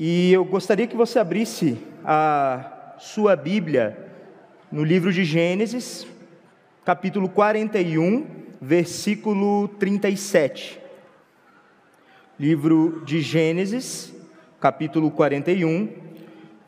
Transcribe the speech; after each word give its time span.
E 0.00 0.32
eu 0.32 0.44
gostaria 0.44 0.86
que 0.86 0.94
você 0.94 1.18
abrisse 1.18 1.76
a 2.04 2.94
sua 3.00 3.34
Bíblia 3.34 3.98
no 4.70 4.84
livro 4.84 5.12
de 5.12 5.24
Gênesis, 5.24 6.06
capítulo 6.84 7.28
41, 7.28 8.24
versículo 8.62 9.66
37. 9.66 10.78
Livro 12.38 13.02
de 13.04 13.20
Gênesis, 13.20 14.14
capítulo 14.60 15.10
41, 15.10 15.88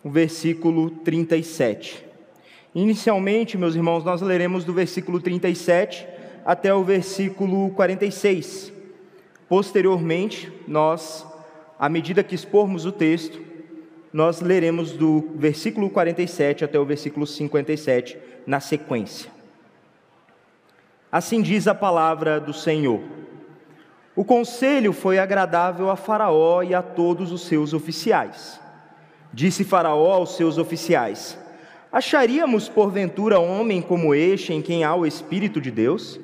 versículo 0.04 0.90
37. 0.90 2.04
Inicialmente, 2.74 3.56
meus 3.56 3.76
irmãos, 3.76 4.02
nós 4.02 4.20
leremos 4.22 4.64
do 4.64 4.72
versículo 4.72 5.20
37 5.20 6.04
até 6.44 6.74
o 6.74 6.82
versículo 6.82 7.70
46. 7.76 8.72
Posteriormente, 9.48 10.52
nós 10.66 11.29
à 11.80 11.88
medida 11.88 12.22
que 12.22 12.34
expormos 12.34 12.84
o 12.84 12.92
texto, 12.92 13.40
nós 14.12 14.42
leremos 14.42 14.92
do 14.92 15.30
versículo 15.34 15.88
47 15.88 16.62
até 16.62 16.78
o 16.78 16.84
versículo 16.84 17.26
57 17.26 18.18
na 18.46 18.60
sequência. 18.60 19.30
Assim 21.10 21.40
diz 21.40 21.66
a 21.66 21.74
palavra 21.74 22.38
do 22.38 22.52
Senhor. 22.52 23.00
O 24.14 24.26
conselho 24.26 24.92
foi 24.92 25.18
agradável 25.18 25.88
a 25.88 25.96
Faraó 25.96 26.62
e 26.62 26.74
a 26.74 26.82
todos 26.82 27.32
os 27.32 27.46
seus 27.46 27.72
oficiais. 27.72 28.60
Disse 29.32 29.64
Faraó 29.64 30.12
aos 30.12 30.36
seus 30.36 30.58
oficiais: 30.58 31.38
Acharíamos 31.90 32.68
porventura 32.68 33.38
homem 33.38 33.80
como 33.80 34.14
este 34.14 34.52
em 34.52 34.60
quem 34.60 34.84
há 34.84 34.94
o 34.94 35.06
Espírito 35.06 35.62
de 35.62 35.70
Deus? 35.70 36.20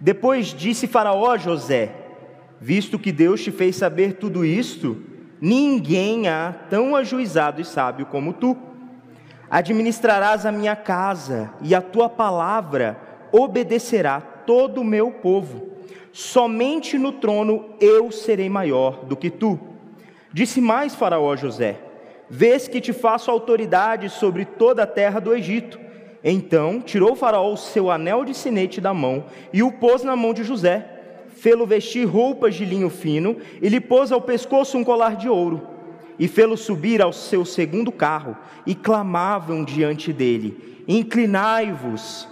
Depois 0.00 0.48
disse 0.48 0.88
Faraó 0.88 1.30
a 1.30 1.38
José: 1.38 2.05
Visto 2.60 2.98
que 2.98 3.12
Deus 3.12 3.42
te 3.42 3.50
fez 3.50 3.76
saber 3.76 4.14
tudo 4.14 4.44
isto, 4.44 5.02
ninguém 5.40 6.28
há 6.28 6.54
tão 6.70 6.96
ajuizado 6.96 7.60
e 7.60 7.64
sábio 7.64 8.06
como 8.06 8.32
tu. 8.32 8.56
Administrarás 9.50 10.44
a 10.46 10.52
minha 10.52 10.74
casa, 10.74 11.50
e 11.62 11.74
a 11.74 11.80
tua 11.80 12.08
palavra 12.08 12.98
obedecerá 13.30 14.20
todo 14.20 14.80
o 14.80 14.84
meu 14.84 15.10
povo. 15.10 15.68
Somente 16.12 16.96
no 16.96 17.12
trono 17.12 17.66
eu 17.78 18.10
serei 18.10 18.48
maior 18.48 19.04
do 19.04 19.16
que 19.16 19.30
tu. 19.30 19.58
Disse 20.32 20.60
mais 20.60 20.94
Faraó 20.94 21.32
a 21.32 21.36
José: 21.36 21.78
Vês 22.28 22.66
que 22.66 22.80
te 22.80 22.92
faço 22.92 23.30
autoridade 23.30 24.08
sobre 24.08 24.44
toda 24.44 24.82
a 24.82 24.86
terra 24.86 25.20
do 25.20 25.34
Egito. 25.34 25.78
Então 26.24 26.80
tirou 26.80 27.14
Faraó 27.14 27.52
o 27.52 27.56
seu 27.56 27.90
anel 27.90 28.24
de 28.24 28.34
sinete 28.34 28.80
da 28.80 28.94
mão 28.94 29.26
e 29.52 29.62
o 29.62 29.70
pôs 29.70 30.02
na 30.02 30.16
mão 30.16 30.32
de 30.32 30.42
José 30.42 30.95
fê-lo 31.28 31.66
vestir 31.66 32.04
roupas 32.04 32.54
de 32.54 32.64
linho 32.64 32.90
fino, 32.90 33.36
e 33.60 33.68
lhe 33.68 33.80
pôs 33.80 34.12
ao 34.12 34.20
pescoço 34.20 34.78
um 34.78 34.84
colar 34.84 35.16
de 35.16 35.28
ouro, 35.28 35.62
e 36.18 36.28
fê-lo 36.28 36.56
subir 36.56 37.02
ao 37.02 37.12
seu 37.12 37.44
segundo 37.44 37.92
carro, 37.92 38.36
e 38.66 38.74
clamavam 38.74 39.64
diante 39.64 40.12
dele: 40.12 40.82
Inclinai-vos. 40.86 42.28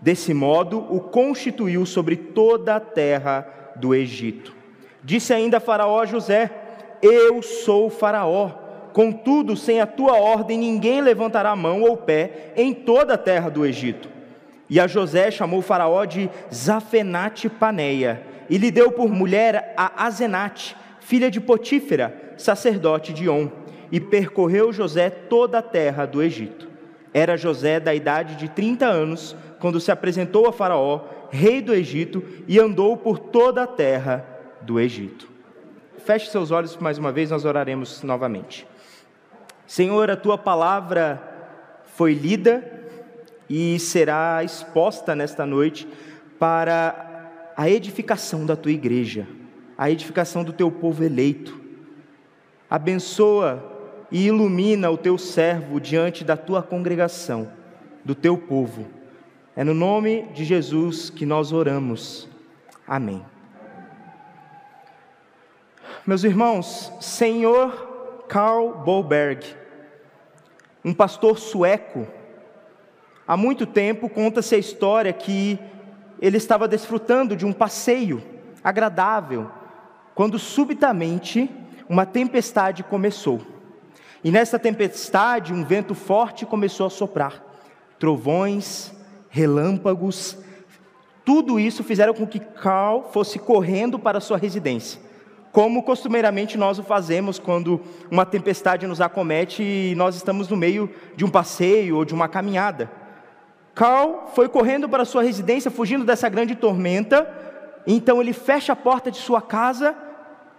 Desse 0.00 0.34
modo 0.34 0.84
o 0.94 1.00
constituiu 1.00 1.86
sobre 1.86 2.14
toda 2.14 2.76
a 2.76 2.80
terra 2.80 3.72
do 3.76 3.94
Egito. 3.94 4.54
Disse 5.02 5.32
ainda 5.32 5.60
Faraó 5.60 6.00
a 6.00 6.06
José: 6.06 6.50
Eu 7.00 7.40
sou 7.42 7.88
Faraó. 7.88 8.50
Contudo, 8.92 9.56
sem 9.56 9.80
a 9.80 9.86
tua 9.86 10.12
ordem, 10.12 10.56
ninguém 10.56 11.00
levantará 11.00 11.56
mão 11.56 11.82
ou 11.82 11.96
pé 11.96 12.52
em 12.56 12.72
toda 12.72 13.14
a 13.14 13.18
terra 13.18 13.48
do 13.48 13.66
Egito. 13.66 14.13
E 14.74 14.80
a 14.80 14.88
José 14.88 15.30
chamou 15.30 15.62
Faraó 15.62 16.04
de 16.04 16.28
Zafenate 16.52 17.48
Paneia, 17.48 18.26
e 18.50 18.58
lhe 18.58 18.72
deu 18.72 18.90
por 18.90 19.08
mulher 19.08 19.72
a 19.76 20.04
Azenate, 20.04 20.76
filha 20.98 21.30
de 21.30 21.40
Potífera, 21.40 22.34
sacerdote 22.36 23.12
de 23.12 23.28
On, 23.28 23.48
e 23.92 24.00
percorreu 24.00 24.72
José 24.72 25.10
toda 25.10 25.58
a 25.58 25.62
terra 25.62 26.06
do 26.06 26.20
Egito. 26.20 26.68
Era 27.12 27.36
José 27.36 27.78
da 27.78 27.94
idade 27.94 28.34
de 28.34 28.48
30 28.48 28.84
anos, 28.84 29.36
quando 29.60 29.78
se 29.78 29.92
apresentou 29.92 30.48
a 30.48 30.52
Faraó, 30.52 31.02
rei 31.30 31.62
do 31.62 31.72
Egito, 31.72 32.24
e 32.48 32.58
andou 32.58 32.96
por 32.96 33.20
toda 33.20 33.62
a 33.62 33.68
terra 33.68 34.26
do 34.60 34.80
Egito. 34.80 35.28
Feche 35.98 36.28
seus 36.28 36.50
olhos 36.50 36.76
mais 36.78 36.98
uma 36.98 37.12
vez, 37.12 37.30
nós 37.30 37.44
oraremos 37.44 38.02
novamente. 38.02 38.66
Senhor, 39.68 40.10
a 40.10 40.16
tua 40.16 40.36
palavra 40.36 41.22
foi 41.94 42.12
lida 42.12 42.82
e 43.48 43.78
será 43.78 44.42
exposta 44.42 45.14
nesta 45.14 45.44
noite 45.44 45.88
para 46.38 47.52
a 47.56 47.68
edificação 47.68 48.44
da 48.44 48.56
tua 48.56 48.72
igreja, 48.72 49.26
a 49.76 49.90
edificação 49.90 50.42
do 50.42 50.52
teu 50.52 50.70
povo 50.70 51.04
eleito. 51.04 51.60
Abençoa 52.68 53.72
e 54.10 54.26
ilumina 54.26 54.90
o 54.90 54.98
teu 54.98 55.18
servo 55.18 55.80
diante 55.80 56.24
da 56.24 56.36
tua 56.36 56.62
congregação, 56.62 57.50
do 58.04 58.14
teu 58.14 58.36
povo. 58.36 58.86
É 59.56 59.62
no 59.62 59.74
nome 59.74 60.22
de 60.34 60.44
Jesus 60.44 61.10
que 61.10 61.24
nós 61.24 61.52
oramos. 61.52 62.28
Amém. 62.86 63.24
Meus 66.06 66.24
irmãos, 66.24 66.92
Senhor 67.00 68.24
Karl 68.28 68.74
Boberg, 68.84 69.46
um 70.84 70.92
pastor 70.92 71.38
sueco, 71.38 72.06
há 73.26 73.36
muito 73.36 73.66
tempo 73.66 74.08
conta-se 74.08 74.54
a 74.54 74.58
história 74.58 75.12
que 75.12 75.58
ele 76.20 76.36
estava 76.36 76.68
desfrutando 76.68 77.36
de 77.36 77.44
um 77.44 77.52
passeio 77.52 78.22
agradável, 78.62 79.50
quando 80.14 80.38
subitamente 80.38 81.50
uma 81.88 82.06
tempestade 82.06 82.82
começou. 82.82 83.42
E 84.22 84.30
nessa 84.30 84.58
tempestade, 84.58 85.52
um 85.52 85.64
vento 85.64 85.94
forte 85.94 86.46
começou 86.46 86.86
a 86.86 86.90
soprar. 86.90 87.44
Trovões, 87.98 88.92
relâmpagos, 89.28 90.38
tudo 91.24 91.58
isso 91.58 91.82
fizeram 91.82 92.14
com 92.14 92.26
que 92.26 92.38
Carl 92.38 93.10
fosse 93.12 93.38
correndo 93.38 93.98
para 93.98 94.20
sua 94.20 94.36
residência. 94.36 95.00
Como 95.52 95.82
costumeiramente 95.82 96.58
nós 96.58 96.78
o 96.78 96.82
fazemos 96.82 97.38
quando 97.38 97.80
uma 98.10 98.26
tempestade 98.26 98.86
nos 98.86 99.00
acomete 99.00 99.62
e 99.62 99.94
nós 99.94 100.16
estamos 100.16 100.48
no 100.48 100.56
meio 100.56 100.90
de 101.16 101.24
um 101.24 101.30
passeio 101.30 101.96
ou 101.96 102.04
de 102.04 102.12
uma 102.12 102.28
caminhada. 102.28 102.90
Carl 103.74 104.28
foi 104.34 104.48
correndo 104.48 104.88
para 104.88 105.04
sua 105.04 105.22
residência, 105.22 105.70
fugindo 105.70 106.04
dessa 106.04 106.28
grande 106.28 106.54
tormenta. 106.54 107.28
Então 107.86 108.20
ele 108.20 108.32
fecha 108.32 108.72
a 108.72 108.76
porta 108.76 109.10
de 109.10 109.18
sua 109.18 109.42
casa, 109.42 109.94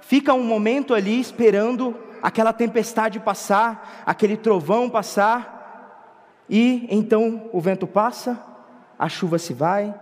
fica 0.01 0.33
um 0.33 0.43
momento 0.43 0.93
ali 0.93 1.19
esperando 1.19 1.95
aquela 2.21 2.51
tempestade 2.51 3.19
passar, 3.19 4.03
aquele 4.05 4.35
trovão 4.35 4.89
passar. 4.89 6.43
E 6.49 6.87
então 6.89 7.49
o 7.53 7.61
vento 7.61 7.87
passa, 7.87 8.39
a 8.99 9.07
chuva 9.07 9.39
se 9.39 9.53
vai. 9.53 9.93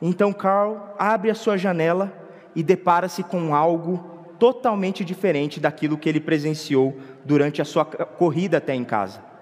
Então 0.00 0.32
Carl 0.32 0.94
abre 0.98 1.30
a 1.30 1.34
sua 1.34 1.56
janela 1.56 2.12
e 2.54 2.62
depara-se 2.62 3.22
com 3.22 3.54
algo 3.54 4.12
totalmente 4.38 5.04
diferente 5.04 5.58
daquilo 5.58 5.96
que 5.96 6.08
ele 6.08 6.20
presenciou 6.20 6.94
durante 7.24 7.62
a 7.62 7.64
sua 7.64 7.84
corrida 7.84 8.58
até 8.58 8.74
em 8.74 8.84
casa. 8.84 9.33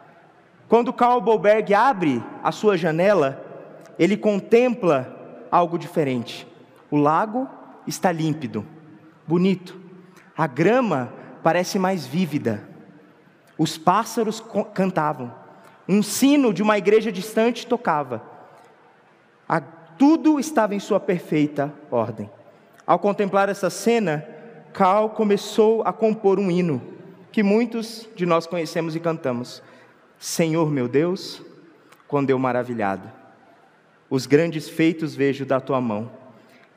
Quando 0.72 0.91
Karl 0.91 1.21
Boberg 1.21 1.75
abre 1.75 2.25
a 2.43 2.50
sua 2.50 2.78
janela, 2.78 3.44
ele 3.99 4.16
contempla 4.16 5.44
algo 5.50 5.77
diferente. 5.77 6.47
O 6.91 6.97
lago 6.97 7.47
está 7.87 8.10
límpido, 8.10 8.65
bonito. 9.28 9.78
A 10.34 10.47
grama 10.47 11.12
parece 11.43 11.78
mais 11.78 12.06
vívida. 12.06 12.66
Os 13.59 13.77
pássaros 13.77 14.43
cantavam. 14.72 15.31
Um 15.87 16.03
sino 16.03 16.55
de 16.55 16.62
uma 16.62 16.78
igreja 16.78 17.12
distante 17.12 17.66
tocava. 17.66 18.22
A, 19.47 19.60
tudo 19.60 20.41
estava 20.41 20.75
em 20.75 20.81
sua 20.81 20.99
perfeita 20.99 21.71
ordem. 21.91 22.31
Ao 22.87 22.98
contemplar 22.98 23.51
essa 23.51 23.68
cena, 23.68 24.27
Carl 24.72 25.10
começou 25.10 25.83
a 25.83 25.92
compor 25.92 26.41
um 26.41 26.51
hino 26.51 26.80
que 27.30 27.42
muitos 27.42 28.09
de 28.16 28.25
nós 28.25 28.47
conhecemos 28.47 28.97
e 28.97 29.01
cantamos. 29.01 29.63
Senhor 30.22 30.71
meu 30.71 30.86
Deus, 30.86 31.42
quando 32.07 32.30
eu 32.30 32.39
maravilhado, 32.39 33.10
os 34.09 34.24
grandes 34.24 34.69
feitos 34.69 35.16
vejo 35.16 35.45
da 35.45 35.59
tua 35.59 35.80
mão, 35.80 36.13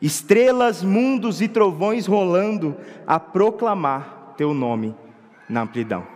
estrelas, 0.02 0.82
mundos 0.82 1.44
e 1.44 1.48
trovões 1.48 2.08
rolando 2.08 2.76
a 3.06 3.20
proclamar 3.20 4.34
teu 4.36 4.52
nome 4.52 4.96
na 5.48 5.62
amplidão. 5.62 6.08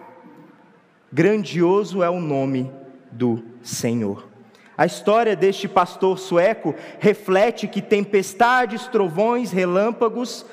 Grandioso 1.14 2.02
é 2.02 2.10
o 2.10 2.20
nome 2.20 2.72
do 3.12 3.44
Senhor. 3.62 4.28
A 4.76 4.88
história 4.88 5.36
deste 5.36 5.68
pastor 5.68 6.18
sueco 6.18 6.74
reflete 6.98 7.68
que 7.68 7.80
tempestades, 7.80 8.88
trovões, 8.88 9.52
relâmpagos, 9.52 10.48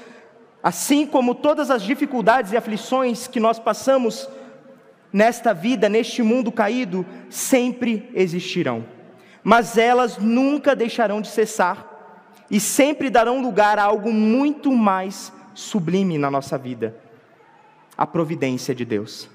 assim 0.63 1.07
como 1.07 1.35
todas 1.35 1.71
as 1.71 1.83
dificuldades 1.83 2.53
e 2.53 2.57
aflições 2.59 3.27
que 3.27 3.41
nós 3.41 3.59
passamos 3.59 4.29
nesta 5.13 5.53
vida, 5.53 5.89
neste 5.89 6.23
mundo 6.23 6.51
caído, 6.53 7.07
sempre 7.31 8.11
existirão, 8.15 8.85
mas 9.43 9.79
elas 9.79 10.19
nunca 10.19 10.75
deixarão 10.77 11.21
de 11.21 11.29
cessar 11.29 11.95
e 12.51 12.61
sempre 12.61 13.11
darão 13.11 13.43
lugar 13.43 13.79
a 13.79 13.85
algo 13.85 14.13
muito 14.13 14.73
mais 14.73 15.33
sublime 15.55 16.19
na 16.19 16.31
nossa 16.31 16.57
vida. 16.59 16.95
a 17.99 18.07
providência 18.07 18.75
de 18.75 18.85
Deus. 18.85 19.27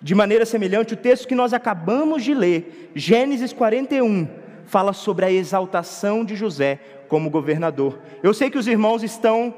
De 0.00 0.12
maneira 0.12 0.44
semelhante, 0.44 0.94
o 0.94 0.96
texto 0.96 1.28
que 1.28 1.36
nós 1.36 1.52
acabamos 1.52 2.24
de 2.24 2.34
ler, 2.34 2.90
Gênesis 2.96 3.52
41, 3.52 4.26
fala 4.66 4.92
sobre 4.92 5.24
a 5.24 5.30
exaltação 5.30 6.24
de 6.24 6.34
José 6.34 6.80
como 7.06 7.30
governador. 7.30 8.00
Eu 8.20 8.34
sei 8.34 8.50
que 8.50 8.58
os 8.58 8.66
irmãos 8.66 9.04
estão 9.04 9.54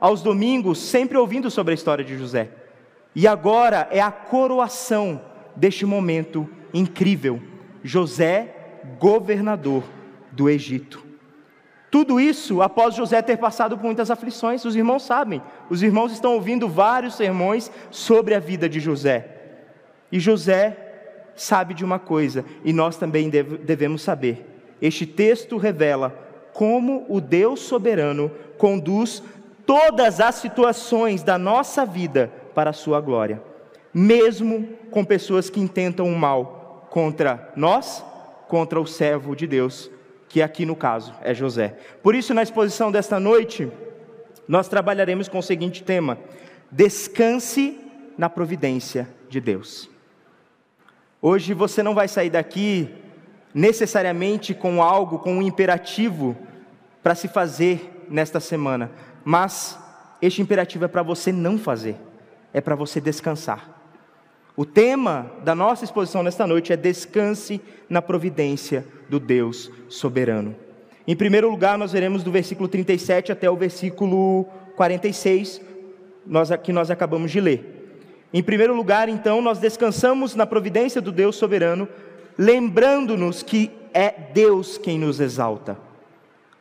aos 0.00 0.22
domingos 0.22 0.78
sempre 0.78 1.16
ouvindo 1.16 1.50
sobre 1.50 1.70
a 1.70 1.74
história 1.74 2.04
de 2.04 2.18
José. 2.18 2.48
E 3.14 3.26
agora 3.26 3.88
é 3.90 4.00
a 4.00 4.10
coroação 4.10 5.20
deste 5.54 5.86
momento 5.86 6.48
incrível. 6.72 7.40
José, 7.82 8.54
governador 8.98 9.84
do 10.32 10.48
Egito. 10.48 11.04
Tudo 11.90 12.18
isso 12.18 12.60
após 12.60 12.96
José 12.96 13.22
ter 13.22 13.36
passado 13.36 13.76
por 13.76 13.84
muitas 13.84 14.10
aflições, 14.10 14.64
os 14.64 14.74
irmãos 14.74 15.04
sabem. 15.04 15.40
Os 15.70 15.80
irmãos 15.80 16.10
estão 16.10 16.34
ouvindo 16.34 16.68
vários 16.68 17.14
sermões 17.14 17.70
sobre 17.90 18.34
a 18.34 18.40
vida 18.40 18.68
de 18.68 18.80
José. 18.80 19.28
E 20.10 20.18
José 20.18 20.76
sabe 21.36 21.72
de 21.72 21.84
uma 21.84 21.98
coisa, 21.98 22.44
e 22.64 22.72
nós 22.72 22.96
também 22.96 23.30
devemos 23.30 24.02
saber. 24.02 24.74
Este 24.82 25.06
texto 25.06 25.56
revela 25.56 26.10
como 26.52 27.04
o 27.08 27.20
Deus 27.20 27.60
soberano 27.60 28.30
conduz 28.58 29.22
todas 29.64 30.20
as 30.20 30.36
situações 30.36 31.22
da 31.22 31.38
nossa 31.38 31.86
vida 31.86 32.30
para 32.54 32.70
a 32.70 32.74
sua 32.74 33.00
glória, 33.00 33.42
mesmo 33.92 34.68
com 34.90 35.04
pessoas 35.04 35.50
que 35.50 35.60
intentam 35.60 36.06
o 36.06 36.16
mal 36.16 36.88
contra 36.90 37.52
nós, 37.56 38.04
contra 38.48 38.80
o 38.80 38.86
servo 38.86 39.34
de 39.34 39.46
Deus, 39.46 39.90
que 40.28 40.42
aqui 40.42 40.64
no 40.64 40.76
caso 40.76 41.14
é 41.22 41.34
José. 41.34 41.76
Por 42.02 42.14
isso, 42.14 42.34
na 42.34 42.42
exposição 42.42 42.90
desta 42.90 43.18
noite, 43.20 43.70
nós 44.48 44.68
trabalharemos 44.68 45.28
com 45.28 45.38
o 45.38 45.42
seguinte 45.42 45.82
tema: 45.82 46.18
descanse 46.70 47.78
na 48.16 48.28
providência 48.28 49.08
de 49.28 49.40
Deus. 49.40 49.90
Hoje 51.20 51.54
você 51.54 51.82
não 51.82 51.94
vai 51.94 52.06
sair 52.06 52.30
daqui 52.30 52.88
necessariamente 53.54 54.52
com 54.52 54.82
algo, 54.82 55.18
com 55.20 55.34
um 55.34 55.42
imperativo 55.42 56.36
para 57.02 57.14
se 57.14 57.28
fazer 57.28 58.04
nesta 58.10 58.40
semana, 58.40 58.90
mas 59.24 59.78
este 60.20 60.42
imperativo 60.42 60.84
é 60.84 60.88
para 60.88 61.02
você 61.02 61.30
não 61.30 61.56
fazer, 61.56 61.96
é 62.54 62.60
para 62.60 62.76
você 62.76 63.00
descansar. 63.00 63.68
O 64.56 64.64
tema 64.64 65.32
da 65.42 65.54
nossa 65.54 65.84
exposição 65.84 66.22
nesta 66.22 66.46
noite 66.46 66.72
é 66.72 66.76
descanse 66.76 67.60
na 67.90 68.00
providência 68.00 68.86
do 69.08 69.18
Deus 69.18 69.68
soberano. 69.88 70.54
Em 71.06 71.16
primeiro 71.16 71.50
lugar, 71.50 71.76
nós 71.76 71.92
veremos 71.92 72.22
do 72.22 72.30
versículo 72.30 72.68
37 72.68 73.32
até 73.32 73.50
o 73.50 73.56
versículo 73.56 74.46
46, 74.76 75.60
nós, 76.24 76.50
que 76.62 76.72
nós 76.72 76.90
acabamos 76.90 77.32
de 77.32 77.40
ler. 77.40 77.98
Em 78.32 78.42
primeiro 78.42 78.74
lugar, 78.74 79.08
então, 79.08 79.42
nós 79.42 79.58
descansamos 79.58 80.36
na 80.36 80.46
providência 80.46 81.00
do 81.00 81.10
Deus 81.10 81.36
soberano, 81.36 81.88
lembrando-nos 82.38 83.42
que 83.42 83.70
é 83.92 84.10
Deus 84.32 84.78
quem 84.78 84.98
nos 84.98 85.20
exalta. 85.20 85.76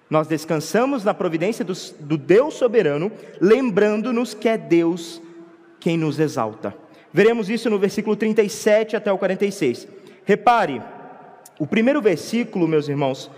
Nós 0.10 0.28
descansamos 0.28 1.04
na 1.04 1.14
providência 1.14 1.64
do, 1.64 1.74
do 2.00 2.18
Deus 2.18 2.56
soberano, 2.56 3.12
lembrando-nos 3.40 4.34
que 4.34 4.50
é 4.50 4.58
Deus 4.58 5.22
quem 5.84 5.98
nos 5.98 6.18
exalta. 6.18 6.74
Veremos 7.12 7.50
isso 7.50 7.70
no 7.70 7.78
versículo 7.78 8.16
37 8.16 8.96
até 8.96 9.12
o 9.12 9.18
46. 9.18 9.86
Repare, 10.24 10.82
o 11.60 11.68
primeiro 11.68 12.02
versículo, 12.02 12.70
meus 12.70 12.88
irmãos, 12.88 13.30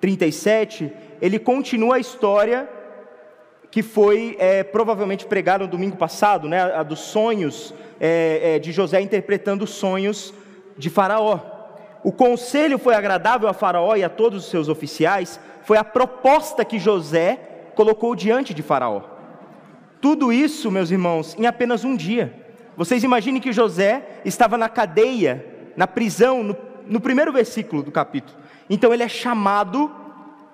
37, 0.00 0.92
ele 1.22 1.38
continua 1.38 1.94
a 1.94 2.00
história 2.00 2.68
que 3.70 3.80
foi 3.80 4.36
é, 4.40 4.64
provavelmente 4.64 5.24
pregada 5.24 5.64
no 5.64 5.70
domingo 5.70 5.96
passado, 5.96 6.48
né, 6.48 6.62
a 6.62 6.82
dos 6.82 6.98
sonhos 6.98 7.72
é, 8.00 8.56
é, 8.56 8.58
de 8.58 8.72
José 8.72 9.00
interpretando 9.00 9.62
os 9.62 9.70
sonhos 9.70 10.34
de 10.76 10.90
Faraó. 10.90 11.38
O 12.02 12.10
conselho 12.10 12.76
foi 12.76 12.96
agradável 12.96 13.48
a 13.48 13.54
Faraó 13.54 13.94
e 13.94 14.02
a 14.02 14.08
todos 14.08 14.44
os 14.44 14.50
seus 14.50 14.68
oficiais, 14.68 15.38
foi 15.62 15.78
a 15.78 15.84
proposta 15.84 16.64
que 16.64 16.76
José 16.76 17.38
colocou 17.76 18.16
diante 18.16 18.52
de 18.52 18.64
Faraó. 18.64 19.13
Tudo 20.04 20.30
isso, 20.30 20.70
meus 20.70 20.90
irmãos, 20.90 21.34
em 21.38 21.46
apenas 21.46 21.82
um 21.82 21.96
dia. 21.96 22.30
Vocês 22.76 23.02
imaginem 23.02 23.40
que 23.40 23.54
José 23.54 24.20
estava 24.22 24.58
na 24.58 24.68
cadeia, 24.68 25.72
na 25.78 25.86
prisão, 25.86 26.42
no, 26.42 26.54
no 26.86 27.00
primeiro 27.00 27.32
versículo 27.32 27.82
do 27.82 27.90
capítulo. 27.90 28.36
Então 28.68 28.92
ele 28.92 29.02
é 29.02 29.08
chamado 29.08 29.90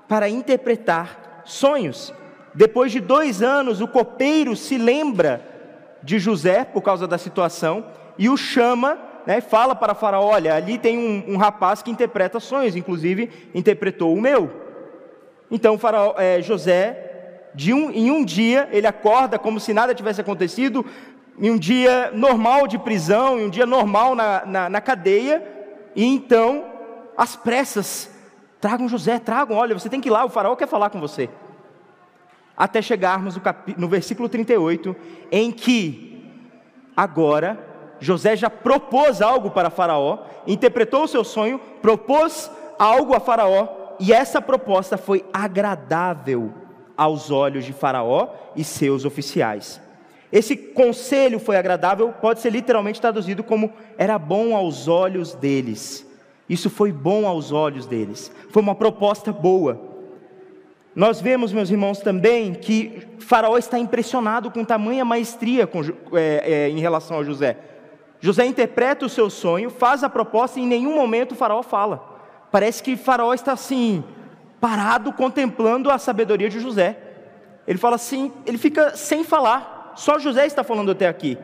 para 0.07 0.29
interpretar 0.29 1.43
sonhos. 1.45 2.15
Depois 2.55 2.93
de 2.93 3.01
dois 3.01 3.43
anos, 3.43 3.81
o 3.81 3.89
copeiro 3.89 4.55
se 4.55 4.79
lembra 4.79 5.45
de 6.01 6.21
José 6.21 6.65
por 6.65 6.83
causa 6.83 7.09
da 7.09 7.19
situação 7.19 7.87
e 8.17 8.29
o 8.29 8.37
chama, 8.37 9.01
né, 9.27 9.41
fala 9.41 9.75
para 9.75 9.97
Faraó: 9.97 10.27
olha, 10.27 10.55
ali 10.55 10.79
tem 10.79 10.97
um, 10.97 11.35
um 11.35 11.37
rapaz 11.37 11.83
que 11.83 11.91
interpreta 11.91 12.39
sonhos, 12.39 12.77
inclusive 12.77 13.51
interpretou 13.53 14.15
o 14.15 14.21
meu. 14.21 14.49
Então 15.51 15.77
faraó, 15.77 16.15
é, 16.17 16.41
José, 16.41 17.10
um, 17.73 17.91
em 17.91 18.11
um 18.11 18.25
dia, 18.25 18.69
ele 18.71 18.87
acorda 18.87 19.39
como 19.39 19.59
se 19.59 19.75
nada 19.75 19.95
tivesse 19.95 20.21
acontecido, 20.21 20.85
em 21.39 21.51
um 21.51 21.59
dia 21.59 22.11
normal 22.13 22.67
de 22.67 22.79
prisão, 22.79 23.39
em 23.39 23.47
um 23.47 23.51
dia 23.51 23.67
normal 23.67 24.15
na, 24.15 24.45
na, 24.45 24.69
na 24.69 24.81
cadeia, 24.81 25.43
e 25.97 26.05
então, 26.05 26.65
às 27.17 27.35
pressas, 27.35 28.11
tragam 28.61 28.89
José, 28.89 29.19
tragam, 29.19 29.57
olha, 29.57 29.79
você 29.79 29.89
tem 29.89 30.01
que 30.01 30.09
ir 30.09 30.13
lá, 30.13 30.25
o 30.25 30.29
faraó 30.29 30.55
quer 30.55 30.69
falar 30.69 30.91
com 30.91 31.01
você. 31.01 31.29
Até 32.57 32.83
chegarmos 32.83 33.37
no, 33.37 33.41
cap... 33.41 33.75
no 33.77 33.89
versículo 33.89 34.29
38, 34.29 34.95
em 35.33 35.51
que 35.51 36.25
agora 36.97 37.59
José 37.99 38.37
já 38.37 38.51
propôs 38.51 39.23
algo 39.23 39.51
para 39.51 39.71
Faraó, 39.71 40.21
interpretou 40.47 41.05
o 41.05 41.09
seu 41.09 41.25
sonho, 41.25 41.59
propôs 41.81 42.51
algo 42.79 43.15
a 43.15 43.21
Faraó, 43.21 43.69
e 43.99 44.13
essa 44.13 44.41
proposta 44.41 44.97
foi 44.97 45.25
agradável 45.33 46.60
aos 47.01 47.31
olhos 47.31 47.65
de 47.65 47.73
Faraó 47.73 48.29
e 48.55 48.63
seus 48.63 49.07
oficiais. 49.07 49.81
Esse 50.31 50.55
conselho 50.55 51.39
foi 51.39 51.57
agradável, 51.57 52.13
pode 52.21 52.41
ser 52.41 52.51
literalmente 52.51 53.01
traduzido 53.01 53.43
como 53.43 53.73
era 53.97 54.19
bom 54.19 54.55
aos 54.55 54.87
olhos 54.87 55.33
deles. 55.33 56.07
Isso 56.47 56.69
foi 56.69 56.93
bom 56.93 57.27
aos 57.27 57.53
olhos 57.53 57.87
deles. 57.87 58.31
Foi 58.51 58.61
uma 58.63 58.75
proposta 58.75 59.33
boa. 59.33 59.81
Nós 60.95 61.23
vemos, 61.23 61.55
meus 61.55 61.71
irmãos, 61.71 62.01
também 62.01 62.53
que 62.53 63.09
Faraó 63.19 63.57
está 63.57 63.79
impressionado 63.79 64.51
com 64.51 64.63
tamanha 64.63 65.03
maestria 65.03 65.67
com, 65.67 65.81
é, 66.13 66.43
é, 66.45 66.69
em 66.69 66.81
relação 66.81 67.19
a 67.19 67.25
José. 67.25 67.57
José 68.21 68.45
interpreta 68.45 69.07
o 69.07 69.09
seu 69.09 69.31
sonho, 69.31 69.71
faz 69.71 70.05
a 70.05 70.11
proposta 70.11 70.61
e 70.61 70.65
em 70.65 70.67
nenhum 70.67 70.95
momento 70.95 71.35
Faraó 71.35 71.63
fala. 71.63 72.21
Parece 72.53 72.83
que 72.83 72.95
Faraó 72.95 73.33
está 73.33 73.53
assim, 73.53 74.05
parado, 74.61 75.13
contemplando 75.13 75.91
a 75.91 75.99
sabedoria 75.99 76.49
de 76.49 76.61
José. 76.61 76.99
Ele 77.67 77.79
fala 77.79 77.97
assim, 77.97 78.33
ele 78.47 78.59
fica 78.59 78.97
sem 78.97 79.25
falar, 79.25 79.93
só 79.97 80.19
José 80.19 80.47
está 80.47 80.63
falando 80.63 80.91
até 80.91 81.09
aqui. 81.09 81.39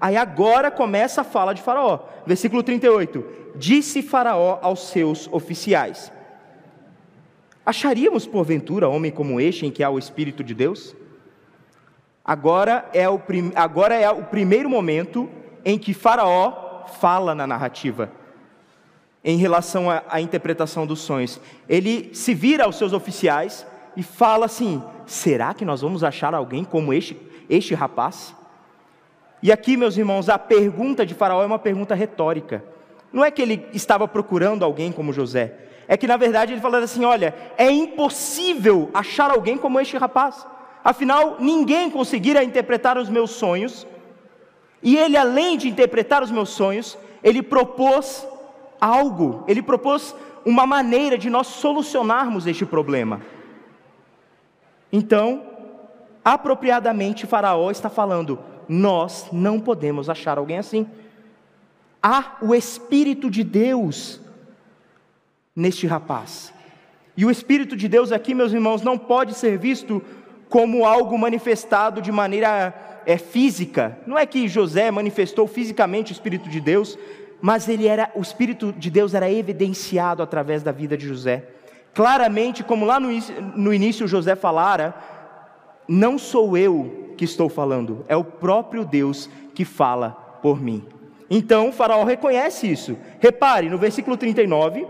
Aí 0.00 0.16
agora 0.16 0.70
começa 0.70 1.20
a 1.20 1.24
fala 1.24 1.54
de 1.54 1.62
Faraó. 1.62 2.00
Versículo 2.26 2.62
38: 2.62 3.24
Disse 3.56 4.02
Faraó 4.02 4.58
aos 4.60 4.88
seus 4.88 5.28
oficiais: 5.32 6.12
Acharíamos, 7.64 8.26
porventura, 8.26 8.88
homem 8.88 9.10
como 9.10 9.40
este 9.40 9.66
em 9.66 9.70
que 9.70 9.82
há 9.82 9.90
o 9.90 9.98
Espírito 9.98 10.44
de 10.44 10.54
Deus? 10.54 10.94
Agora 12.24 12.88
é 12.92 13.08
o, 13.08 13.18
prim... 13.18 13.52
Agora 13.54 13.94
é 13.94 14.10
o 14.10 14.24
primeiro 14.24 14.68
momento 14.68 15.28
em 15.64 15.78
que 15.78 15.94
Faraó 15.94 16.84
fala 17.00 17.34
na 17.34 17.46
narrativa, 17.46 18.10
em 19.24 19.38
relação 19.38 19.86
à 19.90 20.20
interpretação 20.20 20.86
dos 20.86 21.00
sonhos. 21.00 21.40
Ele 21.66 22.10
se 22.12 22.34
vira 22.34 22.64
aos 22.64 22.76
seus 22.76 22.92
oficiais 22.92 23.66
e 23.96 24.02
fala 24.02 24.44
assim: 24.44 24.82
será 25.06 25.54
que 25.54 25.64
nós 25.64 25.80
vamos 25.80 26.04
achar 26.04 26.34
alguém 26.34 26.62
como 26.62 26.92
este, 26.92 27.16
este 27.48 27.74
rapaz? 27.74 28.34
E 29.42 29.50
aqui, 29.50 29.76
meus 29.76 29.96
irmãos, 29.96 30.28
a 30.28 30.38
pergunta 30.38 31.06
de 31.06 31.14
Faraó 31.14 31.42
é 31.42 31.46
uma 31.46 31.58
pergunta 31.58 31.94
retórica. 31.94 32.62
Não 33.12 33.24
é 33.24 33.30
que 33.30 33.40
ele 33.40 33.66
estava 33.72 34.06
procurando 34.06 34.64
alguém 34.64 34.92
como 34.92 35.12
José, 35.12 35.54
é 35.86 35.96
que 35.96 36.06
na 36.06 36.16
verdade 36.16 36.52
ele 36.52 36.60
falou 36.60 36.80
assim: 36.80 37.04
olha, 37.04 37.34
é 37.56 37.70
impossível 37.70 38.90
achar 38.92 39.30
alguém 39.30 39.56
como 39.56 39.80
este 39.80 39.96
rapaz. 39.96 40.46
Afinal, 40.82 41.38
ninguém 41.40 41.90
conseguira 41.90 42.44
interpretar 42.44 42.98
os 42.98 43.08
meus 43.08 43.30
sonhos. 43.30 43.86
E 44.82 44.98
ele, 44.98 45.16
além 45.16 45.56
de 45.56 45.66
interpretar 45.66 46.22
os 46.22 46.30
meus 46.30 46.50
sonhos, 46.50 46.98
ele 47.22 47.42
propôs 47.42 48.26
algo, 48.84 49.42
ele 49.48 49.62
propôs 49.62 50.14
uma 50.44 50.66
maneira 50.66 51.16
de 51.16 51.30
nós 51.30 51.46
solucionarmos 51.46 52.46
este 52.46 52.66
problema. 52.66 53.22
Então, 54.92 55.42
apropriadamente, 56.22 57.26
Faraó 57.26 57.70
está 57.70 57.88
falando: 57.88 58.38
nós 58.68 59.28
não 59.32 59.58
podemos 59.58 60.10
achar 60.10 60.36
alguém 60.36 60.58
assim. 60.58 60.86
Há 62.02 62.36
o 62.42 62.54
Espírito 62.54 63.30
de 63.30 63.42
Deus 63.42 64.20
neste 65.56 65.86
rapaz. 65.86 66.52
E 67.16 67.24
o 67.24 67.30
Espírito 67.30 67.74
de 67.74 67.88
Deus 67.88 68.12
aqui, 68.12 68.34
meus 68.34 68.52
irmãos, 68.52 68.82
não 68.82 68.98
pode 68.98 69.34
ser 69.34 69.56
visto 69.56 70.02
como 70.50 70.84
algo 70.84 71.18
manifestado 71.18 72.02
de 72.02 72.12
maneira 72.12 73.02
é, 73.06 73.16
física. 73.16 73.98
Não 74.06 74.18
é 74.18 74.26
que 74.26 74.46
José 74.46 74.90
manifestou 74.90 75.46
fisicamente 75.46 76.12
o 76.12 76.14
Espírito 76.14 76.50
de 76.50 76.60
Deus, 76.60 76.98
mas 77.40 77.68
ele 77.68 77.86
era, 77.86 78.10
o 78.14 78.20
Espírito 78.20 78.72
de 78.72 78.90
Deus 78.90 79.14
era 79.14 79.30
evidenciado 79.30 80.22
através 80.22 80.62
da 80.62 80.72
vida 80.72 80.96
de 80.96 81.06
José. 81.06 81.48
Claramente, 81.92 82.64
como 82.64 82.84
lá 82.84 82.98
no, 82.98 83.08
no 83.56 83.72
início 83.72 84.08
José 84.08 84.34
falara, 84.34 84.94
não 85.86 86.18
sou 86.18 86.56
eu 86.56 87.14
que 87.16 87.24
estou 87.24 87.48
falando, 87.48 88.04
é 88.08 88.16
o 88.16 88.24
próprio 88.24 88.84
Deus 88.84 89.30
que 89.54 89.64
fala 89.64 90.10
por 90.42 90.60
mim. 90.60 90.84
Então, 91.30 91.72
Faraó 91.72 92.04
reconhece 92.04 92.70
isso. 92.70 92.98
Repare, 93.20 93.68
no 93.68 93.78
versículo 93.78 94.16
39, 94.16 94.86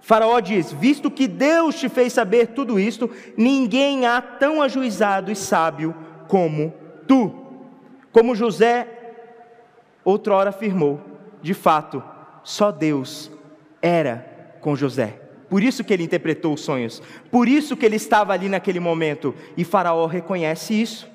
Faraó 0.00 0.40
diz: 0.40 0.72
Visto 0.72 1.10
que 1.10 1.28
Deus 1.28 1.76
te 1.76 1.88
fez 1.88 2.12
saber 2.12 2.48
tudo 2.48 2.80
isto, 2.80 3.10
ninguém 3.36 4.06
há 4.06 4.20
tão 4.20 4.62
ajuizado 4.62 5.30
e 5.30 5.36
sábio 5.36 5.94
como 6.26 6.74
tu. 7.06 7.32
Como 8.12 8.34
José 8.34 8.99
outrora 10.04 10.50
afirmou, 10.50 11.00
de 11.42 11.54
fato, 11.54 12.02
só 12.42 12.70
Deus 12.70 13.30
era 13.80 14.58
com 14.60 14.76
José. 14.76 15.20
Por 15.48 15.62
isso 15.62 15.82
que 15.82 15.92
ele 15.92 16.04
interpretou 16.04 16.54
os 16.54 16.60
sonhos, 16.60 17.02
por 17.30 17.48
isso 17.48 17.76
que 17.76 17.84
ele 17.84 17.96
estava 17.96 18.32
ali 18.32 18.48
naquele 18.48 18.78
momento, 18.78 19.34
e 19.56 19.64
Faraó 19.64 20.06
reconhece 20.06 20.80
isso. 20.80 21.08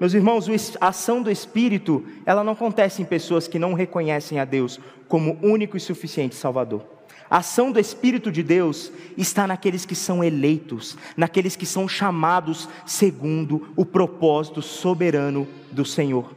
Meus 0.00 0.12
irmãos, 0.12 0.46
a 0.80 0.88
ação 0.88 1.22
do 1.22 1.30
Espírito, 1.30 2.04
ela 2.26 2.44
não 2.44 2.52
acontece 2.52 3.00
em 3.00 3.04
pessoas 3.04 3.48
que 3.48 3.58
não 3.58 3.72
reconhecem 3.72 4.38
a 4.38 4.44
Deus 4.44 4.78
como 5.08 5.38
único 5.40 5.76
e 5.76 5.80
suficiente 5.80 6.34
Salvador. 6.34 6.84
A 7.30 7.38
ação 7.38 7.72
do 7.72 7.80
Espírito 7.80 8.30
de 8.30 8.42
Deus 8.42 8.92
está 9.16 9.46
naqueles 9.46 9.86
que 9.86 9.94
são 9.94 10.22
eleitos, 10.22 10.96
naqueles 11.16 11.56
que 11.56 11.66
são 11.66 11.88
chamados 11.88 12.68
segundo 12.84 13.68
o 13.74 13.84
propósito 13.84 14.60
soberano 14.60 15.46
do 15.72 15.84
Senhor. 15.84 16.34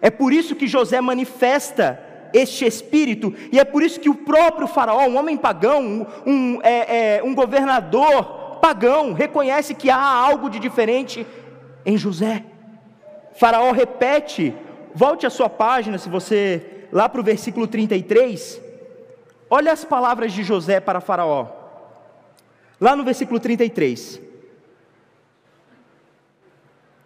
É 0.00 0.10
por 0.10 0.32
isso 0.32 0.54
que 0.54 0.66
José 0.66 1.00
manifesta 1.00 2.00
este 2.32 2.64
Espírito, 2.64 3.34
e 3.50 3.58
é 3.58 3.64
por 3.64 3.82
isso 3.82 3.98
que 3.98 4.08
o 4.08 4.14
próprio 4.14 4.68
Faraó, 4.68 5.06
um 5.06 5.18
homem 5.18 5.36
pagão, 5.36 6.06
um, 6.24 6.60
é, 6.62 7.16
é, 7.16 7.22
um 7.24 7.34
governador 7.34 8.58
pagão, 8.60 9.12
reconhece 9.12 9.74
que 9.74 9.90
há 9.90 10.00
algo 10.00 10.48
de 10.48 10.58
diferente 10.58 11.26
em 11.84 11.96
José. 11.96 12.44
Faraó 13.34 13.72
repete, 13.72 14.54
volte 14.94 15.26
a 15.26 15.30
sua 15.30 15.48
página, 15.48 15.98
se 15.98 16.08
você, 16.08 16.86
lá 16.92 17.08
para 17.08 17.20
o 17.20 17.24
versículo 17.24 17.66
33. 17.66 18.60
Olha 19.48 19.72
as 19.72 19.84
palavras 19.84 20.32
de 20.32 20.44
José 20.44 20.78
para 20.78 21.00
Faraó. 21.00 21.48
Lá 22.80 22.94
no 22.94 23.02
versículo 23.02 23.40
33. 23.40 24.20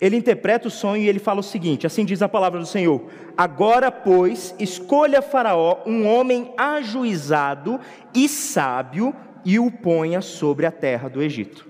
Ele 0.04 0.18
interpreta 0.18 0.68
o 0.68 0.70
sonho 0.70 1.02
e 1.02 1.08
ele 1.08 1.18
fala 1.18 1.40
o 1.40 1.42
seguinte: 1.42 1.86
assim 1.86 2.04
diz 2.04 2.20
a 2.20 2.28
palavra 2.28 2.60
do 2.60 2.66
Senhor: 2.66 3.06
Agora, 3.34 3.90
pois, 3.90 4.54
escolha 4.58 5.22
Faraó 5.22 5.78
um 5.86 6.06
homem 6.06 6.52
ajuizado 6.58 7.80
e 8.14 8.28
sábio 8.28 9.14
e 9.46 9.58
o 9.58 9.70
ponha 9.70 10.20
sobre 10.20 10.66
a 10.66 10.70
terra 10.70 11.08
do 11.08 11.22
Egito. 11.22 11.66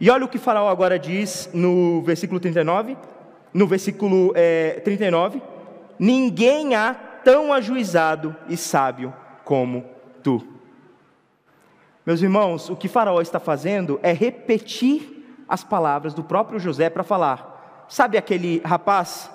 E 0.00 0.08
olha 0.08 0.24
o 0.24 0.28
que 0.28 0.38
Faraó 0.38 0.70
agora 0.70 0.98
diz 0.98 1.50
no 1.52 2.00
versículo 2.00 2.40
39. 2.40 2.96
No 3.52 3.66
versículo 3.66 4.32
é, 4.34 4.80
39: 4.82 5.42
Ninguém 5.98 6.74
há 6.74 6.94
tão 7.22 7.52
ajuizado 7.52 8.34
e 8.48 8.56
sábio 8.56 9.12
como 9.44 9.84
tu. 10.22 10.42
Meus 12.06 12.22
irmãos, 12.22 12.70
o 12.70 12.76
que 12.76 12.88
Faraó 12.88 13.20
está 13.20 13.38
fazendo 13.38 14.00
é 14.02 14.10
repetir 14.10 15.44
as 15.46 15.62
palavras 15.62 16.14
do 16.14 16.24
próprio 16.24 16.58
José 16.58 16.88
para 16.88 17.02
falar: 17.02 17.53
sabe 17.88 18.16
aquele 18.18 18.60
rapaz 18.64 19.30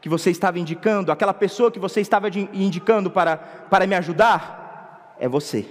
que 0.00 0.08
você 0.08 0.30
estava 0.30 0.58
indicando, 0.58 1.10
aquela 1.10 1.34
pessoa 1.34 1.70
que 1.70 1.78
você 1.78 2.00
estava 2.00 2.28
indicando 2.28 3.10
para, 3.10 3.36
para 3.36 3.86
me 3.86 3.94
ajudar? 3.94 5.14
É 5.18 5.28
você. 5.28 5.66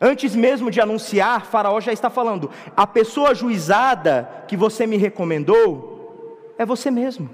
Antes 0.00 0.34
mesmo 0.34 0.70
de 0.70 0.80
anunciar, 0.80 1.46
Faraó 1.46 1.80
já 1.80 1.92
está 1.92 2.08
falando: 2.08 2.50
a 2.76 2.86
pessoa 2.86 3.34
juizada 3.34 4.44
que 4.46 4.56
você 4.56 4.86
me 4.86 4.96
recomendou 4.96 6.54
é 6.58 6.64
você 6.64 6.90
mesmo. 6.90 7.30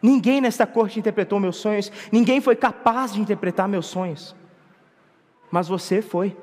Ninguém 0.00 0.40
nesta 0.40 0.66
corte 0.66 0.98
interpretou 0.98 1.38
meus 1.38 1.56
sonhos, 1.56 1.90
ninguém 2.10 2.40
foi 2.40 2.56
capaz 2.56 3.12
de 3.12 3.20
interpretar 3.20 3.68
meus 3.68 3.86
sonhos 3.86 4.34
mas 5.52 5.68
você 5.68 6.00
foi. 6.00 6.34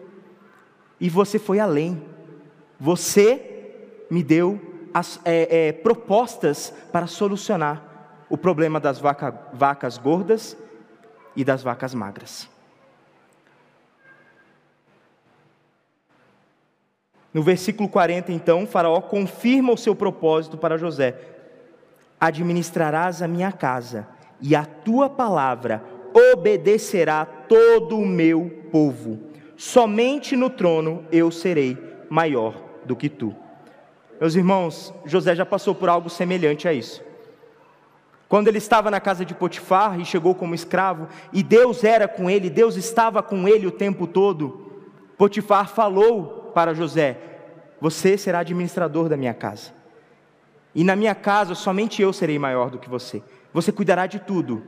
E 1.01 1.09
você 1.09 1.39
foi 1.39 1.59
além. 1.59 1.99
Você 2.79 3.73
me 4.09 4.23
deu 4.23 4.61
as, 4.99 5.19
é, 5.23 5.67
é, 5.67 5.71
propostas 5.71 6.73
para 6.91 7.07
solucionar 7.07 7.81
o 8.29 8.37
problema 8.37 8.79
das 8.79 8.99
vaca, 8.99 9.33
vacas 9.53 9.97
gordas 9.97 10.57
e 11.35 11.43
das 11.43 11.63
vacas 11.63 11.93
magras. 11.93 12.49
No 17.33 17.43
versículo 17.43 17.87
40, 17.87 18.31
então, 18.31 18.65
Faraó 18.65 19.01
confirma 19.01 19.71
o 19.71 19.77
seu 19.77 19.95
propósito 19.95 20.57
para 20.57 20.77
José: 20.77 21.15
Administrarás 22.19 23.21
a 23.21 23.27
minha 23.27 23.51
casa, 23.51 24.07
e 24.41 24.55
a 24.55 24.65
tua 24.65 25.09
palavra 25.09 25.83
obedecerá 26.33 27.25
todo 27.25 27.97
o 27.97 28.05
meu 28.05 28.67
povo. 28.71 29.19
Somente 29.55 30.35
no 30.35 30.49
trono 30.49 31.05
eu 31.11 31.29
serei 31.29 31.77
maior 32.09 32.55
do 32.85 32.95
que 32.95 33.09
tu. 33.09 33.35
Meus 34.19 34.35
irmãos, 34.35 34.93
José 35.05 35.33
já 35.33 35.45
passou 35.45 35.73
por 35.73 35.87
algo 35.87 36.09
semelhante 36.09 36.67
a 36.67 36.73
isso. 36.73 37.01
Quando 38.27 38.47
ele 38.47 38.57
estava 38.57 38.91
na 38.91 38.99
casa 38.99 39.23
de 39.23 39.33
Potifar 39.33 39.99
e 39.99 40.05
chegou 40.05 40.35
como 40.35 40.53
escravo, 40.53 41.07
e 41.31 41.41
Deus 41.41 41.83
era 41.83 42.07
com 42.07 42.29
ele, 42.29 42.49
Deus 42.49 42.75
estava 42.75 43.23
com 43.23 43.47
ele 43.47 43.65
o 43.65 43.71
tempo 43.71 44.05
todo, 44.05 44.71
Potifar 45.17 45.69
falou 45.69 46.51
para 46.53 46.73
José: 46.73 47.17
Você 47.81 48.17
será 48.17 48.39
administrador 48.39 49.07
da 49.09 49.17
minha 49.17 49.33
casa. 49.33 49.71
E 50.75 50.83
na 50.83 50.95
minha 50.95 51.15
casa 51.15 51.55
somente 51.55 52.01
eu 52.01 52.13
serei 52.13 52.37
maior 52.37 52.69
do 52.69 52.77
que 52.77 52.89
você. 52.89 53.23
Você 53.53 53.71
cuidará 53.71 54.05
de 54.05 54.19
tudo, 54.19 54.63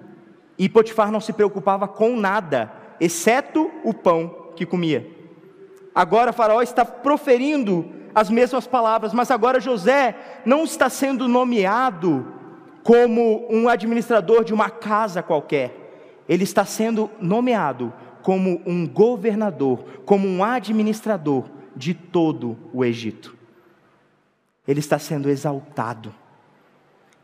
e 0.58 0.68
Potifar 0.68 1.12
não 1.12 1.22
se 1.22 1.34
preocupava 1.34 1.88
com 1.88 2.16
nada, 2.16 2.72
exceto 3.00 3.70
o 3.84 3.94
pão 3.94 4.54
que 4.56 4.66
comia. 4.66 5.08
Agora 5.94 6.34
Faraó 6.34 6.62
está 6.62 6.84
proferindo 6.86 8.01
as 8.14 8.30
mesmas 8.30 8.68
palavras, 8.68 9.14
mas 9.14 9.32
agora 9.32 9.60
José 9.60 10.16
não 10.46 10.64
está 10.64 10.90
sendo 10.90 11.28
nomeado 11.28 12.26
como 12.84 13.48
um 13.50 13.70
administrador 13.70 14.44
de 14.44 14.54
uma 14.54 14.70
casa 14.70 15.22
qualquer. 15.22 16.24
Ele 16.28 16.44
está 16.44 16.66
sendo 16.66 17.10
nomeado 17.20 17.94
como 18.22 18.62
um 18.66 18.88
governador, 18.88 19.84
como 20.06 20.28
um 20.28 20.44
administrador 20.44 21.46
de 21.76 21.94
todo 21.94 22.58
o 22.74 22.84
Egito. 22.84 23.36
Ele 24.68 24.80
está 24.80 25.00
sendo 25.00 25.30
exaltado. 25.30 26.14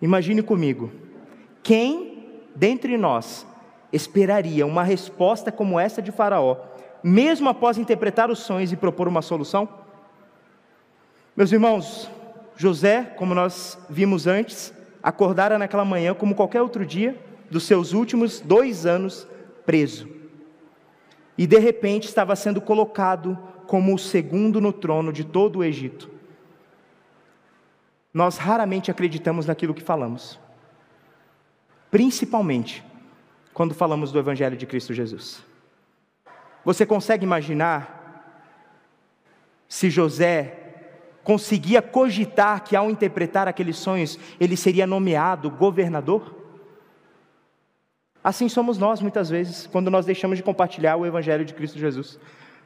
Imagine 0.02 0.42
comigo, 0.42 0.92
quem 1.64 2.26
dentre 2.56 2.98
nós 2.98 3.46
esperaria 3.92 4.66
uma 4.66 4.84
resposta 4.84 5.52
como 5.52 5.80
essa 5.80 6.02
de 6.02 6.12
Faraó, 6.12 6.58
mesmo 7.04 7.50
após 7.50 7.78
interpretar 7.78 8.30
os 8.30 8.40
sonhos 8.40 8.72
e 8.72 8.78
propor 8.78 9.08
uma 9.08 9.22
solução? 9.22 9.70
Meus 11.38 11.52
irmãos, 11.52 12.10
José, 12.56 13.04
como 13.16 13.36
nós 13.36 13.78
vimos 13.90 14.26
antes, 14.26 14.74
acordara 15.04 15.60
naquela 15.60 15.86
manhã 15.86 16.16
como 16.16 16.34
qualquer 16.34 16.64
outro 16.64 16.84
dia 16.84 17.16
dos 17.52 17.64
seus 17.64 17.94
últimos 17.94 18.42
dois 18.42 18.88
anos 18.88 19.28
preso. 19.64 20.10
E 21.38 21.46
de 21.46 21.60
repente 21.60 22.08
estava 22.08 22.36
sendo 22.36 22.60
colocado 22.60 23.38
como 23.68 23.94
o 23.94 24.00
segundo 24.00 24.60
no 24.60 24.74
trono 24.74 25.14
de 25.14 25.24
todo 25.24 25.60
o 25.60 25.64
Egito. 25.64 26.10
Nós 28.12 28.38
raramente 28.38 28.90
acreditamos 28.90 29.46
naquilo 29.46 29.76
que 29.76 29.84
falamos 29.84 30.40
principalmente 31.92 32.84
quando 33.54 33.74
falamos 33.74 34.12
do 34.12 34.20
Evangelho 34.20 34.58
de 34.58 34.66
Cristo 34.66 34.94
Jesus. 34.94 35.44
Você 36.64 36.86
consegue 36.86 37.24
imaginar 37.24 37.96
se 39.68 39.90
José 39.90 40.57
conseguia 41.28 41.82
cogitar 41.82 42.64
que 42.64 42.74
ao 42.74 42.90
interpretar 42.90 43.50
aqueles 43.50 43.76
sonhos 43.76 44.18
ele 44.40 44.56
seria 44.56 44.88
nomeado 44.88 45.52
governador? 45.52 46.34
Assim 48.24 48.48
somos 48.48 48.78
nós 48.78 49.02
muitas 49.02 49.30
vezes, 49.30 49.68
quando 49.68 49.92
nós 49.92 50.06
deixamos 50.06 50.38
de 50.38 50.44
compartilhar 50.44 50.96
o 50.96 51.06
Evangelho 51.06 51.44
de 51.44 51.54
Cristo 51.54 51.78
Jesus. 51.78 52.18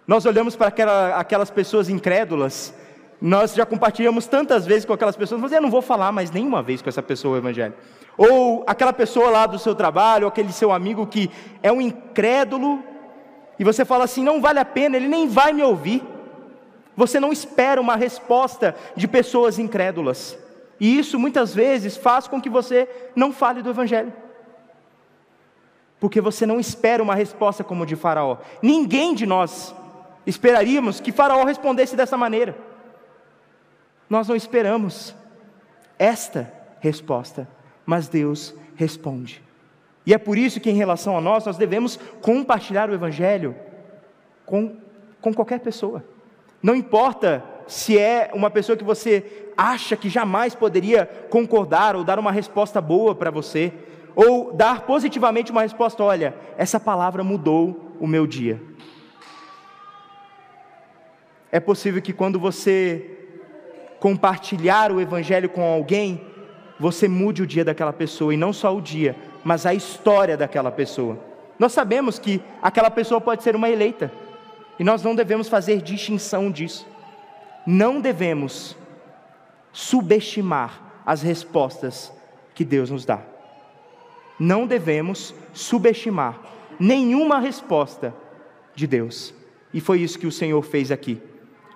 Nós 0.06 0.27
olhamos 0.27 0.56
para 0.56 0.68
aquela, 0.68 1.18
aquelas 1.18 1.50
pessoas 1.50 1.89
incrédulas, 1.89 2.72
nós 3.20 3.56
já 3.56 3.65
compartilhamos 3.65 4.27
tantas 4.27 4.68
vezes 4.68 4.86
com 4.86 4.94
aquelas 4.94 5.15
pessoas, 5.15 5.41
mas 5.41 5.51
eu 5.51 5.60
não 5.60 5.72
vou 5.72 5.82
falar 5.82 6.12
mais 6.12 6.30
nenhuma 6.30 6.62
vez 6.62 6.84
com 6.84 6.89
essa 6.89 7.01
pessoa 7.01 7.34
o 7.34 7.38
Evangelho. 7.39 7.74
Ou 8.15 8.63
aquela 8.68 8.94
pessoa 8.94 9.32
lá 9.32 9.48
do 9.48 9.58
seu 9.58 9.74
trabalho, 9.74 10.27
aquele 10.27 10.53
seu 10.53 10.72
amigo 10.72 11.08
que 11.08 11.32
é 11.63 11.72
um 11.72 11.82
incrédulo, 11.82 12.84
e 13.58 13.63
você 13.63 13.84
fala 13.84 14.03
assim: 14.03 14.24
não 14.24 14.39
vale 14.39 14.60
a 14.60 14.65
pena, 14.65 14.98
ele 14.98 15.08
nem 15.08 15.27
vai 15.27 15.51
me 15.51 15.63
ouvir. 15.63 16.03
Você 16.95 17.19
não 17.19 17.31
espera 17.31 17.79
uma 17.79 17.95
resposta 17.95 18.75
de 18.95 19.07
pessoas 19.07 19.57
incrédulas. 19.57 20.38
E 20.79 20.98
isso 20.98 21.19
muitas 21.19 21.53
vezes 21.53 21.95
faz 21.95 22.27
com 22.27 22.41
que 22.41 22.50
você 22.50 22.89
não 23.15 23.31
fale 23.31 23.62
do 23.62 23.69
Evangelho. 23.69 24.12
Porque 26.00 26.19
você 26.19 26.45
não 26.45 26.60
espera 26.60 27.03
uma 27.03 27.15
resposta 27.15 27.63
como 27.63 27.86
de 27.86 27.95
Faraó. 27.95 28.38
Ninguém 28.62 29.13
de 29.13 29.25
nós 29.25 29.75
esperaríamos 30.25 31.00
que 31.00 31.12
Faraó 31.12 31.43
respondesse 31.43 31.95
dessa 31.95 32.17
maneira. 32.17 32.57
Nós 34.10 34.27
não 34.27 34.36
esperamos 34.36 35.15
esta 35.98 36.51
resposta, 36.79 37.48
mas 37.86 38.07
Deus 38.07 38.53
responde. 38.75 39.43
E 40.05 40.13
é 40.13 40.17
por 40.17 40.38
isso 40.38 40.60
que, 40.60 40.69
em 40.69 40.75
relação 40.75 41.15
a 41.15 41.21
nós, 41.21 41.45
nós 41.45 41.57
devemos 41.57 41.98
compartilhar 42.21 42.89
o 42.89 42.93
Evangelho 42.93 43.55
com, 44.45 44.75
com 45.21 45.31
qualquer 45.33 45.60
pessoa. 45.60 46.03
Não 46.62 46.75
importa 46.75 47.44
se 47.68 47.98
é 47.98 48.32
uma 48.34 48.50
pessoa 48.50 48.77
que 48.77 48.84
você 48.84 49.24
acha 49.58 49.96
que 49.96 50.10
jamais 50.10 50.53
poderia 50.53 51.06
concordar 51.30 51.96
ou 51.96 52.03
dar 52.03 52.20
uma 52.20 52.32
resposta 52.32 52.82
boa 52.82 53.15
para 53.15 53.32
você, 53.32 53.74
ou 54.15 54.53
dar 54.53 54.82
positivamente 54.82 55.51
uma 55.51 55.62
resposta: 55.62 56.03
olha, 56.03 56.36
essa 56.58 56.80
palavra 56.80 57.24
mudou 57.24 57.94
o 58.00 58.08
meu 58.08 58.27
dia. 58.27 58.62
É 61.51 61.60
possível 61.60 62.01
que 62.01 62.13
quando 62.13 62.39
você 62.39 63.18
compartilhar 64.00 64.91
o 64.91 65.00
Evangelho 65.00 65.50
com 65.50 65.63
alguém, 65.63 66.22
você 66.80 67.08
mude 67.08 67.44
o 67.44 67.48
dia 67.48 67.63
daquela 67.63 67.94
pessoa, 67.94 68.34
e 68.34 68.38
não 68.38 68.51
só 68.51 68.75
o 68.75 68.82
dia, 68.82 69.15
mas 69.44 69.65
a 69.65 69.74
história 69.74 70.36
daquela 70.36 70.72
pessoa. 70.72 71.20
Nós 71.60 71.74
sabemos 71.74 72.18
que 72.18 72.41
aquela 72.62 72.89
pessoa 72.89 73.22
pode 73.22 73.44
ser 73.44 73.56
uma 73.56 73.70
eleita, 73.70 74.12
e 74.81 74.83
nós 74.83 75.03
não 75.03 75.13
devemos 75.13 75.47
fazer 75.47 75.79
distinção 75.79 76.50
disso. 76.50 76.88
Não 77.67 78.01
devemos 78.01 78.75
subestimar 79.71 81.03
as 81.05 81.21
respostas 81.21 82.11
que 82.55 82.65
Deus 82.65 82.89
nos 82.89 83.05
dá. 83.05 83.21
Não 84.39 84.65
devemos 84.65 85.35
subestimar 85.53 86.41
nenhuma 86.79 87.38
resposta 87.38 88.11
de 88.73 88.88
Deus. 88.88 89.35
E 89.71 89.79
foi 89.79 90.01
isso 90.01 90.17
que 90.17 90.25
o 90.25 90.31
Senhor 90.31 90.59
fez 90.63 90.91
aqui. 90.91 91.21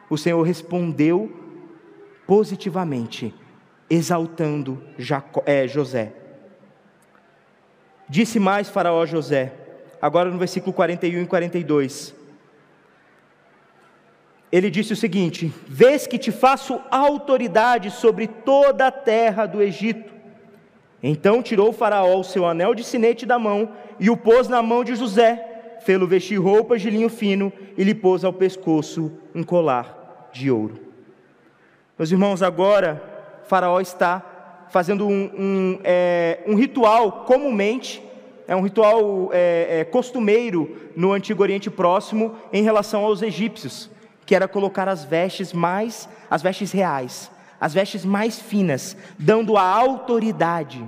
O 0.09 0.17
Senhor 0.17 0.41
respondeu 0.41 1.31
positivamente, 2.25 3.31
exaltando 3.88 4.81
Jacó, 4.97 5.43
é, 5.45 5.67
José. 5.67 6.12
Disse 8.09 8.39
mais 8.39 8.67
Faraó 8.67 9.03
a 9.03 9.05
José, 9.05 9.53
agora 10.01 10.31
no 10.31 10.39
versículo 10.39 10.74
41 10.74 11.21
e 11.21 11.27
42 11.27 12.14
ele 14.55 14.71
disse 14.71 14.93
o 14.93 14.95
seguinte: 14.95 15.51
Vês 15.67 16.07
que 16.07 16.17
te 16.17 16.31
faço 16.31 16.79
autoridade 16.89 17.91
sobre 17.91 18.25
toda 18.25 18.88
a 18.88 18.91
terra 18.91 19.45
do 19.45 19.62
Egito. 19.62 20.13
Então 21.03 21.43
tirou 21.43 21.69
o 21.69 21.74
Faraó 21.74 22.21
o 22.21 22.24
seu 22.24 22.45
anel 22.45 22.74
de 22.74 22.81
sinete 22.81 23.25
da 23.25 23.38
mão 23.38 23.74
e 24.00 24.09
o 24.09 24.15
pôs 24.15 24.47
na 24.47 24.62
mão 24.62 24.81
de 24.81 24.95
José, 24.95 25.75
fê-lo 25.81 26.07
vestir 26.07 26.38
roupas 26.38 26.81
de 26.81 26.89
linho 26.89 27.09
fino 27.09 27.51
e 27.77 27.83
lhe 27.83 27.93
pôs 27.93 28.24
ao 28.24 28.31
pescoço 28.31 29.12
um 29.35 29.43
colar 29.43 30.29
de 30.31 30.50
ouro. 30.50 30.79
Meus 32.00 32.09
irmãos, 32.09 32.41
agora 32.41 33.03
Faraó 33.47 33.81
está 33.81 34.67
fazendo 34.69 35.05
um, 35.05 35.31
um, 35.38 35.79
é, 35.83 36.39
um 36.47 36.55
ritual 36.55 37.25
comumente, 37.25 38.01
é 38.47 38.55
um 38.55 38.62
ritual 38.62 39.29
é, 39.33 39.79
é, 39.81 39.83
costumeiro 39.83 40.77
no 40.95 41.12
Antigo 41.12 41.43
Oriente 41.43 41.69
Próximo 41.69 42.35
em 42.53 42.63
relação 42.63 43.03
aos 43.03 43.21
egípcios 43.21 43.93
que 44.25 44.36
era 44.36 44.48
colocar 44.48 44.88
as 44.88 45.03
vestes 45.03 45.53
mais, 45.53 46.10
as 46.29 46.41
vestes 46.41 46.72
reais, 46.72 47.32
as 47.60 47.74
vestes 47.74 48.03
mais 48.03 48.39
finas, 48.39 48.98
dando 49.17 49.58
a 49.58 49.63
autoridade. 49.63 50.88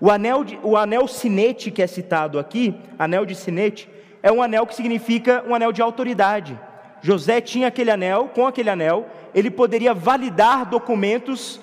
O 0.00 0.10
anel, 0.10 0.44
de, 0.44 0.58
o 0.62 0.76
anel 0.76 1.06
sinete 1.08 1.70
que 1.70 1.82
é 1.82 1.86
citado 1.86 2.38
aqui, 2.38 2.74
anel 2.98 3.26
de 3.26 3.34
sinete, 3.34 3.88
é 4.22 4.32
um 4.32 4.42
anel 4.42 4.66
que 4.66 4.74
significa 4.74 5.44
um 5.46 5.54
anel 5.54 5.72
de 5.72 5.82
autoridade. 5.82 6.58
José 7.00 7.40
tinha 7.40 7.68
aquele 7.68 7.90
anel, 7.90 8.30
com 8.34 8.46
aquele 8.46 8.70
anel, 8.70 9.06
ele 9.34 9.50
poderia 9.50 9.94
validar 9.94 10.66
documentos 10.66 11.60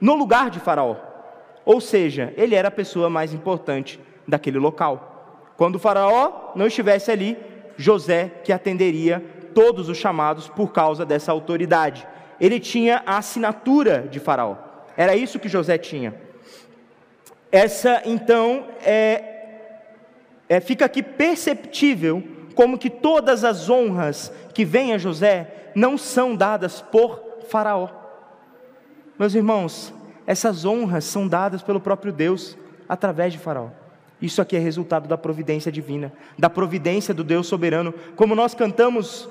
no 0.00 0.14
lugar 0.14 0.50
de 0.50 0.60
Faraó. 0.60 0.96
Ou 1.64 1.80
seja, 1.80 2.32
ele 2.36 2.54
era 2.54 2.68
a 2.68 2.72
pessoa 2.72 3.10
mais 3.10 3.34
importante 3.34 4.00
daquele 4.26 4.58
local. 4.58 5.52
Quando 5.56 5.76
o 5.76 5.78
Faraó 5.78 6.52
não 6.54 6.66
estivesse 6.66 7.10
ali, 7.10 7.36
José 7.76 8.30
que 8.44 8.52
atenderia 8.52 9.22
todos 9.54 9.88
os 9.88 9.98
chamados 9.98 10.48
por 10.48 10.72
causa 10.72 11.04
dessa 11.04 11.32
autoridade. 11.32 12.06
Ele 12.40 12.58
tinha 12.58 13.02
a 13.06 13.18
assinatura 13.18 14.08
de 14.10 14.18
Faraó. 14.18 14.56
Era 14.96 15.14
isso 15.14 15.38
que 15.38 15.48
José 15.48 15.78
tinha. 15.78 16.14
Essa, 17.52 18.02
então, 18.04 18.66
é, 18.84 19.24
é, 20.48 20.60
fica 20.60 20.84
aqui 20.84 21.02
perceptível 21.02 22.22
como 22.54 22.78
que 22.78 22.90
todas 22.90 23.44
as 23.44 23.68
honras 23.68 24.32
que 24.54 24.64
vêm 24.64 24.92
a 24.92 24.98
José 24.98 25.72
não 25.74 25.96
são 25.96 26.34
dadas 26.34 26.80
por 26.80 27.22
Faraó. 27.48 27.88
Meus 29.18 29.34
irmãos, 29.34 29.92
essas 30.26 30.64
honras 30.64 31.04
são 31.04 31.26
dadas 31.26 31.62
pelo 31.62 31.80
próprio 31.80 32.12
Deus 32.12 32.56
através 32.88 33.32
de 33.32 33.38
Faraó. 33.38 33.68
Isso 34.20 34.42
aqui 34.42 34.54
é 34.54 34.58
resultado 34.58 35.08
da 35.08 35.16
providência 35.16 35.72
divina, 35.72 36.12
da 36.38 36.50
providência 36.50 37.14
do 37.14 37.24
Deus 37.24 37.46
soberano. 37.46 37.94
Como 38.16 38.34
nós 38.34 38.54
cantamos 38.54 39.28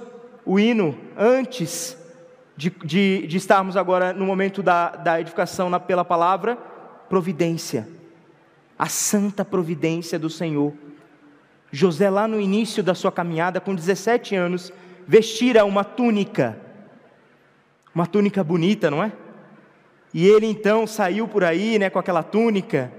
o 0.50 0.60
hino 0.60 0.98
antes 1.16 1.96
de, 2.58 2.72
de, 2.84 3.28
de 3.28 3.38
estarmos 3.38 3.78
agora 3.78 4.14
no 4.14 4.26
momento 4.26 4.64
da, 4.64 4.90
da 4.90 5.22
edificação 5.22 5.70
na, 5.70 5.80
pela 5.80 6.04
palavra, 6.04 6.56
providência, 7.08 7.88
a 8.78 8.88
santa 8.88 9.46
providência 9.46 10.18
do 10.18 10.28
Senhor. 10.28 10.74
José, 11.72 12.10
lá 12.10 12.28
no 12.28 12.42
início 12.42 12.82
da 12.82 12.96
sua 12.96 13.12
caminhada, 13.12 13.62
com 13.62 13.76
17 13.76 14.36
anos, 14.36 14.74
vestira 15.08 15.64
uma 15.66 15.84
túnica, 15.84 16.60
uma 17.94 18.08
túnica 18.08 18.44
bonita, 18.44 18.90
não 18.90 19.04
é? 19.04 19.12
E 20.12 20.26
ele 20.26 20.48
então 20.48 20.88
saiu 20.88 21.28
por 21.28 21.44
aí, 21.44 21.78
né, 21.78 21.92
com 21.92 22.00
aquela 22.00 22.24
túnica 22.24 22.92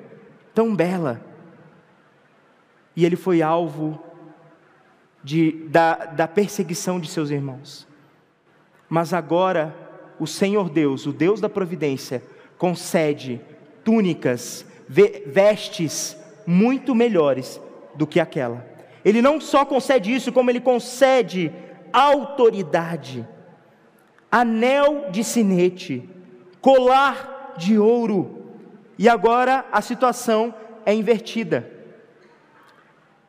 tão 0.55 0.73
bela. 0.73 1.21
E 2.95 3.05
ele 3.05 3.17
foi 3.17 3.43
alvo 3.43 4.01
de, 5.23 5.53
da, 5.69 5.95
da 5.95 6.29
perseguição 6.29 6.99
de 6.99 7.09
seus 7.09 7.31
irmãos. 7.31 7.87
Mas 8.89 9.13
agora, 9.13 9.75
o 10.19 10.27
Senhor 10.27 10.69
Deus, 10.69 11.07
o 11.07 11.13
Deus 11.13 11.41
da 11.41 11.49
providência, 11.49 12.23
concede 12.59 13.41
túnicas, 13.85 14.67
vestes 14.89 16.17
muito 16.47 16.95
melhores 16.95 17.61
do 17.95 18.07
que 18.07 18.21
aquela. 18.21 18.67
Ele 19.05 19.23
não 19.23 19.41
só 19.41 19.65
concede 19.65 20.13
isso, 20.13 20.33
como 20.33 20.51
ele 20.51 20.61
concede 20.61 21.53
autoridade, 21.93 23.27
anel 24.31 25.11
de 25.11 25.25
sinete, 25.25 26.09
colar 26.61 27.55
de 27.57 27.79
ouro. 27.79 28.53
E 28.99 29.09
agora 29.09 29.65
a 29.73 29.81
situação 29.81 30.55
é 30.85 30.93
invertida. 30.93 31.80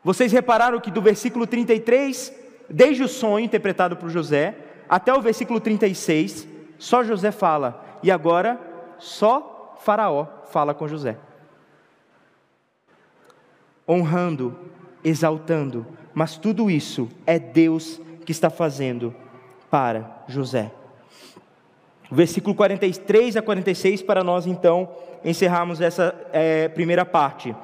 Vocês 0.03 0.31
repararam 0.31 0.79
que 0.79 0.89
do 0.89 1.01
versículo 1.01 1.45
33, 1.45 2.33
desde 2.69 3.03
o 3.03 3.07
sonho 3.07 3.45
interpretado 3.45 3.95
por 3.95 4.09
José, 4.09 4.55
até 4.89 5.13
o 5.13 5.21
versículo 5.21 5.59
36, 5.59 6.47
só 6.77 7.03
José 7.03 7.31
fala, 7.31 7.85
e 8.01 8.11
agora 8.11 8.59
só 8.97 9.77
Faraó 9.81 10.25
fala 10.51 10.73
com 10.73 10.87
José. 10.87 11.17
Honrando, 13.87 14.57
exaltando, 15.03 15.85
mas 16.13 16.37
tudo 16.37 16.69
isso 16.69 17.09
é 17.25 17.37
Deus 17.37 17.99
que 18.25 18.31
está 18.31 18.49
fazendo 18.49 19.15
para 19.69 20.23
José. 20.27 20.71
Versículo 22.11 22.53
43 22.53 23.37
a 23.37 23.41
46, 23.41 24.01
para 24.01 24.23
nós 24.23 24.45
então 24.45 24.89
encerrarmos 25.23 25.79
essa 25.79 26.13
é, 26.33 26.67
primeira 26.67 27.05
parte. 27.05 27.55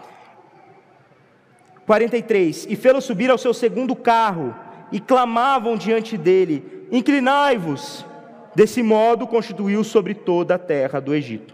43: 1.88 2.67
E 2.69 2.76
fê-lo 2.76 3.02
subir 3.02 3.32
ao 3.32 3.38
seu 3.38 3.54
segundo 3.54 3.95
carro, 3.95 4.54
e 4.91 5.00
clamavam 5.00 5.78
diante 5.78 6.17
dele: 6.17 6.86
Inclinai-vos. 6.91 8.06
Desse 8.54 8.82
modo 8.82 9.28
constituiu 9.28 9.84
sobre 9.84 10.15
toda 10.15 10.56
a 10.56 10.60
terra 10.60 11.00
do 11.00 11.13
Egito. 11.13 11.54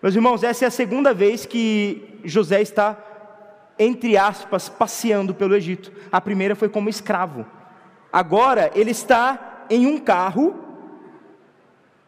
Meus 0.00 0.14
irmãos, 0.14 0.44
essa 0.44 0.64
é 0.64 0.68
a 0.68 0.70
segunda 0.70 1.12
vez 1.12 1.44
que 1.44 2.20
José 2.24 2.62
está, 2.62 2.96
entre 3.76 4.16
aspas, 4.16 4.68
passeando 4.68 5.34
pelo 5.34 5.56
Egito. 5.56 5.92
A 6.10 6.20
primeira 6.20 6.54
foi 6.54 6.68
como 6.68 6.88
escravo. 6.88 7.44
Agora 8.12 8.70
ele 8.76 8.92
está 8.92 9.66
em 9.68 9.86
um 9.86 9.98
carro 9.98 10.54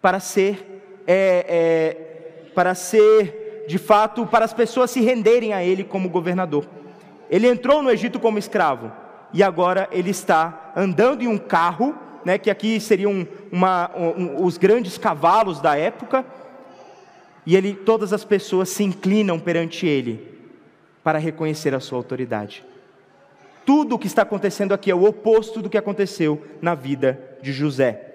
para 0.00 0.20
ser, 0.20 1.02
é, 1.04 1.46
é, 1.48 2.50
para 2.54 2.76
ser, 2.76 3.64
de 3.68 3.76
fato, 3.76 4.24
para 4.24 4.44
as 4.44 4.52
pessoas 4.52 4.90
se 4.92 5.00
renderem 5.00 5.52
a 5.52 5.64
ele 5.64 5.82
como 5.82 6.08
governador. 6.08 6.64
Ele 7.32 7.48
entrou 7.48 7.82
no 7.82 7.90
Egito 7.90 8.20
como 8.20 8.38
escravo 8.38 8.92
e 9.32 9.42
agora 9.42 9.88
ele 9.90 10.10
está 10.10 10.70
andando 10.76 11.22
em 11.22 11.26
um 11.26 11.38
carro 11.38 11.98
né, 12.26 12.36
que 12.36 12.50
aqui 12.50 12.78
seriam 12.78 13.26
uma, 13.50 13.90
um, 13.96 14.44
os 14.44 14.58
grandes 14.58 14.98
cavalos 14.98 15.58
da 15.58 15.74
época, 15.74 16.24
e 17.44 17.56
ele, 17.56 17.74
todas 17.74 18.12
as 18.12 18.22
pessoas 18.22 18.68
se 18.68 18.84
inclinam 18.84 19.40
perante 19.40 19.86
ele 19.86 20.28
para 21.02 21.18
reconhecer 21.18 21.74
a 21.74 21.80
sua 21.80 21.98
autoridade. 21.98 22.62
Tudo 23.64 23.94
o 23.94 23.98
que 23.98 24.06
está 24.06 24.22
acontecendo 24.22 24.74
aqui 24.74 24.90
é 24.90 24.94
o 24.94 25.04
oposto 25.04 25.62
do 25.62 25.70
que 25.70 25.78
aconteceu 25.78 26.44
na 26.60 26.74
vida 26.74 27.36
de 27.42 27.50
José. 27.50 28.10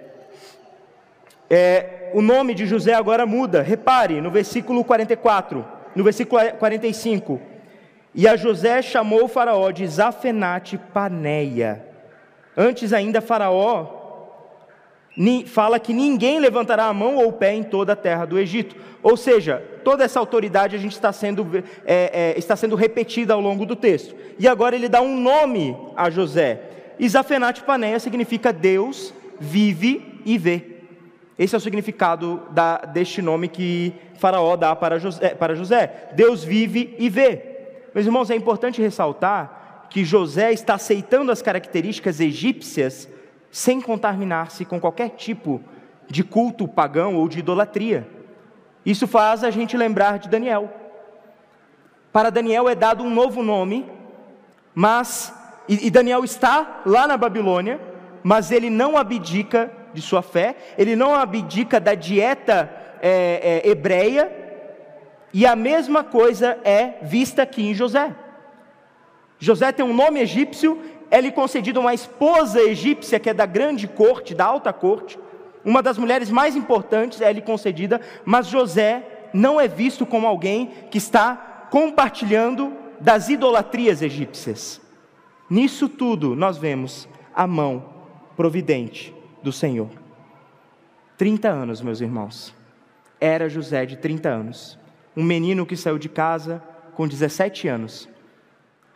É, 1.49 2.11
o 2.13 2.21
nome 2.21 2.53
de 2.53 2.65
José 2.65 2.93
agora 2.93 3.25
muda. 3.25 3.61
Repare 3.61 4.21
no 4.21 4.29
versículo 4.29 4.83
44, 4.83 5.65
no 5.95 6.03
versículo 6.03 6.41
45. 6.59 7.56
E 8.17 8.27
a 8.27 8.35
José 8.35 8.81
chamou 8.81 9.25
o 9.25 9.27
faraó 9.27 9.69
de 9.69 9.85
Zafenate 9.85 10.75
Paneia. 10.75 11.85
Antes 12.57 12.91
ainda 12.91 13.21
faraó 13.21 13.95
fala 15.45 15.79
que 15.79 15.93
ninguém 15.93 16.39
levantará 16.39 16.85
a 16.85 16.93
mão 16.93 17.17
ou 17.17 17.27
o 17.27 17.33
pé 17.33 17.53
em 17.53 17.61
toda 17.61 17.93
a 17.93 17.95
terra 17.95 18.25
do 18.25 18.39
Egito. 18.39 18.75
Ou 19.03 19.15
seja, 19.15 19.63
toda 19.83 20.03
essa 20.03 20.19
autoridade 20.19 20.75
a 20.75 20.79
gente 20.79 20.93
está 20.93 21.13
sendo, 21.13 21.63
é, 21.85 22.33
é, 22.35 22.39
está 22.39 22.55
sendo 22.55 22.75
repetida 22.75 23.35
ao 23.35 23.39
longo 23.39 23.67
do 23.67 23.75
texto. 23.75 24.15
E 24.39 24.47
agora 24.47 24.75
ele 24.75 24.89
dá 24.89 24.99
um 24.99 25.15
nome 25.15 25.77
a 25.95 26.09
José. 26.09 26.61
E 26.97 27.07
Zafenate 27.07 27.61
Paneia 27.61 27.99
significa 27.99 28.51
Deus 28.51 29.13
vive 29.39 30.21
e 30.25 30.39
vê. 30.39 30.77
Esse 31.37 31.53
é 31.53 31.57
o 31.59 31.61
significado 31.61 32.41
da, 32.49 32.77
deste 32.77 33.21
nome 33.21 33.47
que 33.47 33.93
Faraó 34.15 34.55
dá 34.55 34.75
para 34.75 34.97
José, 34.97 35.35
para 35.35 35.53
José. 35.53 36.09
Deus 36.15 36.43
vive 36.43 36.95
e 36.97 37.09
vê. 37.09 37.56
Meus 37.97 38.05
irmãos, 38.05 38.29
é 38.29 38.35
importante 38.35 38.79
ressaltar 38.79 39.87
que 39.89 40.05
José 40.05 40.53
está 40.53 40.75
aceitando 40.75 41.31
as 41.31 41.41
características 41.41 42.19
egípcias 42.19 43.09
sem 43.49 43.81
contaminar-se 43.81 44.65
com 44.65 44.79
qualquer 44.79 45.09
tipo 45.15 45.59
de 46.07 46.23
culto 46.23 46.67
pagão 46.67 47.15
ou 47.15 47.27
de 47.27 47.39
idolatria. 47.39 48.07
Isso 48.85 49.07
faz 49.07 49.43
a 49.43 49.49
gente 49.49 49.75
lembrar 49.75 50.19
de 50.19 50.29
Daniel. 50.29 50.71
Para 52.13 52.29
Daniel 52.29 52.69
é 52.69 52.75
dado 52.75 53.03
um 53.03 53.09
novo 53.09 53.41
nome, 53.41 53.89
mas 54.75 55.33
e, 55.67 55.89
Daniel 55.89 56.23
está 56.23 56.83
lá 56.85 57.07
na 57.07 57.17
Babilônia, 57.17 57.81
mas 58.21 58.51
ele 58.51 58.69
não 58.69 58.95
abdica 58.95 59.71
de 59.91 60.03
sua 60.03 60.21
fé, 60.21 60.55
ele 60.77 60.95
não 60.95 61.15
abdica 61.15 61.79
da 61.79 61.95
dieta 61.95 62.71
é, 63.01 63.63
é, 63.65 63.67
hebreia, 63.67 64.36
e 65.33 65.45
a 65.45 65.55
mesma 65.55 66.03
coisa 66.03 66.57
é 66.63 66.99
vista 67.01 67.43
aqui 67.43 67.67
em 67.67 67.73
José. 67.73 68.15
José 69.39 69.71
tem 69.71 69.85
um 69.85 69.93
nome 69.93 70.19
egípcio, 70.19 70.81
é-lhe 71.11 71.31
concedido 71.31 71.79
uma 71.79 71.93
esposa 71.93 72.61
egípcia, 72.61 73.19
que 73.19 73.29
é 73.29 73.33
da 73.33 73.45
grande 73.45 73.87
corte, 73.87 74.33
da 74.33 74.45
alta 74.45 74.73
corte, 74.73 75.19
uma 75.63 75.83
das 75.83 75.97
mulheres 75.97 76.29
mais 76.29 76.55
importantes 76.55 77.19
é-lhe 77.19 77.41
concedida, 77.41 77.99
mas 78.23 78.47
José 78.47 79.29
não 79.33 79.59
é 79.59 79.67
visto 79.67 80.05
como 80.05 80.25
alguém 80.25 80.71
que 80.89 80.97
está 80.97 81.67
compartilhando 81.69 82.73
das 82.99 83.29
idolatrias 83.29 84.01
egípcias. 84.01 84.81
Nisso 85.49 85.89
tudo 85.89 86.35
nós 86.35 86.57
vemos 86.57 87.07
a 87.35 87.45
mão 87.45 87.85
providente 88.35 89.13
do 89.43 89.51
Senhor. 89.51 89.89
30 91.17 91.49
anos, 91.49 91.81
meus 91.81 91.99
irmãos. 91.99 92.55
Era 93.19 93.49
José 93.49 93.85
de 93.85 93.97
30 93.97 94.29
anos. 94.29 94.79
Um 95.17 95.23
menino 95.23 95.65
que 95.65 95.75
saiu 95.75 95.97
de 95.97 96.07
casa 96.07 96.61
com 96.93 97.07
17 97.07 97.67
anos. 97.67 98.07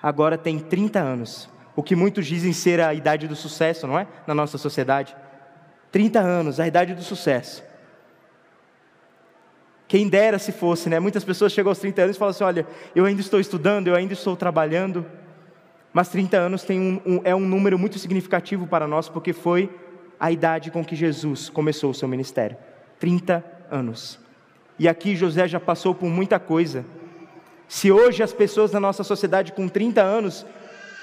Agora 0.02 0.38
tem 0.38 0.60
30 0.60 1.00
anos. 1.00 1.50
O 1.76 1.82
que 1.82 1.96
muitos 1.96 2.28
dizem 2.28 2.54
ser 2.54 2.80
a 2.80 2.94
idade 2.94 3.28
do 3.28 3.36
sucesso, 3.36 3.88
não 3.88 3.98
é? 3.98 4.08
Na 4.28 4.36
nossa 4.36 4.60
sociedade. 4.60 5.16
30 5.92 6.20
anos, 6.20 6.60
a 6.60 6.68
idade 6.68 6.94
do 6.94 7.02
sucesso. 7.02 7.64
Quem 9.88 10.08
dera 10.08 10.38
se 10.38 10.52
fosse, 10.52 10.90
né? 10.90 11.00
Muitas 11.00 11.24
pessoas 11.24 11.52
chegam 11.52 11.72
aos 11.72 11.80
30 11.80 12.04
anos 12.04 12.16
e 12.16 12.20
falam 12.20 12.30
assim: 12.30 12.44
olha, 12.44 12.68
eu 12.96 13.04
ainda 13.04 13.20
estou 13.20 13.40
estudando, 13.40 13.88
eu 13.88 13.96
ainda 13.96 14.14
estou 14.14 14.38
trabalhando. 14.38 15.06
Mas 15.92 16.08
30 16.10 16.38
anos 16.38 16.64
tem 16.64 16.80
um, 16.80 17.02
um, 17.06 17.22
é 17.24 17.36
um 17.36 17.42
número 17.42 17.78
muito 17.80 17.98
significativo 18.00 18.68
para 18.68 18.88
nós, 18.88 19.10
porque 19.10 19.34
foi 19.34 19.70
a 20.20 20.32
idade 20.32 20.70
com 20.70 20.86
que 20.86 20.96
Jesus 20.96 21.50
começou 21.50 21.90
o 21.90 21.94
seu 21.96 22.08
ministério 22.08 22.56
30 23.00 23.44
anos. 23.72 24.20
E 24.82 24.88
aqui 24.88 25.16
José 25.16 25.48
já 25.48 25.60
passou 25.60 25.94
por 25.94 26.10
muita 26.10 26.40
coisa. 26.40 26.84
Se 27.68 27.92
hoje 27.92 28.24
as 28.24 28.34
pessoas 28.34 28.72
da 28.72 28.80
nossa 28.80 29.04
sociedade 29.04 29.52
com 29.52 29.68
30 29.68 30.02
anos 30.02 30.44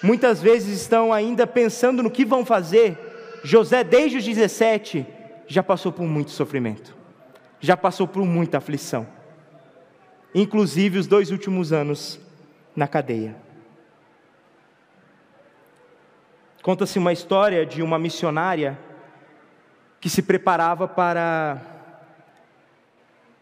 muitas 0.02 0.42
vezes 0.42 0.80
estão 0.80 1.12
ainda 1.12 1.46
pensando 1.46 2.02
no 2.02 2.10
que 2.10 2.24
vão 2.24 2.44
fazer, 2.44 2.98
José, 3.44 3.84
desde 3.84 4.18
os 4.18 4.24
17, 4.24 5.06
já 5.46 5.62
passou 5.62 5.92
por 5.92 6.02
muito 6.02 6.32
sofrimento, 6.32 6.92
já 7.60 7.76
passou 7.76 8.08
por 8.08 8.24
muita 8.24 8.58
aflição, 8.58 9.06
inclusive 10.34 10.98
os 10.98 11.06
dois 11.06 11.30
últimos 11.30 11.72
anos 11.72 12.18
na 12.74 12.88
cadeia. 12.88 13.36
Conta-se 16.62 16.98
uma 16.98 17.12
história 17.12 17.64
de 17.64 17.80
uma 17.80 17.96
missionária 17.96 18.76
que 20.00 20.10
se 20.10 20.20
preparava 20.20 20.88
para 20.88 21.77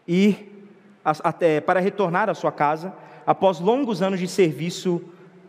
ir 0.07 0.69
até, 1.03 1.59
para 1.61 1.79
retornar 1.79 2.29
à 2.29 2.33
sua 2.33 2.51
casa 2.51 2.93
após 3.25 3.59
longos 3.59 4.01
anos 4.01 4.19
de 4.19 4.27
serviço 4.27 5.01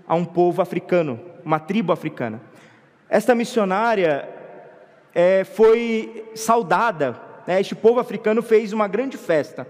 a 0.07 0.15
um 0.15 0.25
povo 0.25 0.61
africano, 0.61 1.21
uma 1.45 1.61
tribo 1.61 1.93
africana. 1.93 2.41
Esta 3.09 3.35
missionária 3.35 4.29
é, 5.15 5.45
foi 5.45 6.31
saudada, 6.35 7.21
né? 7.47 7.61
este 7.61 7.75
povo 7.75 8.01
africano 8.01 8.43
fez 8.43 8.73
uma 8.73 8.89
grande 8.89 9.17
festa. 9.17 9.67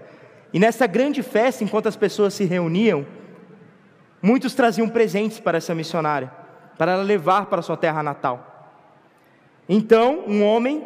E 0.51 0.59
nessa 0.59 0.87
grande 0.87 1.21
festa, 1.21 1.63
enquanto 1.63 1.87
as 1.87 1.95
pessoas 1.95 2.33
se 2.33 2.45
reuniam, 2.45 3.05
muitos 4.21 4.55
traziam 4.55 4.89
presentes 4.89 5.39
para 5.39 5.57
essa 5.57 5.75
missionária, 5.75 6.31
para 6.77 6.93
ela 6.93 7.03
levar 7.03 7.45
para 7.45 7.61
sua 7.61 7.77
terra 7.77 8.01
natal. 8.01 8.73
Então, 9.67 10.23
um 10.27 10.43
homem 10.43 10.83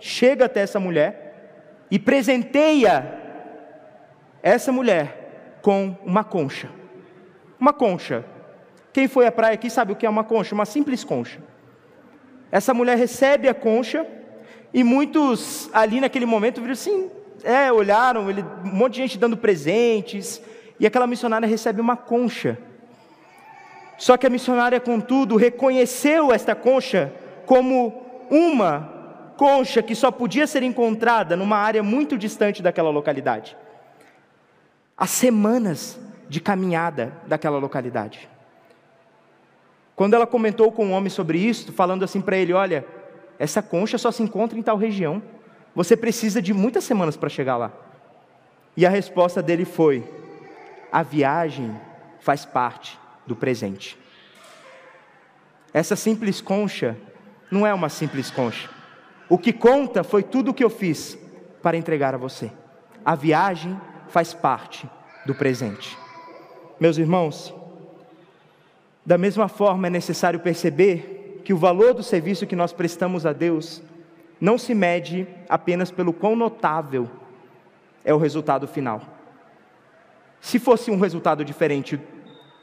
chega 0.00 0.46
até 0.46 0.60
essa 0.60 0.80
mulher 0.80 1.86
e 1.90 1.98
presenteia 1.98 3.25
essa 4.54 4.70
mulher 4.70 5.58
com 5.60 5.96
uma 6.04 6.22
concha. 6.22 6.68
Uma 7.58 7.72
concha. 7.72 8.24
Quem 8.92 9.08
foi 9.08 9.26
à 9.26 9.32
praia 9.32 9.54
aqui 9.54 9.68
sabe 9.68 9.92
o 9.92 9.96
que 9.96 10.06
é 10.06 10.08
uma 10.08 10.22
concha, 10.22 10.54
uma 10.54 10.64
simples 10.64 11.02
concha. 11.02 11.40
Essa 12.52 12.72
mulher 12.72 12.96
recebe 12.96 13.48
a 13.48 13.54
concha 13.54 14.06
e 14.72 14.84
muitos 14.84 15.68
ali 15.72 16.00
naquele 16.00 16.26
momento 16.26 16.60
viram 16.60 16.74
assim, 16.74 17.10
é, 17.42 17.72
olharam, 17.72 18.30
ele, 18.30 18.44
um 18.64 18.74
monte 18.74 18.92
de 18.92 18.98
gente 18.98 19.18
dando 19.18 19.36
presentes, 19.36 20.40
e 20.78 20.86
aquela 20.86 21.08
missionária 21.08 21.48
recebe 21.48 21.80
uma 21.80 21.96
concha. 21.96 22.56
Só 23.98 24.16
que 24.16 24.26
a 24.26 24.30
missionária, 24.30 24.78
contudo, 24.78 25.34
reconheceu 25.36 26.32
esta 26.32 26.54
concha 26.54 27.12
como 27.46 28.04
uma 28.30 29.32
concha 29.36 29.82
que 29.82 29.94
só 29.94 30.10
podia 30.10 30.46
ser 30.46 30.62
encontrada 30.62 31.36
numa 31.36 31.56
área 31.56 31.82
muito 31.82 32.16
distante 32.16 32.62
daquela 32.62 32.90
localidade. 32.90 33.56
Há 34.96 35.06
semanas 35.06 35.98
de 36.28 36.40
caminhada 36.40 37.12
daquela 37.26 37.58
localidade. 37.58 38.28
Quando 39.94 40.14
ela 40.14 40.26
comentou 40.26 40.72
com 40.72 40.86
um 40.86 40.92
homem 40.92 41.10
sobre 41.10 41.38
isso, 41.38 41.72
falando 41.72 42.04
assim 42.04 42.20
para 42.20 42.36
ele: 42.36 42.52
Olha, 42.52 42.86
essa 43.38 43.62
concha 43.62 43.98
só 43.98 44.10
se 44.10 44.22
encontra 44.22 44.58
em 44.58 44.62
tal 44.62 44.76
região, 44.76 45.22
você 45.74 45.96
precisa 45.96 46.40
de 46.40 46.54
muitas 46.54 46.84
semanas 46.84 47.16
para 47.16 47.28
chegar 47.28 47.56
lá. 47.56 47.72
E 48.76 48.86
a 48.86 48.90
resposta 48.90 49.42
dele 49.42 49.64
foi: 49.64 50.02
A 50.90 51.02
viagem 51.02 51.74
faz 52.20 52.44
parte 52.46 52.98
do 53.26 53.36
presente. 53.36 53.98
Essa 55.74 55.94
simples 55.94 56.40
concha 56.40 56.96
não 57.50 57.66
é 57.66 57.74
uma 57.74 57.90
simples 57.90 58.30
concha. 58.30 58.70
O 59.28 59.36
que 59.36 59.52
conta 59.52 60.02
foi 60.02 60.22
tudo 60.22 60.50
o 60.50 60.54
que 60.54 60.64
eu 60.64 60.70
fiz 60.70 61.18
para 61.62 61.76
entregar 61.76 62.14
a 62.14 62.18
você. 62.18 62.50
A 63.04 63.14
viagem 63.14 63.78
faz 64.16 64.32
parte 64.32 64.88
do 65.26 65.34
presente. 65.34 65.94
Meus 66.80 66.96
irmãos, 66.96 67.54
da 69.04 69.18
mesma 69.18 69.46
forma 69.46 69.88
é 69.88 69.90
necessário 69.90 70.40
perceber 70.40 71.42
que 71.44 71.52
o 71.52 71.58
valor 71.58 71.92
do 71.92 72.02
serviço 72.02 72.46
que 72.46 72.56
nós 72.56 72.72
prestamos 72.72 73.26
a 73.26 73.34
Deus 73.34 73.82
não 74.40 74.56
se 74.56 74.74
mede 74.74 75.28
apenas 75.50 75.90
pelo 75.90 76.14
quão 76.14 76.34
notável 76.34 77.10
é 78.06 78.14
o 78.14 78.16
resultado 78.16 78.66
final. 78.66 79.02
Se 80.40 80.58
fosse 80.58 80.90
um 80.90 80.98
resultado 80.98 81.44
diferente, 81.44 82.00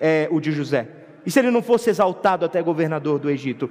é, 0.02 0.28
o 0.32 0.40
de 0.40 0.52
José, 0.52 0.88
e 1.24 1.30
se 1.30 1.38
ele 1.38 1.52
não 1.52 1.62
fosse 1.62 1.88
exaltado 1.88 2.46
até 2.46 2.64
governador 2.64 3.20
do 3.20 3.30
Egito, 3.30 3.70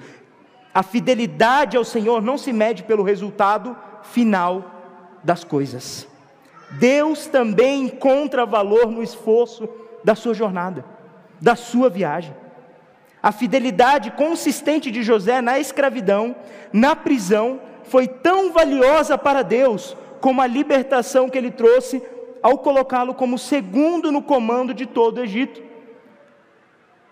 a 0.73 0.85
fidelidade 0.85 1.77
ao 1.77 1.83
Senhor 1.83 2.23
não 2.23 2.38
se 2.38 2.53
mede 2.53 2.85
pelo 2.85 3.03
resultado 3.03 3.77
final 4.05 5.18
das 5.25 5.42
coisas. 5.42 6.12
Deus 6.72 7.26
também 7.26 7.85
encontra 7.85 8.46
valor 8.46 8.90
no 8.90 9.02
esforço 9.02 9.68
da 10.02 10.14
sua 10.14 10.35
jornada, 10.35 10.85
da 11.40 11.54
sua 11.54 11.88
viagem. 11.88 12.35
A 13.22 13.30
fidelidade 13.30 14.11
consistente 14.12 14.90
de 14.90 15.02
José 15.02 15.40
na 15.40 15.58
escravidão, 15.58 16.35
na 16.72 16.96
prisão, 16.96 17.61
foi 17.85 18.08
tão 18.08 18.52
valiosa 18.52 19.16
para 19.16 19.42
Deus 19.42 19.96
como 20.20 20.40
a 20.40 20.46
libertação 20.46 21.28
que 21.28 21.38
ele 21.38 21.50
trouxe 21.50 22.02
ao 22.42 22.58
colocá-lo 22.58 23.14
como 23.14 23.38
segundo 23.38 24.11
no 24.11 24.22
comando 24.22 24.74
de 24.74 24.87
todo 24.87 25.18
o 25.18 25.22
Egito. 25.22 25.62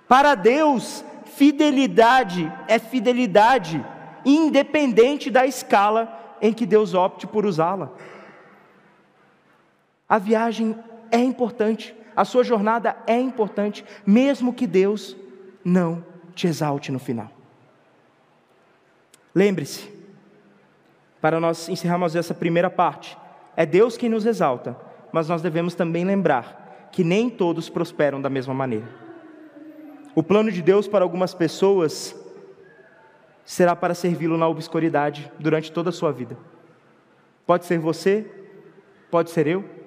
Para 0.09 0.35
Deus, 0.35 1.05
fidelidade 1.37 2.53
é 2.67 2.79
fidelidade, 2.79 3.85
independente 4.25 5.31
da 5.31 5.47
escala 5.47 6.37
em 6.43 6.53
que 6.53 6.67
Deus 6.67 6.95
opte 6.95 7.27
por 7.27 7.47
usá-la. 7.47 7.93
A 10.11 10.19
viagem 10.19 10.77
é 11.09 11.19
importante, 11.19 11.95
a 12.17 12.25
sua 12.25 12.43
jornada 12.43 12.97
é 13.07 13.17
importante, 13.17 13.85
mesmo 14.05 14.53
que 14.53 14.67
Deus 14.67 15.17
não 15.65 16.05
te 16.35 16.49
exalte 16.49 16.91
no 16.91 16.99
final. 16.99 17.31
Lembre-se, 19.33 19.89
para 21.21 21.39
nós 21.39 21.69
encerrarmos 21.69 22.17
essa 22.17 22.35
primeira 22.35 22.69
parte, 22.69 23.17
é 23.57 23.65
Deus 23.65 23.97
quem 23.97 24.09
nos 24.09 24.27
exalta, 24.27 24.77
mas 25.13 25.29
nós 25.29 25.43
devemos 25.43 25.77
também 25.77 26.05
lembrar 26.05 26.89
que 26.91 27.05
nem 27.05 27.31
todos 27.31 27.69
prosperam 27.69 28.21
da 28.21 28.29
mesma 28.29 28.53
maneira. 28.53 28.89
O 30.13 30.25
plano 30.25 30.51
de 30.51 30.61
Deus 30.61 30.89
para 30.89 31.05
algumas 31.05 31.33
pessoas 31.35 32.17
será 33.45 33.77
para 33.77 33.95
servi-lo 33.95 34.37
na 34.37 34.49
obscuridade 34.49 35.31
durante 35.39 35.71
toda 35.71 35.91
a 35.91 35.93
sua 35.93 36.11
vida. 36.11 36.37
Pode 37.47 37.65
ser 37.65 37.79
você, 37.79 38.29
pode 39.09 39.31
ser 39.31 39.47
eu. 39.47 39.80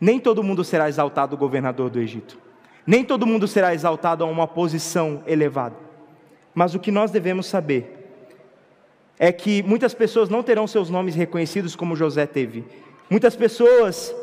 Nem 0.00 0.18
todo 0.18 0.42
mundo 0.42 0.64
será 0.64 0.88
exaltado 0.88 1.36
governador 1.36 1.90
do 1.90 2.00
Egito. 2.00 2.38
Nem 2.86 3.04
todo 3.04 3.26
mundo 3.26 3.46
será 3.46 3.74
exaltado 3.74 4.24
a 4.24 4.26
uma 4.26 4.48
posição 4.48 5.22
elevada. 5.26 5.76
Mas 6.54 6.74
o 6.74 6.80
que 6.80 6.90
nós 6.90 7.10
devemos 7.10 7.46
saber 7.46 7.98
é 9.18 9.30
que 9.30 9.62
muitas 9.62 9.92
pessoas 9.92 10.30
não 10.30 10.42
terão 10.42 10.66
seus 10.66 10.88
nomes 10.88 11.14
reconhecidos 11.14 11.76
como 11.76 11.94
José 11.94 12.26
teve. 12.26 12.64
Muitas 13.10 13.36
pessoas, 13.36 14.14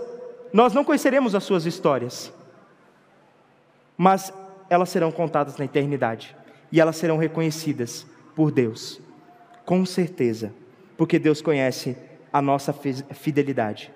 nós 0.52 0.74
não 0.74 0.84
conheceremos 0.84 1.36
as 1.36 1.44
suas 1.44 1.68
histórias, 1.68 2.34
mas 3.96 4.34
elas 4.70 4.90
serão 4.90 5.12
contadas 5.12 5.58
na 5.58 5.66
eternidade 5.66 6.36
e 6.72 6.82
elas 6.82 6.98
serão 6.98 7.18
reconhecidas 7.18 8.08
por 8.36 8.52
Deus, 8.52 9.00
com 9.66 9.86
certeza, 9.86 10.52
porque 10.98 11.20
Deus 11.20 11.42
conhece 11.42 11.96
a 12.34 12.42
nossa 12.42 12.74
fidelidade 12.74 13.92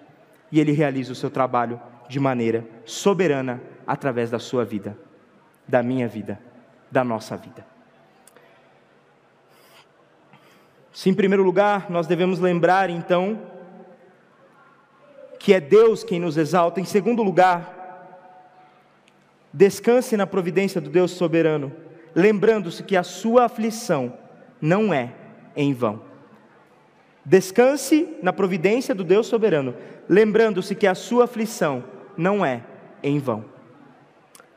e 0.52 0.60
Ele 0.60 0.72
realiza 0.72 1.12
o 1.12 1.16
seu 1.16 1.30
trabalho 1.30 1.80
de 2.10 2.20
maneira 2.20 2.68
soberana 2.86 3.62
através 3.88 4.30
da 4.30 4.40
sua 4.40 4.66
vida, 4.66 4.98
da 5.68 5.82
minha 5.82 6.08
vida, 6.08 6.40
da 6.92 7.04
nossa 7.04 7.38
vida. 7.38 7.66
Se 10.92 11.10
em 11.10 11.14
primeiro 11.14 11.44
lugar 11.44 11.90
nós 11.90 12.06
devemos 12.06 12.40
lembrar 12.40 12.90
então 12.90 13.40
que 15.40 15.54
é 15.54 15.60
Deus 15.60 16.04
quem 16.04 16.20
nos 16.20 16.38
exalta, 16.38 16.80
em 16.80 16.86
segundo 16.86 17.24
lugar, 17.24 17.82
descanse 19.52 20.16
na 20.16 20.28
providência 20.28 20.80
do 20.80 20.90
Deus 20.90 21.12
soberano, 21.12 21.72
lembrando-se 22.14 22.84
que 22.84 22.96
a 22.96 23.02
sua 23.02 23.46
aflição 23.46 24.14
não 24.62 24.94
é 24.94 25.14
em 25.56 25.74
vão. 25.74 26.02
Descanse 27.26 28.18
na 28.22 28.32
providência 28.32 28.94
do 28.94 29.04
Deus 29.04 29.28
soberano, 29.28 29.76
lembrando-se 30.12 30.76
que 30.76 30.86
a 30.86 30.94
sua 30.94 31.24
aflição 31.24 31.86
não 32.18 32.46
é 32.46 32.62
em 33.02 33.18
vão. 33.18 33.46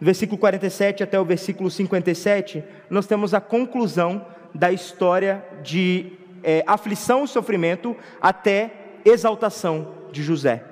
Versículo 0.00 0.36
47 0.36 1.04
até 1.04 1.18
o 1.18 1.24
versículo 1.24 1.70
57, 1.70 2.64
nós 2.90 3.06
temos 3.06 3.32
a 3.32 3.40
conclusão 3.40 4.26
da 4.52 4.72
história 4.72 5.44
de 5.62 6.10
é, 6.42 6.64
aflição 6.66 7.22
e 7.22 7.28
sofrimento 7.28 7.96
até 8.20 8.72
exaltação 9.04 9.94
de 10.10 10.24
José. 10.24 10.64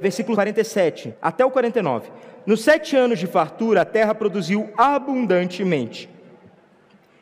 Versículo 0.00 0.34
47 0.34 1.14
até 1.22 1.44
o 1.44 1.50
49. 1.50 2.10
Nos 2.44 2.64
sete 2.64 2.96
anos 2.96 3.20
de 3.20 3.28
fartura, 3.28 3.82
a 3.82 3.84
terra 3.84 4.16
produziu 4.16 4.68
abundantemente. 4.76 6.10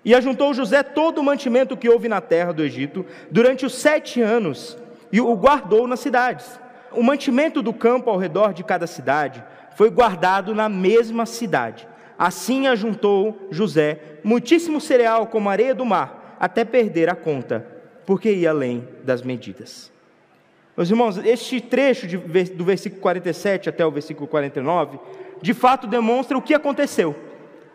E 0.02 0.14
ajuntou 0.14 0.54
José 0.54 0.82
todo 0.82 1.18
o 1.18 1.24
mantimento 1.24 1.76
que 1.76 1.90
houve 1.90 2.08
na 2.08 2.22
terra 2.22 2.52
do 2.52 2.62
Egito 2.62 3.04
durante 3.30 3.66
os 3.66 3.74
sete 3.74 4.22
anos 4.22 4.78
e 5.12 5.20
o 5.20 5.34
guardou 5.36 5.86
nas 5.86 6.00
cidades. 6.00 6.60
O 6.92 7.02
mantimento 7.02 7.62
do 7.62 7.72
campo 7.72 8.10
ao 8.10 8.16
redor 8.16 8.52
de 8.52 8.64
cada 8.64 8.86
cidade 8.86 9.44
foi 9.76 9.90
guardado 9.90 10.54
na 10.54 10.68
mesma 10.68 11.26
cidade. 11.26 11.86
Assim 12.18 12.66
ajuntou 12.66 13.48
José 13.50 14.00
muitíssimo 14.24 14.80
cereal 14.80 15.26
como 15.26 15.50
areia 15.50 15.74
do 15.74 15.84
mar 15.84 16.36
até 16.40 16.64
perder 16.64 17.10
a 17.10 17.14
conta, 17.14 17.66
porque 18.06 18.32
ia 18.32 18.50
além 18.50 18.86
das 19.04 19.22
medidas. 19.22 19.92
Meus 20.76 20.90
irmãos, 20.90 21.16
este 21.18 21.60
trecho 21.60 22.06
de, 22.06 22.16
do 22.16 22.64
versículo 22.64 23.00
47 23.00 23.68
até 23.68 23.84
o 23.84 23.90
versículo 23.90 24.26
49, 24.26 24.98
de 25.40 25.54
fato 25.54 25.86
demonstra 25.86 26.36
o 26.36 26.42
que 26.42 26.54
aconteceu. 26.54 27.16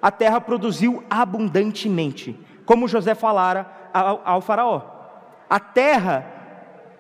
A 0.02 0.12
terra 0.12 0.42
produziu 0.42 1.04
abundantemente, 1.10 2.40
como 2.66 2.88
José 2.88 3.16
falara 3.16 3.70
ao, 3.94 4.22
ao 4.24 4.42
Faraó. 4.42 4.82
A 5.50 5.60
terra 5.60 6.41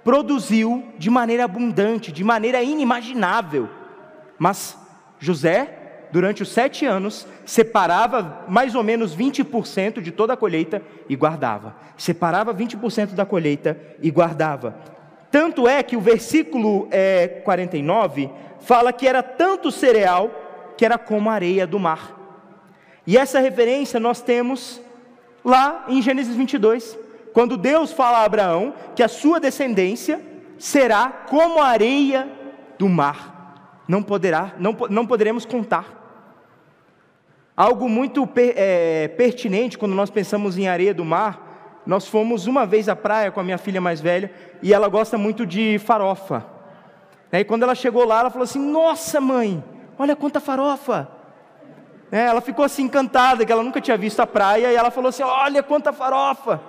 produziu 0.03 0.83
de 0.97 1.09
maneira 1.09 1.45
abundante, 1.45 2.11
de 2.11 2.23
maneira 2.23 2.61
inimaginável. 2.61 3.69
Mas 4.37 4.77
José 5.19 5.81
durante 6.11 6.43
os 6.43 6.49
sete 6.49 6.85
anos, 6.85 7.25
separava 7.45 8.43
mais 8.47 8.75
ou 8.75 8.83
menos 8.83 9.15
20% 9.15 10.01
de 10.01 10.11
toda 10.11 10.33
a 10.33 10.37
colheita 10.37 10.81
e 11.07 11.15
guardava. 11.15 11.75
Separava 11.97 12.53
20% 12.53 13.13
da 13.13 13.25
colheita 13.25 13.79
e 14.01 14.11
guardava. 14.11 14.75
Tanto 15.31 15.67
é 15.67 15.81
que 15.81 15.95
o 15.95 16.01
versículo 16.01 16.87
é, 16.91 17.27
49 17.45 18.29
fala 18.59 18.91
que 18.91 19.07
era 19.07 19.23
tanto 19.23 19.71
cereal 19.71 20.29
que 20.77 20.83
era 20.83 20.97
como 20.97 21.29
a 21.29 21.33
areia 21.33 21.65
do 21.65 21.79
mar. 21.79 22.17
E 23.07 23.17
essa 23.17 23.39
referência 23.39 23.99
nós 23.99 24.21
temos 24.21 24.81
lá 25.43 25.85
em 25.87 26.01
Gênesis 26.01 26.35
22, 26.35 26.97
quando 27.33 27.57
Deus 27.57 27.91
fala 27.91 28.19
a 28.19 28.25
Abraão 28.25 28.73
que 28.95 29.03
a 29.03 29.07
sua 29.07 29.39
descendência 29.39 30.21
será 30.57 31.09
como 31.29 31.61
a 31.61 31.67
areia 31.67 32.29
do 32.77 32.87
mar. 32.87 33.83
Não 33.87 34.03
poderá, 34.03 34.53
não, 34.57 34.75
não 34.89 35.05
poderemos 35.05 35.45
contar. 35.45 35.99
Algo 37.55 37.89
muito 37.89 38.27
é, 38.35 39.07
pertinente 39.09 39.77
quando 39.77 39.93
nós 39.93 40.09
pensamos 40.09 40.57
em 40.57 40.67
areia 40.67 40.93
do 40.93 41.03
mar, 41.03 41.81
nós 41.85 42.07
fomos 42.07 42.47
uma 42.47 42.65
vez 42.65 42.87
à 42.87 42.95
praia 42.95 43.31
com 43.31 43.39
a 43.39 43.43
minha 43.43 43.57
filha 43.57 43.81
mais 43.81 43.99
velha 43.99 44.31
e 44.61 44.73
ela 44.73 44.87
gosta 44.87 45.17
muito 45.17 45.45
de 45.45 45.79
farofa. 45.79 46.45
E 47.31 47.43
quando 47.43 47.63
ela 47.63 47.75
chegou 47.75 48.05
lá, 48.05 48.19
ela 48.19 48.29
falou 48.29 48.43
assim: 48.43 48.59
Nossa, 48.59 49.21
mãe, 49.21 49.63
olha 49.97 50.15
quanta 50.15 50.39
farofa. 50.39 51.07
É, 52.11 52.25
ela 52.25 52.41
ficou 52.41 52.65
assim 52.65 52.83
encantada, 52.83 53.45
que 53.45 53.51
ela 53.51 53.63
nunca 53.63 53.79
tinha 53.79 53.95
visto 53.95 54.19
a 54.19 54.27
praia, 54.27 54.71
e 54.71 54.75
ela 54.75 54.91
falou 54.91 55.09
assim: 55.09 55.23
Olha 55.23 55.63
quanta 55.63 55.93
farofa. 55.93 56.61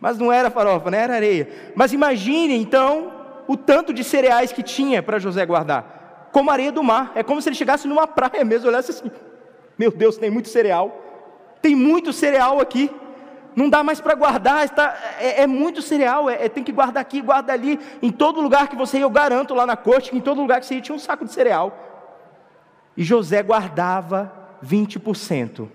Mas 0.00 0.18
não 0.18 0.32
era 0.32 0.50
farofa, 0.50 0.90
né? 0.90 0.98
era 0.98 1.14
areia. 1.14 1.72
Mas 1.74 1.92
imagine 1.92 2.54
então 2.56 3.12
o 3.48 3.56
tanto 3.56 3.92
de 3.92 4.04
cereais 4.04 4.52
que 4.52 4.62
tinha 4.62 5.02
para 5.02 5.18
José 5.18 5.44
guardar, 5.46 6.28
como 6.32 6.50
areia 6.50 6.72
do 6.72 6.82
mar. 6.82 7.12
É 7.14 7.22
como 7.22 7.40
se 7.40 7.48
ele 7.48 7.56
chegasse 7.56 7.88
numa 7.88 8.06
praia 8.06 8.44
mesmo, 8.44 8.68
olhasse 8.68 8.90
assim: 8.90 9.10
meu 9.78 9.90
Deus, 9.90 10.16
tem 10.16 10.30
muito 10.30 10.48
cereal. 10.48 11.02
Tem 11.60 11.74
muito 11.74 12.12
cereal 12.12 12.60
aqui. 12.60 12.90
Não 13.54 13.70
dá 13.70 13.82
mais 13.82 14.02
para 14.02 14.14
guardar, 14.14 14.66
está, 14.66 14.94
é, 15.18 15.42
é, 15.42 15.46
muito 15.46 15.80
cereal, 15.80 16.28
é, 16.28 16.44
é, 16.44 16.48
tem 16.48 16.62
que 16.62 16.70
guardar 16.70 17.00
aqui, 17.00 17.22
guarda 17.22 17.54
ali. 17.54 17.80
Em 18.02 18.12
todo 18.12 18.38
lugar 18.38 18.68
que 18.68 18.76
você 18.76 18.98
ia, 18.98 19.04
eu 19.04 19.10
garanto 19.10 19.54
lá 19.54 19.64
na 19.64 19.74
corte, 19.74 20.10
que 20.10 20.16
em 20.18 20.20
todo 20.20 20.42
lugar 20.42 20.60
que 20.60 20.66
você 20.66 20.74
ia 20.74 20.80
tinha 20.82 20.94
um 20.94 20.98
saco 20.98 21.24
de 21.24 21.32
cereal. 21.32 21.74
E 22.94 23.02
José 23.02 23.42
guardava 23.42 24.30
20%. 24.62 25.68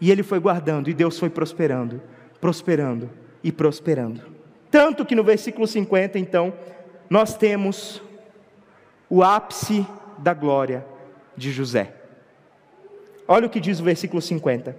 E 0.00 0.10
ele 0.10 0.22
foi 0.22 0.38
guardando, 0.38 0.90
e 0.90 0.94
Deus 0.94 1.18
foi 1.18 1.30
prosperando, 1.30 2.02
prosperando 2.40 3.10
e 3.42 3.52
prosperando. 3.52 4.22
Tanto 4.70 5.04
que 5.04 5.14
no 5.14 5.22
versículo 5.22 5.66
50, 5.66 6.18
então, 6.18 6.52
nós 7.08 7.36
temos 7.36 8.02
o 9.08 9.22
ápice 9.22 9.86
da 10.18 10.34
glória 10.34 10.84
de 11.36 11.52
José. 11.52 11.94
Olha 13.26 13.46
o 13.46 13.50
que 13.50 13.60
diz 13.60 13.80
o 13.80 13.84
versículo 13.84 14.20
50. 14.20 14.76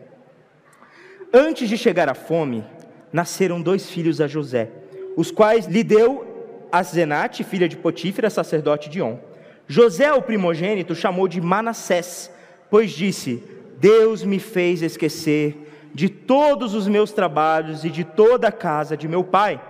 Antes 1.34 1.70
de 1.70 1.78
chegar 1.78 2.10
a 2.10 2.14
fome, 2.14 2.64
nasceram 3.12 3.62
dois 3.62 3.90
filhos 3.90 4.20
a 4.22 4.28
José, 4.28 4.70
os 5.16 5.32
quais 5.32 5.66
lhe 5.66 5.84
deu 5.84 6.36
Azenate, 6.72 7.44
filha 7.44 7.70
de 7.70 7.78
Potífera, 7.78 8.30
sacerdote 8.30 8.90
de 8.90 9.02
On. 9.02 9.18
José, 9.68 10.12
o 10.12 10.22
primogênito, 10.22 10.94
chamou 10.94 11.28
de 11.28 11.40
Manassés, 11.40 12.30
pois 12.70 12.92
disse: 12.92 13.42
Deus 13.78 14.24
me 14.24 14.40
fez 14.40 14.82
esquecer 14.82 15.90
de 15.94 16.10
todos 16.10 16.74
os 16.74 16.88
meus 16.88 17.12
trabalhos 17.12 17.86
e 17.86 17.90
de 17.90 18.04
toda 18.04 18.48
a 18.48 18.52
casa 18.52 18.98
de 18.98 19.08
meu 19.08 19.24
pai. 19.24 19.62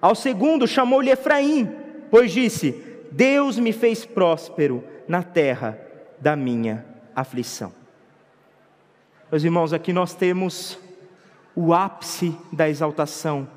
Ao 0.00 0.14
segundo 0.14 0.66
chamou-lhe 0.66 1.10
Efraim, 1.10 1.70
pois 2.10 2.32
disse: 2.32 2.72
Deus 3.10 3.58
me 3.58 3.72
fez 3.72 4.04
próspero 4.04 4.84
na 5.06 5.22
terra 5.22 5.78
da 6.20 6.34
minha 6.36 6.84
aflição. 7.14 7.72
Meus 9.30 9.44
irmãos, 9.44 9.72
aqui 9.72 9.92
nós 9.92 10.14
temos 10.14 10.78
o 11.54 11.74
ápice 11.74 12.36
da 12.52 12.68
exaltação 12.68 13.48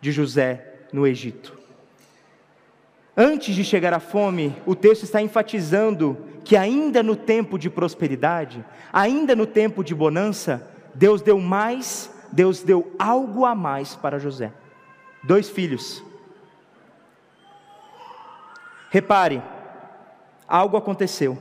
de 0.00 0.12
José 0.12 0.86
no 0.92 1.06
Egito. 1.06 1.57
Antes 3.20 3.56
de 3.56 3.64
chegar 3.64 3.92
à 3.92 3.98
fome, 3.98 4.54
o 4.64 4.76
texto 4.76 5.02
está 5.02 5.20
enfatizando 5.20 6.16
que, 6.44 6.56
ainda 6.56 7.02
no 7.02 7.16
tempo 7.16 7.58
de 7.58 7.68
prosperidade, 7.68 8.64
ainda 8.92 9.34
no 9.34 9.44
tempo 9.44 9.82
de 9.82 9.92
bonança, 9.92 10.70
Deus 10.94 11.20
deu 11.20 11.40
mais, 11.40 12.08
Deus 12.30 12.62
deu 12.62 12.94
algo 12.96 13.44
a 13.44 13.56
mais 13.56 13.96
para 13.96 14.20
José. 14.20 14.52
Dois 15.24 15.50
filhos. 15.50 16.00
Repare, 18.88 19.42
algo 20.46 20.76
aconteceu. 20.76 21.36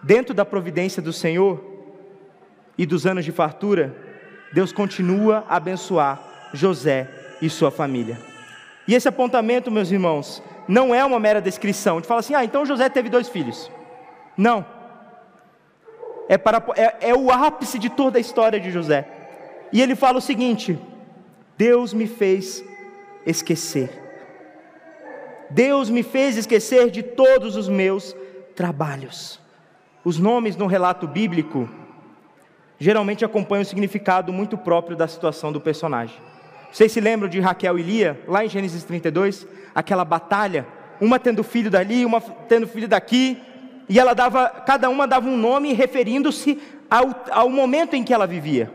Dentro 0.00 0.32
da 0.32 0.44
providência 0.44 1.02
do 1.02 1.12
Senhor 1.12 1.60
e 2.78 2.86
dos 2.86 3.06
anos 3.06 3.24
de 3.24 3.32
fartura, 3.32 3.92
Deus 4.52 4.70
continua 4.70 5.44
a 5.48 5.56
abençoar 5.56 6.22
José 6.54 7.10
e 7.42 7.50
sua 7.50 7.72
família. 7.72 8.20
E 8.86 8.94
esse 8.94 9.08
apontamento, 9.08 9.68
meus 9.68 9.90
irmãos, 9.90 10.40
não 10.68 10.94
é 10.94 11.02
uma 11.04 11.18
mera 11.18 11.40
descrição. 11.40 11.96
A 11.96 11.98
gente 11.98 12.06
fala 12.06 12.20
assim, 12.20 12.34
ah, 12.34 12.44
então 12.44 12.66
José 12.66 12.88
teve 12.90 13.08
dois 13.08 13.28
filhos. 13.28 13.70
Não. 14.36 14.64
É, 16.28 16.36
para, 16.36 16.62
é, 16.76 17.08
é 17.08 17.14
o 17.14 17.30
ápice 17.32 17.78
de 17.78 17.88
toda 17.88 18.18
a 18.18 18.20
história 18.20 18.60
de 18.60 18.70
José. 18.70 19.08
E 19.72 19.80
ele 19.80 19.96
fala 19.96 20.18
o 20.18 20.20
seguinte: 20.20 20.78
Deus 21.56 21.94
me 21.94 22.06
fez 22.06 22.62
esquecer. 23.24 24.04
Deus 25.50 25.88
me 25.88 26.02
fez 26.02 26.36
esquecer 26.36 26.90
de 26.90 27.02
todos 27.02 27.56
os 27.56 27.68
meus 27.68 28.14
trabalhos. 28.54 29.40
Os 30.04 30.18
nomes 30.18 30.54
no 30.56 30.66
relato 30.66 31.06
bíblico 31.06 31.68
geralmente 32.78 33.24
acompanham 33.24 33.62
o 33.62 33.66
significado 33.66 34.32
muito 34.32 34.58
próprio 34.58 34.96
da 34.96 35.08
situação 35.08 35.50
do 35.50 35.60
personagem. 35.60 36.16
Vocês 36.72 36.92
se 36.92 37.00
lembram 37.00 37.28
de 37.28 37.40
Raquel 37.40 37.78
e 37.78 37.82
Lia, 37.82 38.20
lá 38.26 38.44
em 38.44 38.48
Gênesis 38.48 38.84
32, 38.84 39.46
aquela 39.74 40.04
batalha, 40.04 40.66
uma 41.00 41.18
tendo 41.18 41.42
filho 41.42 41.70
dali, 41.70 42.04
uma 42.04 42.20
tendo 42.20 42.66
filho 42.66 42.88
daqui, 42.88 43.40
e 43.88 43.98
ela 43.98 44.14
dava, 44.14 44.48
cada 44.66 44.90
uma 44.90 45.06
dava 45.06 45.28
um 45.28 45.36
nome 45.36 45.72
referindo-se 45.72 46.60
ao, 46.90 47.24
ao 47.30 47.48
momento 47.48 47.94
em 47.94 48.04
que 48.04 48.12
ela 48.12 48.26
vivia. 48.26 48.70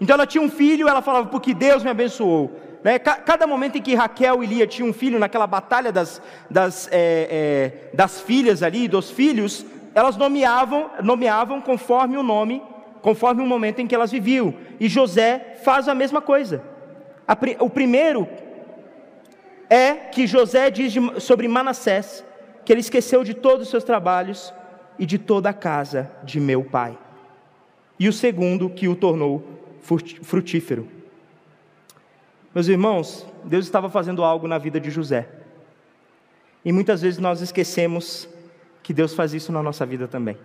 Então 0.00 0.14
ela 0.14 0.26
tinha 0.26 0.42
um 0.42 0.50
filho, 0.50 0.88
ela 0.88 1.02
falava, 1.02 1.28
porque 1.28 1.54
Deus 1.54 1.82
me 1.82 1.90
abençoou. 1.90 2.58
Né? 2.82 2.98
Cada 2.98 3.46
momento 3.46 3.76
em 3.76 3.82
que 3.82 3.94
Raquel 3.94 4.42
e 4.42 4.46
Lia 4.46 4.66
tinham 4.66 4.88
um 4.88 4.92
filho, 4.92 5.18
naquela 5.18 5.46
batalha 5.46 5.92
das, 5.92 6.20
das, 6.50 6.88
é, 6.90 7.88
é, 7.90 7.96
das 7.96 8.20
filhas 8.20 8.62
ali, 8.62 8.88
dos 8.88 9.10
filhos, 9.10 9.64
elas 9.94 10.16
nomeavam, 10.16 10.90
nomeavam 11.02 11.60
conforme 11.60 12.16
o 12.16 12.22
nome, 12.22 12.62
conforme 13.02 13.42
o 13.42 13.46
momento 13.46 13.80
em 13.80 13.86
que 13.86 13.94
elas 13.94 14.10
viviam. 14.10 14.54
E 14.78 14.88
José 14.88 15.58
faz 15.62 15.88
a 15.88 15.94
mesma 15.94 16.20
coisa. 16.20 16.62
O 17.60 17.70
primeiro 17.70 18.28
é 19.68 19.94
que 19.94 20.26
José 20.26 20.68
diz 20.68 20.92
sobre 21.22 21.46
Manassés 21.46 22.24
que 22.64 22.72
ele 22.72 22.80
esqueceu 22.80 23.22
de 23.22 23.34
todos 23.34 23.66
os 23.66 23.70
seus 23.70 23.84
trabalhos 23.84 24.52
e 24.98 25.06
de 25.06 25.16
toda 25.16 25.50
a 25.50 25.54
casa 25.54 26.10
de 26.24 26.40
meu 26.40 26.64
pai. 26.64 26.98
E 28.00 28.08
o 28.08 28.12
segundo, 28.12 28.68
que 28.68 28.88
o 28.88 28.96
tornou 28.96 29.44
frutífero. 29.80 30.88
Meus 32.52 32.66
irmãos, 32.66 33.24
Deus 33.44 33.64
estava 33.64 33.88
fazendo 33.88 34.24
algo 34.24 34.48
na 34.48 34.58
vida 34.58 34.80
de 34.80 34.90
José. 34.90 35.28
E 36.64 36.72
muitas 36.72 37.00
vezes 37.00 37.20
nós 37.20 37.40
esquecemos 37.40 38.28
que 38.82 38.92
Deus 38.92 39.14
faz 39.14 39.32
isso 39.32 39.52
na 39.52 39.62
nossa 39.62 39.86
vida 39.86 40.08
também. 40.08 40.36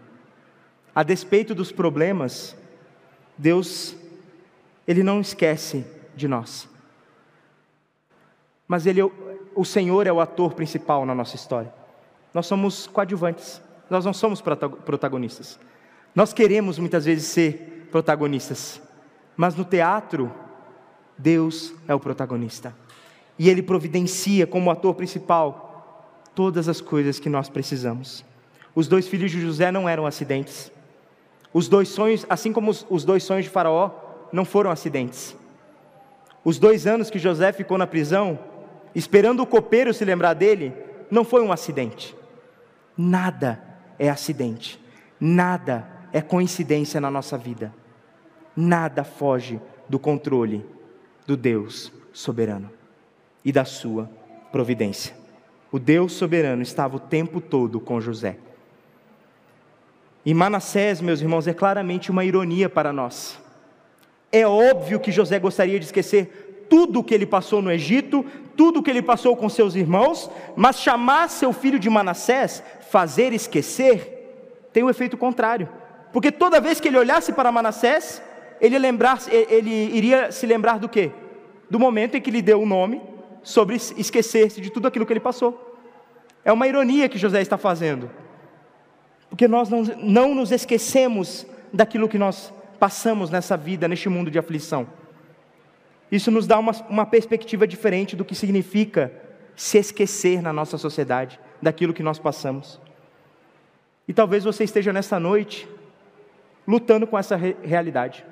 A 0.94 1.02
despeito 1.02 1.56
dos 1.56 1.72
problemas, 1.72 2.56
Deus, 3.36 3.96
Ele 4.88 5.02
não 5.02 5.20
esquece 5.20 5.84
de 6.16 6.28
nós 6.28 6.75
mas 8.68 8.86
ele, 8.86 9.02
o 9.56 9.66
Senhor 9.66 10.08
é 10.08 10.12
o 10.12 10.20
ator 10.20 10.54
principal 10.54 11.06
na 11.06 11.14
nossa 11.14 11.36
história. 11.36 11.74
Nós 12.34 12.48
somos 12.48 12.88
coadjuvantes, 12.88 13.62
nós 13.90 14.04
não 14.06 14.14
somos 14.14 14.42
protagonistas. 14.42 15.60
Nós 16.14 16.34
queremos 16.34 16.80
muitas 16.80 17.06
vezes 17.06 17.28
ser 17.28 17.88
protagonistas, 17.92 18.82
mas 19.38 19.56
no 19.56 19.64
teatro, 19.64 20.32
Deus 21.18 21.74
é 21.88 21.94
o 21.94 22.00
protagonista. 22.00 22.76
E 23.38 23.50
Ele 23.50 23.62
providencia 23.62 24.48
como 24.48 24.72
ator 24.72 24.96
principal 24.96 26.26
todas 26.34 26.68
as 26.68 26.82
coisas 26.82 27.20
que 27.20 27.30
nós 27.30 27.50
precisamos. 27.50 28.26
Os 28.74 28.88
dois 28.88 29.08
filhos 29.08 29.32
de 29.32 29.40
José 29.40 29.72
não 29.72 29.88
eram 29.88 30.06
acidentes. 30.06 30.72
Os 31.54 31.70
dois 31.70 31.88
sonhos, 31.88 32.26
assim 32.30 32.52
como 32.52 32.72
os 32.90 33.06
dois 33.06 33.24
sonhos 33.24 33.46
de 33.46 33.52
Faraó, 33.52 33.92
não 34.32 34.44
foram 34.44 34.70
acidentes. 34.70 35.36
Os 36.44 36.60
dois 36.60 36.86
anos 36.86 37.10
que 37.10 37.18
José 37.18 37.54
ficou 37.54 37.78
na 37.78 37.88
prisão 37.88 38.38
esperando 38.96 39.42
o 39.42 39.46
copeiro 39.46 39.94
se 39.94 40.06
lembrar 40.06 40.34
dele, 40.34 40.74
não 41.12 41.24
foi 41.24 41.44
um 41.44 41.52
acidente. 41.52 42.16
Nada 42.98 43.62
é 44.00 44.10
acidente, 44.10 44.80
nada 45.20 45.88
é 46.14 46.22
coincidência 46.22 47.02
na 47.02 47.12
nossa 47.12 47.38
vida, 47.38 47.74
nada 48.56 49.04
foge 49.04 49.60
do 49.90 50.00
controle 50.00 50.66
do 51.28 51.36
Deus 51.36 51.92
soberano 52.14 52.72
e 53.44 53.52
da 53.52 53.66
sua 53.66 54.10
providência. 54.52 55.14
O 55.72 55.78
Deus 55.78 56.14
soberano 56.14 56.62
estava 56.62 56.96
o 56.96 57.00
tempo 57.00 57.42
todo 57.42 57.82
com 57.82 58.00
José. 58.00 58.38
E 60.26 60.34
Manassés, 60.34 61.02
meus 61.02 61.22
irmãos, 61.22 61.48
é 61.48 61.54
claramente 61.54 62.10
uma 62.10 62.24
ironia 62.24 62.70
para 62.70 62.94
nós. 62.94 63.38
É 64.32 64.48
óbvio 64.48 65.00
que 65.00 65.12
José 65.12 65.38
gostaria 65.38 65.78
de 65.80 65.86
esquecer 65.86 66.45
tudo 66.70 67.00
o 67.00 67.04
que 67.04 67.14
ele 67.14 67.26
passou 67.26 67.62
no 67.62 67.72
Egito, 67.72 68.26
tudo 68.56 68.80
o 68.80 68.84
que 68.84 68.90
ele 68.90 69.02
passou 69.02 69.36
com 69.36 69.50
seus 69.50 69.76
irmãos, 69.76 70.30
mas 70.56 70.80
chamar 70.80 71.30
seu 71.30 71.52
filho 71.52 71.80
de 71.80 71.90
Manassés, 71.90 72.64
fazer 72.90 73.34
esquecer, 73.34 74.70
tem 74.72 74.84
o 74.84 74.88
um 74.88 74.90
efeito 74.90 75.18
contrário. 75.18 75.70
Porque 76.12 76.32
toda 76.32 76.62
vez 76.62 76.80
que 76.80 76.88
ele 76.88 76.98
olhasse 76.98 77.34
para 77.34 77.52
Manassés, 77.52 78.22
ele, 78.62 78.80
lembrar, 78.80 79.20
ele 79.30 79.96
iria 79.96 80.32
se 80.32 80.46
lembrar 80.46 80.80
do 80.80 80.88
quê? 80.88 81.12
Do 81.70 81.80
momento 81.80 82.16
em 82.16 82.22
que 82.22 82.32
lhe 82.32 82.42
deu 82.42 82.62
o 82.62 82.66
nome, 82.66 83.02
sobre 83.44 83.76
esquecer-se 83.76 84.60
de 84.60 84.72
tudo 84.72 84.88
aquilo 84.88 85.06
que 85.06 85.14
ele 85.14 85.20
passou. 85.20 85.78
É 86.44 86.52
uma 86.52 86.68
ironia 86.68 87.08
que 87.08 87.18
José 87.18 87.42
está 87.42 87.58
fazendo. 87.58 88.10
Porque 89.30 89.48
nós 89.48 89.70
não, 89.70 89.84
não 89.84 90.36
nos 90.36 90.52
esquecemos 90.52 91.46
daquilo 91.72 92.10
que 92.10 92.18
nós 92.18 92.54
passamos 92.80 93.30
nessa 93.30 93.56
vida, 93.56 93.88
neste 93.88 94.10
mundo 94.10 94.32
de 94.32 94.40
aflição. 94.40 94.88
Isso 96.16 96.32
nos 96.32 96.48
dá 96.48 96.58
uma, 96.58 96.72
uma 96.90 97.06
perspectiva 97.06 97.68
diferente 97.68 98.16
do 98.16 98.24
que 98.24 98.34
significa 98.34 99.12
se 99.54 99.78
esquecer 99.78 100.42
na 100.42 100.54
nossa 100.54 100.78
sociedade 100.78 101.38
daquilo 101.62 101.94
que 101.94 102.02
nós 102.02 102.18
passamos. 102.18 102.80
E 104.08 104.14
talvez 104.14 104.46
você 104.46 104.64
esteja 104.64 104.94
nessa 104.94 105.20
noite 105.20 105.68
lutando 106.66 107.06
com 107.06 107.20
essa 107.20 107.36
re 107.36 107.58
realidade. 107.62 108.26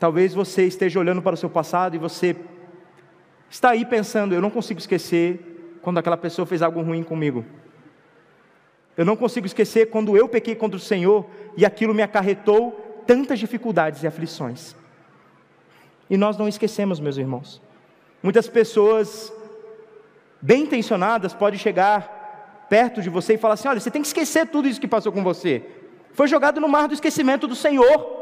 Talvez 0.00 0.34
você 0.34 0.66
esteja 0.66 0.98
olhando 0.98 1.22
para 1.22 1.34
o 1.34 1.36
seu 1.36 1.48
passado 1.48 1.94
e 1.94 2.00
você 2.00 2.34
está 3.48 3.70
aí 3.70 3.84
pensando: 3.84 4.34
eu 4.34 4.40
não 4.40 4.50
consigo 4.50 4.80
esquecer 4.80 5.78
quando 5.82 5.98
aquela 5.98 6.16
pessoa 6.16 6.46
fez 6.46 6.62
algo 6.62 6.82
ruim 6.82 7.04
comigo. 7.04 7.44
Eu 8.96 9.04
não 9.04 9.16
consigo 9.16 9.46
esquecer 9.46 9.88
quando 9.88 10.16
eu 10.16 10.28
pequei 10.28 10.56
contra 10.56 10.76
o 10.76 10.80
Senhor 10.80 11.26
e 11.56 11.64
aquilo 11.64 11.94
me 11.94 12.02
acarretou 12.02 12.72
tantas 13.06 13.38
dificuldades 13.38 14.02
e 14.02 14.06
aflições. 14.08 14.74
E 16.10 16.16
nós 16.16 16.36
não 16.36 16.48
esquecemos, 16.48 16.98
meus 16.98 17.16
irmãos. 17.16 17.62
Muitas 18.20 18.48
pessoas 18.48 19.32
bem 20.42 20.64
intencionadas 20.64 21.32
podem 21.32 21.58
chegar 21.58 22.66
perto 22.68 23.00
de 23.00 23.08
você 23.08 23.34
e 23.34 23.38
falar 23.38 23.54
assim: 23.54 23.68
olha, 23.68 23.78
você 23.78 23.90
tem 23.90 24.02
que 24.02 24.08
esquecer 24.08 24.48
tudo 24.48 24.66
isso 24.66 24.80
que 24.80 24.88
passou 24.88 25.12
com 25.12 25.22
você. 25.22 25.64
Foi 26.12 26.26
jogado 26.26 26.60
no 26.60 26.68
mar 26.68 26.88
do 26.88 26.94
esquecimento 26.94 27.46
do 27.46 27.54
Senhor. 27.54 28.18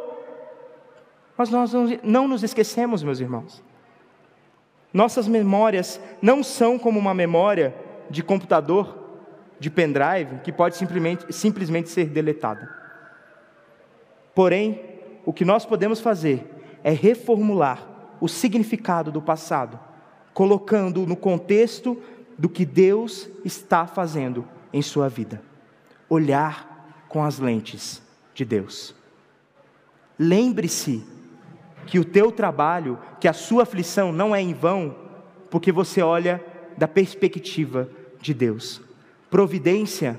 Mas 1.37 1.49
nós 1.49 1.73
não 2.03 2.29
nos 2.29 2.43
esquecemos, 2.43 3.03
meus 3.03 3.21
irmãos. 3.21 3.63
Nossas 4.93 5.27
memórias 5.27 6.01
não 6.21 6.43
são 6.43 6.79
como 6.79 6.99
uma 6.99 7.15
memória 7.15 7.75
de 8.11 8.23
computador, 8.23 8.99
de 9.59 9.71
pendrive, 9.71 10.41
que 10.43 10.53
pode 10.53 10.77
simplesmente, 10.77 11.33
simplesmente 11.33 11.89
ser 11.89 12.07
deletada. 12.07 12.69
Porém, 14.35 14.81
o 15.25 15.33
que 15.33 15.45
nós 15.45 15.65
podemos 15.65 16.01
fazer 16.01 16.58
é 16.83 16.91
reformular 16.91 17.87
o 18.21 18.29
significado 18.29 19.11
do 19.11 19.23
passado, 19.23 19.79
colocando 20.33 21.07
no 21.07 21.17
contexto 21.17 22.01
do 22.37 22.49
que 22.49 22.65
Deus 22.65 23.29
está 23.45 23.87
fazendo 23.87 24.47
em 24.73 24.83
sua 24.83 25.09
vida. 25.09 25.43
Olhar 26.09 27.05
com 27.09 27.23
as 27.23 27.39
lentes 27.39 28.03
de 28.35 28.45
Deus. 28.45 28.95
Lembre-se 30.19 31.05
que 31.87 31.99
o 31.99 32.05
teu 32.05 32.31
trabalho, 32.31 32.99
que 33.21 33.29
a 33.29 33.33
sua 33.33 33.63
aflição 33.63 34.13
não 34.13 34.35
é 34.35 34.41
em 34.43 34.53
vão, 34.53 34.95
porque 35.51 35.73
você 35.73 36.03
olha 36.03 36.45
da 36.77 36.87
perspectiva 36.87 37.89
de 38.21 38.35
Deus. 38.35 38.81
Providência 39.31 40.19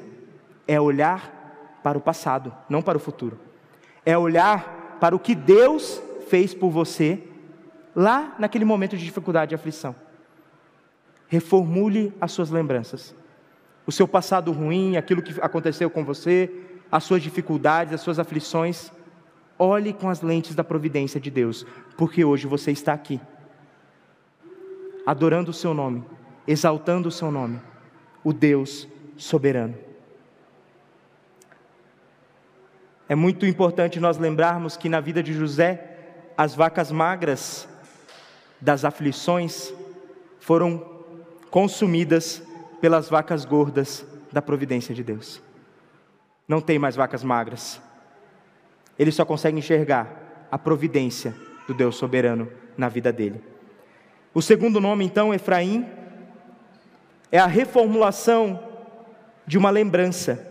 é 0.67 0.79
olhar 0.79 1.79
para 1.83 1.97
o 1.97 2.01
passado, 2.01 2.53
não 2.69 2.81
para 2.81 2.97
o 2.97 3.01
futuro. 3.01 3.39
É 4.05 4.17
olhar 4.17 4.97
para 4.99 5.15
o 5.15 5.19
que 5.19 5.35
Deus 5.35 6.01
fez 6.29 6.53
por 6.53 6.69
você 6.69 7.23
lá 7.95 8.35
naquele 8.37 8.63
momento 8.63 8.95
de 8.95 9.03
dificuldade 9.03 9.53
e 9.53 9.55
aflição. 9.55 9.95
Reformule 11.27 12.13
as 12.21 12.31
suas 12.31 12.49
lembranças. 12.49 13.15
O 13.85 13.91
seu 13.91 14.07
passado 14.07 14.51
ruim, 14.51 14.95
aquilo 14.95 15.21
que 15.21 15.39
aconteceu 15.41 15.89
com 15.89 16.05
você, 16.05 16.49
as 16.91 17.03
suas 17.03 17.21
dificuldades, 17.21 17.93
as 17.93 18.01
suas 18.01 18.19
aflições. 18.19 18.91
Olhe 19.57 19.91
com 19.91 20.07
as 20.09 20.21
lentes 20.21 20.55
da 20.55 20.63
providência 20.63 21.19
de 21.19 21.29
Deus, 21.29 21.65
porque 21.97 22.23
hoje 22.23 22.47
você 22.47 22.71
está 22.71 22.93
aqui, 22.93 23.19
adorando 25.05 25.51
o 25.51 25.53
seu 25.53 25.73
nome, 25.73 26.03
exaltando 26.47 27.09
o 27.09 27.11
seu 27.11 27.29
nome, 27.29 27.59
o 28.23 28.31
Deus 28.31 28.87
soberano. 29.17 29.75
É 33.09 33.15
muito 33.15 33.45
importante 33.45 33.99
nós 33.99 34.17
lembrarmos 34.17 34.77
que 34.77 34.87
na 34.87 34.99
vida 35.01 35.21
de 35.23 35.33
José, 35.33 35.88
as 36.39 36.55
vacas 36.55 36.89
magras 36.89 37.67
das 38.61 38.85
aflições 38.85 39.73
foram 40.39 41.03
consumidas 41.51 42.41
pelas 42.79 43.09
vacas 43.09 43.43
gordas 43.43 44.05
da 44.31 44.41
providência 44.41 44.95
de 44.95 45.03
Deus. 45.03 45.41
Não 46.47 46.61
tem 46.61 46.79
mais 46.79 46.95
vacas 46.95 47.25
magras. 47.25 47.81
Ele 48.97 49.11
só 49.11 49.25
consegue 49.25 49.57
enxergar 49.57 50.47
a 50.49 50.57
providência 50.57 51.35
do 51.67 51.73
Deus 51.73 51.97
soberano 51.97 52.49
na 52.77 52.87
vida 52.87 53.11
dele. 53.11 53.43
O 54.33 54.41
segundo 54.41 54.79
nome, 54.79 55.03
então, 55.03 55.33
Efraim, 55.33 55.85
é 57.33 57.37
a 57.37 57.47
reformulação 57.47 58.63
de 59.45 59.57
uma 59.57 59.69
lembrança 59.69 60.41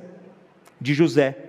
de 0.78 0.92
José. 0.92 1.47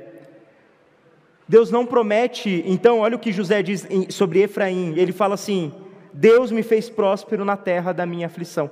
Deus 1.50 1.72
não 1.72 1.84
promete, 1.84 2.64
então, 2.68 3.00
olha 3.00 3.16
o 3.16 3.20
que 3.20 3.32
José 3.32 3.64
diz 3.64 3.88
sobre 4.12 4.44
Efraim. 4.44 4.94
Ele 4.96 5.12
fala 5.12 5.34
assim: 5.34 5.74
Deus 6.14 6.52
me 6.52 6.62
fez 6.62 6.92
próspero 6.92 7.44
na 7.44 7.58
terra 7.58 7.92
da 7.92 8.06
minha 8.06 8.28
aflição. 8.28 8.70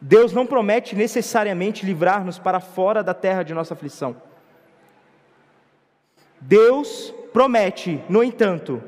Deus 0.00 0.32
não 0.32 0.44
promete 0.44 0.96
necessariamente 0.96 1.86
livrar-nos 1.86 2.40
para 2.40 2.58
fora 2.58 3.04
da 3.04 3.14
terra 3.14 3.44
de 3.44 3.54
nossa 3.54 3.74
aflição. 3.74 4.16
Deus 6.40 7.14
promete, 7.32 8.02
no 8.08 8.20
entanto, 8.24 8.82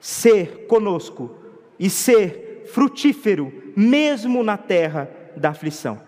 ser 0.00 0.66
conosco 0.66 1.38
e 1.78 1.88
ser 1.88 2.64
frutífero, 2.66 3.72
mesmo 3.76 4.42
na 4.42 4.56
terra 4.56 5.08
da 5.36 5.50
aflição. 5.50 6.00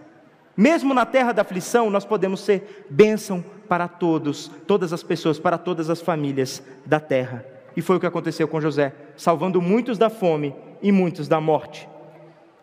Mesmo 0.57 0.93
na 0.93 1.07
terra 1.07 1.31
da 1.31 1.43
aflição, 1.43 1.89
nós 1.89 2.05
podemos 2.05 2.41
ser 2.41 2.85
bênção 2.91 3.45
para 3.69 3.89
todos, 3.89 4.51
todas 4.67 4.93
as 4.93 5.03
pessoas, 5.03 5.39
para 5.39 5.59
todas 5.59 5.91
as 5.91 6.01
famílias 6.01 6.63
da 6.85 7.01
terra. 7.01 7.45
E 7.77 7.83
foi 7.83 7.97
o 7.97 8.01
que 8.01 8.07
aconteceu 8.07 8.49
com 8.49 8.61
José, 8.61 8.95
salvando 9.17 9.61
muitos 9.61 9.99
da 9.99 10.09
fome 10.09 10.55
e 10.81 10.91
muitos 10.91 11.29
da 11.29 11.41
morte. 11.41 11.89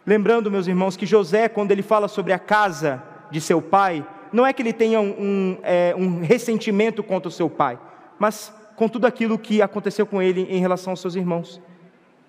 Lembrando, 0.05 0.51
meus 0.51 0.67
irmãos, 0.67 0.97
que 0.97 1.05
José, 1.05 1.47
quando 1.47 1.71
ele 1.71 1.81
fala 1.81 2.07
sobre 2.07 2.33
a 2.33 2.39
casa 2.39 3.01
de 3.31 3.39
seu 3.39 3.61
pai, 3.61 4.05
não 4.31 4.45
é 4.45 4.51
que 4.51 4.61
ele 4.61 4.73
tenha 4.73 4.99
um, 4.99 5.11
um, 5.11 5.57
é, 5.63 5.93
um 5.95 6.21
ressentimento 6.21 7.03
contra 7.03 7.29
o 7.29 7.31
seu 7.31 7.49
pai, 7.49 7.79
mas 8.17 8.53
com 8.75 8.89
tudo 8.89 9.05
aquilo 9.05 9.37
que 9.37 9.61
aconteceu 9.61 10.05
com 10.05 10.21
ele 10.21 10.41
em 10.49 10.59
relação 10.59 10.91
aos 10.91 10.99
seus 10.99 11.15
irmãos. 11.15 11.61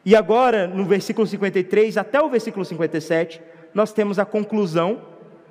E 0.05 0.15
agora, 0.15 0.67
no 0.67 0.85
versículo 0.85 1.27
53 1.27 1.97
até 1.97 2.21
o 2.21 2.29
versículo 2.29 2.65
57, 2.65 3.41
nós 3.73 3.93
temos 3.93 4.19
a 4.19 4.25
conclusão 4.27 5.01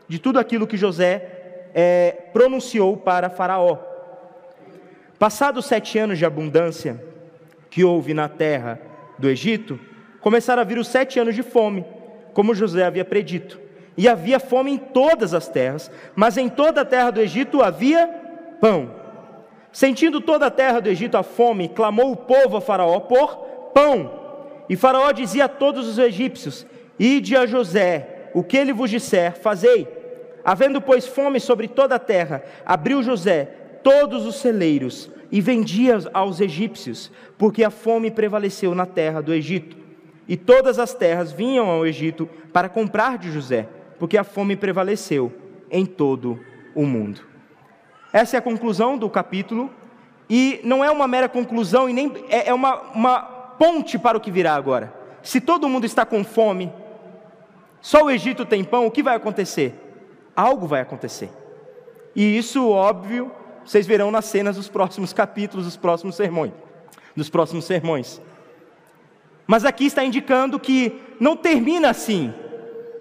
de 0.07 0.19
tudo 0.19 0.39
aquilo 0.39 0.67
que 0.67 0.77
José 0.77 1.42
é, 1.73 2.11
pronunciou 2.31 2.95
para 2.95 3.29
Faraó. 3.29 3.77
Passados 5.17 5.65
sete 5.65 5.97
anos 5.97 6.17
de 6.17 6.25
abundância 6.25 7.03
que 7.69 7.83
houve 7.83 8.13
na 8.13 8.29
terra 8.29 8.79
do 9.17 9.29
Egito, 9.29 9.79
começaram 10.21 10.61
a 10.61 10.65
vir 10.65 10.77
os 10.77 10.87
sete 10.87 11.19
anos 11.19 11.33
de 11.33 11.41
fome, 11.41 11.85
como 12.33 12.53
José 12.53 12.83
havia 12.83 13.05
predito. 13.05 13.59
E 13.97 14.07
havia 14.07 14.39
fome 14.39 14.71
em 14.71 14.77
todas 14.77 15.33
as 15.33 15.47
terras, 15.47 15.89
mas 16.15 16.37
em 16.37 16.49
toda 16.49 16.81
a 16.81 16.85
terra 16.85 17.11
do 17.11 17.21
Egito 17.21 17.61
havia 17.61 18.07
pão. 18.59 18.91
Sentindo 19.71 20.21
toda 20.21 20.47
a 20.47 20.51
terra 20.51 20.79
do 20.79 20.89
Egito 20.89 21.17
a 21.17 21.23
fome, 21.23 21.69
clamou 21.69 22.11
o 22.11 22.17
povo 22.17 22.57
a 22.57 22.61
Faraó 22.61 22.99
por 22.99 23.35
pão. 23.73 24.19
E 24.69 24.75
Faraó 24.75 25.11
dizia 25.11 25.45
a 25.45 25.49
todos 25.49 25.87
os 25.87 25.97
egípcios: 25.97 26.65
Ide 26.99 27.35
a 27.35 27.45
José, 27.45 28.29
o 28.33 28.43
que 28.43 28.57
ele 28.57 28.73
vos 28.73 28.89
disser, 28.89 29.33
fazei. 29.39 30.02
Havendo, 30.43 30.81
pois, 30.81 31.07
fome 31.07 31.39
sobre 31.39 31.67
toda 31.67 31.95
a 31.95 31.99
terra, 31.99 32.43
abriu 32.65 33.01
José 33.01 33.45
todos 33.83 34.25
os 34.25 34.35
celeiros 34.35 35.09
e 35.31 35.41
vendia 35.41 35.97
aos 36.13 36.39
egípcios, 36.39 37.11
porque 37.37 37.63
a 37.63 37.69
fome 37.69 38.11
prevaleceu 38.11 38.75
na 38.75 38.85
terra 38.85 39.21
do 39.21 39.33
Egito. 39.33 39.77
E 40.27 40.37
todas 40.37 40.79
as 40.79 40.93
terras 40.93 41.31
vinham 41.31 41.69
ao 41.69 41.85
Egito 41.85 42.29
para 42.51 42.69
comprar 42.69 43.17
de 43.17 43.31
José, 43.31 43.67
porque 43.99 44.17
a 44.17 44.23
fome 44.23 44.55
prevaleceu 44.55 45.31
em 45.71 45.85
todo 45.85 46.39
o 46.75 46.85
mundo. 46.85 47.21
Essa 48.11 48.37
é 48.37 48.39
a 48.39 48.41
conclusão 48.41 48.97
do 48.97 49.09
capítulo, 49.09 49.71
e 50.29 50.61
não 50.63 50.83
é 50.83 50.91
uma 50.91 51.07
mera 51.07 51.27
conclusão, 51.27 51.89
e 51.89 51.93
nem 51.93 52.11
é, 52.29 52.49
é 52.49 52.53
uma, 52.53 52.81
uma 52.93 53.19
ponte 53.19 53.97
para 53.97 54.17
o 54.17 54.21
que 54.21 54.31
virá 54.31 54.55
agora. 54.55 54.93
Se 55.21 55.41
todo 55.41 55.69
mundo 55.69 55.85
está 55.85 56.05
com 56.05 56.23
fome, 56.23 56.71
só 57.81 58.03
o 58.03 58.11
Egito 58.11 58.45
tem 58.45 58.63
pão, 58.63 58.85
o 58.85 58.91
que 58.91 59.03
vai 59.03 59.15
acontecer? 59.15 59.82
Algo 60.35 60.67
vai 60.67 60.81
acontecer. 60.81 61.29
E 62.15 62.37
isso, 62.37 62.69
óbvio, 62.69 63.31
vocês 63.65 63.87
verão 63.87 64.11
nas 64.11 64.25
cenas 64.25 64.55
dos 64.55 64.67
próximos 64.67 65.13
capítulos, 65.13 65.65
dos 65.65 65.77
próximos 65.77 66.15
sermões, 66.15 66.51
dos 67.15 67.29
próximos 67.29 67.65
sermões. 67.65 68.21
Mas 69.47 69.65
aqui 69.65 69.85
está 69.85 70.03
indicando 70.03 70.59
que 70.59 71.01
não 71.19 71.35
termina 71.35 71.89
assim. 71.89 72.33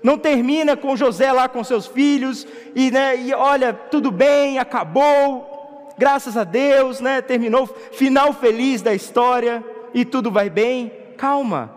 Não 0.03 0.19
termina 0.19 0.77
com 0.77 0.97
José 0.97 1.31
lá 1.33 1.49
com 1.49 1.63
seus 1.63 1.87
filhos 1.87 2.47
e, 2.75 2.91
né, 2.91 3.17
e 3.17 3.33
olha, 3.33 3.73
tudo 3.73 4.11
bem, 4.11 4.59
acabou, 4.59 5.95
graças 5.97 6.37
a 6.37 6.43
Deus, 6.43 6.99
né, 7.01 7.23
terminou, 7.23 7.69
final 7.93 8.33
feliz 8.33 8.83
da 8.83 8.93
história 8.93 9.65
e 9.95 10.05
tudo 10.05 10.29
vai 10.31 10.51
bem. 10.51 10.93
Calma, 11.17 11.73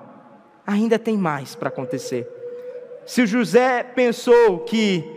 ainda 0.66 0.98
tem 0.98 1.16
mais 1.16 1.54
para 1.54 1.70
acontecer. 1.70 2.28
Se 3.06 3.28
José 3.28 3.84
pensou 3.84 4.60
que 4.60 5.15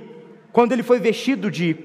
quando 0.59 0.72
ele 0.72 0.82
foi 0.82 0.98
vestido 0.98 1.52
de 1.52 1.76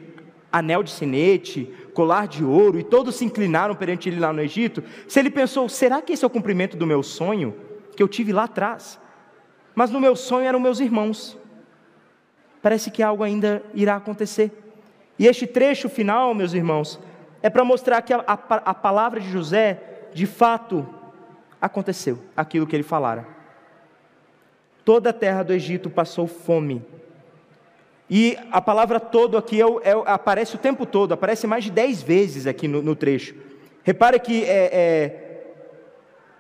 anel 0.51 0.81
de 0.81 0.89
sinete, 0.89 1.71
colar 1.93 2.27
de 2.27 2.43
ouro, 2.43 2.79
e 2.79 2.83
todos 2.83 3.13
se 3.13 3.23
inclinaram 3.23 3.75
perante 3.75 4.09
ele 4.09 4.19
lá 4.19 4.33
no 4.33 4.41
Egito, 4.41 4.83
se 5.07 5.19
ele 5.19 5.29
pensou, 5.29 5.69
será 5.69 6.01
que 6.01 6.11
esse 6.11 6.23
é 6.23 6.27
o 6.27 6.29
cumprimento 6.31 6.75
do 6.75 6.87
meu 6.87 7.03
sonho 7.03 7.53
que 7.95 8.01
eu 8.01 8.07
tive 8.07 8.33
lá 8.33 8.45
atrás? 8.45 8.99
Mas 9.75 9.91
no 9.91 9.99
meu 9.99 10.15
sonho 10.15 10.47
eram 10.47 10.59
meus 10.59 10.79
irmãos. 10.79 11.37
Parece 12.63 12.89
que 12.89 13.03
algo 13.03 13.21
ainda 13.21 13.61
irá 13.75 13.95
acontecer. 13.95 14.51
E 15.19 15.27
este 15.27 15.45
trecho 15.45 15.87
final, 15.87 16.33
meus 16.33 16.55
irmãos, 16.55 16.99
é 17.43 17.51
para 17.51 17.63
mostrar 17.63 18.01
que 18.01 18.11
a, 18.11 18.23
a, 18.25 18.33
a 18.33 18.73
palavra 18.73 19.19
de 19.19 19.29
José, 19.29 20.09
de 20.15 20.25
fato, 20.25 20.83
aconteceu, 21.61 22.17
aquilo 22.35 22.65
que 22.65 22.75
ele 22.75 22.81
falara. 22.81 23.27
Toda 24.83 25.11
a 25.11 25.13
terra 25.13 25.43
do 25.43 25.53
Egito 25.53 25.91
passou 25.91 26.25
fome 26.25 26.83
e 28.09 28.37
a 28.51 28.61
palavra 28.61 28.99
todo 28.99 29.37
aqui 29.37 29.61
é, 29.61 29.65
é, 29.65 29.91
aparece 30.05 30.55
o 30.55 30.59
tempo 30.59 30.85
todo, 30.85 31.13
aparece 31.13 31.47
mais 31.47 31.63
de 31.63 31.71
dez 31.71 32.01
vezes 32.01 32.45
aqui 32.45 32.67
no, 32.67 32.81
no 32.81 32.95
trecho. 32.95 33.33
Repare 33.83 34.19
que 34.19 34.43
é, 34.43 34.69
é, 34.73 35.23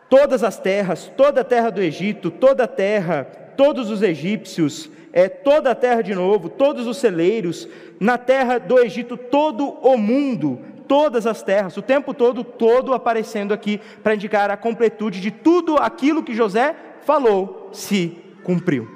todas 0.09 0.43
as 0.43 0.57
terras, 0.57 1.11
toda 1.17 1.41
a 1.41 1.43
terra 1.43 1.69
do 1.69 1.81
Egito, 1.81 2.29
toda 2.29 2.65
a 2.65 2.67
terra, 2.67 3.23
todos 3.55 3.89
os 3.89 4.01
egípcios, 4.01 4.89
é, 5.11 5.29
toda 5.29 5.71
a 5.71 5.75
terra 5.75 6.01
de 6.01 6.13
novo, 6.13 6.49
todos 6.49 6.87
os 6.87 6.97
celeiros, 6.97 7.67
na 7.99 8.17
terra 8.17 8.57
do 8.57 8.79
Egito, 8.79 9.15
todo 9.15 9.69
o 9.69 9.97
mundo, 9.97 10.59
todas 10.87 11.25
as 11.25 11.41
terras, 11.41 11.77
o 11.77 11.81
tempo 11.81 12.13
todo, 12.13 12.43
todo 12.43 12.93
aparecendo 12.93 13.53
aqui 13.53 13.79
para 14.01 14.15
indicar 14.15 14.51
a 14.51 14.57
completude 14.57 15.21
de 15.21 15.31
tudo 15.31 15.77
aquilo 15.77 16.23
que 16.23 16.35
José 16.35 16.75
falou 17.01 17.69
se 17.71 18.17
cumpriu. 18.43 18.87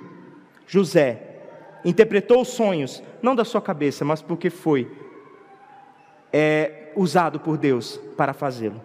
José 0.65 1.26
interpretou 1.87 2.41
os 2.41 2.49
sonhos, 2.49 3.01
não 3.21 3.33
da 3.33 3.45
sua 3.45 3.61
cabeça, 3.61 4.03
mas 4.03 4.21
porque 4.21 4.49
foi 4.49 4.91
é, 6.33 6.91
usado 6.97 7.39
por 7.39 7.57
Deus 7.57 7.97
para 8.17 8.33
fazê-lo. 8.33 8.81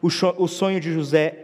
O, 0.00 0.48
sonho 0.48 0.80
de 0.80 0.92
José, 0.92 1.36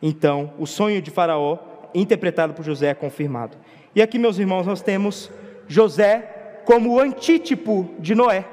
então, 0.00 0.52
o 0.58 0.66
sonho 0.66 1.02
de 1.02 1.10
Faraó, 1.10 1.58
interpretado 1.92 2.54
por 2.54 2.64
José, 2.64 2.88
é 2.88 2.94
confirmado. 2.94 3.56
E 3.94 4.02
aqui, 4.02 4.16
meus 4.16 4.38
irmãos, 4.38 4.64
nós 4.64 4.80
temos 4.80 5.28
José 5.66 6.60
como 6.64 6.94
o 6.94 7.00
antítipo 7.00 7.90
de 7.98 8.14
Noé. 8.14 8.44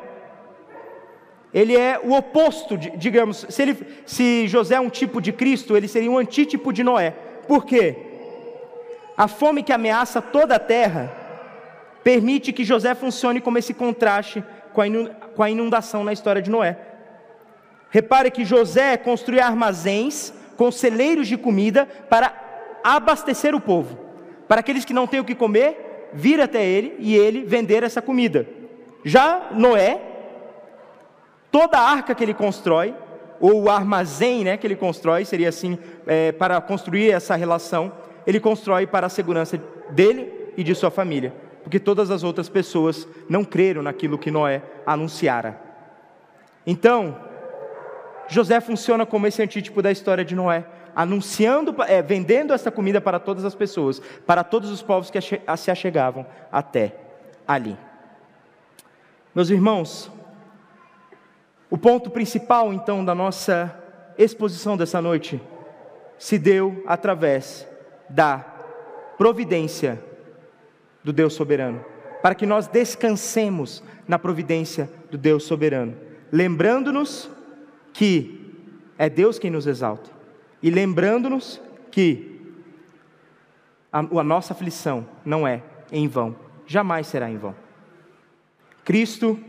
Ele 1.54 1.78
é 1.78 2.00
o 2.04 2.14
oposto, 2.14 2.76
de, 2.76 2.90
digamos, 2.98 3.46
se, 3.48 3.62
ele, 3.62 3.78
se 4.08 4.48
José 4.48 4.76
é 4.76 4.80
um 4.80 4.90
tipo 4.90 5.22
de 5.22 5.32
Cristo, 5.32 5.78
ele 5.78 5.88
seria 5.88 6.10
um 6.10 6.18
antítipo 6.18 6.74
de 6.74 6.84
Noé. 6.84 7.12
Por 7.48 7.64
quê? 7.64 8.13
A 9.16 9.28
fome 9.28 9.64
que 9.64 9.72
ameaça 9.72 10.22
toda 10.22 10.56
a 10.56 10.60
terra 10.60 11.12
permite 12.04 12.52
que 12.52 12.64
José 12.64 12.94
funcione 12.96 13.40
como 13.40 13.58
esse 13.58 13.74
contraste 13.74 14.44
com 14.74 15.44
a 15.44 15.50
inundação 15.50 16.04
na 16.04 16.12
história 16.12 16.42
de 16.42 16.50
Noé. 16.50 16.78
Repare 17.90 18.32
que 18.32 18.44
José 18.44 18.98
construía 18.98 19.46
armazéns 19.46 20.34
com 20.58 20.72
celeiros 20.72 21.28
de 21.28 21.38
comida 21.38 21.88
para 22.10 22.34
abastecer 22.84 23.56
o 23.56 23.62
povo, 23.62 23.98
para 24.48 24.60
aqueles 24.60 24.84
que 24.84 24.94
não 24.94 25.08
têm 25.08 25.20
o 25.20 25.24
que 25.24 25.36
comer, 25.36 26.10
vir 26.12 26.42
até 26.42 26.64
ele 26.66 26.96
e 27.00 27.16
ele 27.16 27.44
vender 27.44 27.84
essa 27.84 28.02
comida. 28.02 28.48
Já 29.04 29.50
Noé, 29.52 30.02
toda 31.52 31.78
a 31.78 31.90
arca 31.90 32.16
que 32.16 32.24
ele 32.24 32.34
constrói, 32.34 32.96
ou 33.40 33.64
o 33.64 33.70
armazém 33.70 34.44
né, 34.44 34.58
que 34.58 34.66
ele 34.66 34.76
constrói, 34.76 35.26
seria 35.26 35.50
assim, 35.50 35.78
é, 36.08 36.32
para 36.32 36.60
construir 36.62 37.12
essa 37.12 37.36
relação, 37.36 37.92
ele 38.26 38.40
constrói 38.40 38.88
para 38.88 39.08
a 39.08 39.10
segurança 39.10 39.62
dele 39.90 40.52
e 40.56 40.64
de 40.64 40.74
sua 40.76 40.92
família, 40.92 41.34
porque 41.64 41.80
todas 41.80 42.12
as 42.12 42.24
outras 42.24 42.50
pessoas 42.50 43.08
não 43.30 43.44
creram 43.44 43.82
naquilo 43.82 44.18
que 44.18 44.32
Noé 44.32 44.62
anunciara. 44.86 45.60
Então, 46.66 47.18
José 48.28 48.60
funciona 48.62 49.06
como 49.06 49.28
esse 49.28 49.42
antítipo 49.42 49.82
da 49.82 49.92
história 49.92 50.24
de 50.24 50.36
Noé, 50.36 50.66
anunciando, 50.96 51.76
é, 51.88 52.02
vendendo 52.02 52.54
essa 52.54 52.72
comida 52.72 53.02
para 53.02 53.20
todas 53.20 53.44
as 53.44 53.56
pessoas, 53.56 54.00
para 54.26 54.44
todos 54.44 54.70
os 54.70 54.82
povos 54.82 55.10
que 55.10 55.20
se 55.22 55.72
achegavam 55.72 56.26
até 56.52 56.96
ali. 57.48 57.78
Meus 59.34 59.50
irmãos, 59.50 60.12
o 61.70 61.78
ponto 61.78 62.10
principal 62.12 62.72
então 62.72 63.04
da 63.04 63.16
nossa 63.16 63.76
exposição 64.18 64.78
dessa 64.78 65.02
noite 65.02 65.42
se 66.20 66.38
deu 66.38 66.84
através 66.86 67.68
da 68.14 68.38
providência 69.18 70.00
do 71.04 71.12
Deus 71.12 71.34
soberano, 71.34 71.84
para 72.22 72.36
que 72.36 72.46
nós 72.46 72.68
descansemos 72.68 73.84
na 74.08 74.20
providência 74.20 74.90
do 75.10 75.18
Deus 75.18 75.44
soberano, 75.44 75.96
lembrando-nos 76.32 77.30
que 77.92 78.40
é 78.98 79.10
Deus 79.10 79.40
quem 79.40 79.50
nos 79.50 79.68
exalta. 79.68 80.12
E 80.62 80.70
lembrando-nos 80.70 81.60
que 81.92 82.40
a, 83.92 84.00
a 84.00 84.24
nossa 84.24 84.54
aflição 84.54 85.06
não 85.26 85.48
é 85.48 85.62
em 85.92 86.08
vão, 86.08 86.36
jamais 86.66 87.08
será 87.08 87.30
em 87.30 87.38
vão. 87.38 87.56
Cristo, 88.86 89.40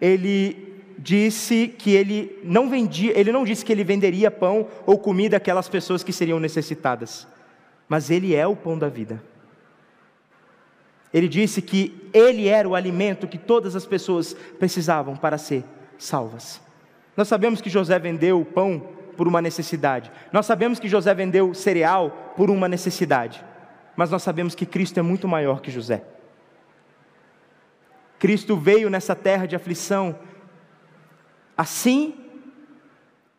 ele 0.00 0.82
disse 0.98 1.68
que 1.68 1.92
ele 1.92 2.40
não 2.42 2.68
vendia, 2.70 3.18
ele 3.18 3.30
não 3.30 3.44
disse 3.44 3.64
que 3.64 3.72
ele 3.72 3.84
venderia 3.84 4.30
pão 4.30 4.66
ou 4.86 4.98
comida 4.98 5.36
àquelas 5.36 5.68
pessoas 5.68 6.02
que 6.02 6.12
seriam 6.12 6.40
necessitadas, 6.40 7.26
mas 7.94 8.10
ele 8.10 8.34
é 8.34 8.44
o 8.44 8.56
pão 8.56 8.76
da 8.76 8.88
vida. 8.88 9.22
Ele 11.12 11.28
disse 11.28 11.62
que 11.62 12.10
ele 12.12 12.48
era 12.48 12.68
o 12.68 12.74
alimento 12.74 13.28
que 13.28 13.38
todas 13.38 13.76
as 13.76 13.86
pessoas 13.86 14.34
precisavam 14.58 15.14
para 15.16 15.38
ser 15.38 15.62
salvas. 15.96 16.60
Nós 17.16 17.28
sabemos 17.28 17.60
que 17.60 17.70
José 17.70 17.96
vendeu 18.00 18.40
o 18.40 18.44
pão 18.44 18.80
por 19.16 19.28
uma 19.28 19.40
necessidade. 19.40 20.10
Nós 20.32 20.44
sabemos 20.44 20.80
que 20.80 20.88
José 20.88 21.14
vendeu 21.14 21.54
cereal 21.54 22.32
por 22.36 22.50
uma 22.50 22.66
necessidade. 22.66 23.44
Mas 23.94 24.10
nós 24.10 24.24
sabemos 24.24 24.56
que 24.56 24.66
Cristo 24.66 24.98
é 24.98 25.02
muito 25.02 25.28
maior 25.28 25.60
que 25.60 25.70
José. 25.70 26.02
Cristo 28.18 28.56
veio 28.56 28.90
nessa 28.90 29.14
terra 29.14 29.46
de 29.46 29.54
aflição 29.54 30.18
assim, 31.56 32.12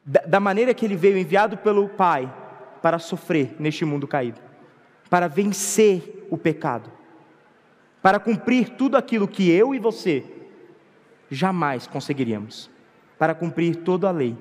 da 0.05 0.39
maneira 0.39 0.73
que 0.73 0.85
ele 0.85 0.95
veio, 0.95 1.17
enviado 1.17 1.57
pelo 1.57 1.89
Pai, 1.89 2.33
para 2.85 2.99
sofrer 2.99 3.55
neste 3.57 3.83
mundo 3.83 4.07
caído, 4.07 4.39
para 5.09 5.27
vencer 5.27 6.27
o 6.29 6.37
pecado, 6.37 6.91
para 8.01 8.19
cumprir 8.19 8.69
tudo 8.71 8.97
aquilo 8.97 9.27
que 9.27 9.49
eu 9.49 9.73
e 9.73 9.79
você 9.79 10.23
jamais 11.29 11.87
conseguiríamos, 11.87 12.69
para 13.17 13.33
cumprir 13.33 13.77
toda 13.77 14.07
a 14.07 14.11
lei, 14.11 14.37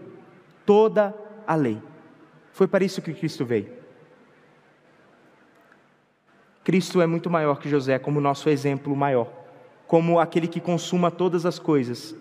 toda 0.66 1.14
a 1.46 1.54
lei. 1.54 1.80
Foi 2.52 2.66
para 2.66 2.84
isso 2.84 3.02
que 3.02 3.12
Cristo 3.12 3.44
veio. 3.44 3.68
Cristo 6.62 7.02
é 7.02 7.06
muito 7.06 7.28
maior 7.28 7.58
que 7.58 7.68
José, 7.68 7.98
como 7.98 8.20
nosso 8.20 8.48
exemplo 8.48 8.96
maior, 8.96 9.30
como 9.86 10.18
aquele 10.18 10.48
que 10.48 10.60
consuma 10.60 11.10
todas 11.10 11.44
as 11.44 11.58
coisas, 11.58 12.16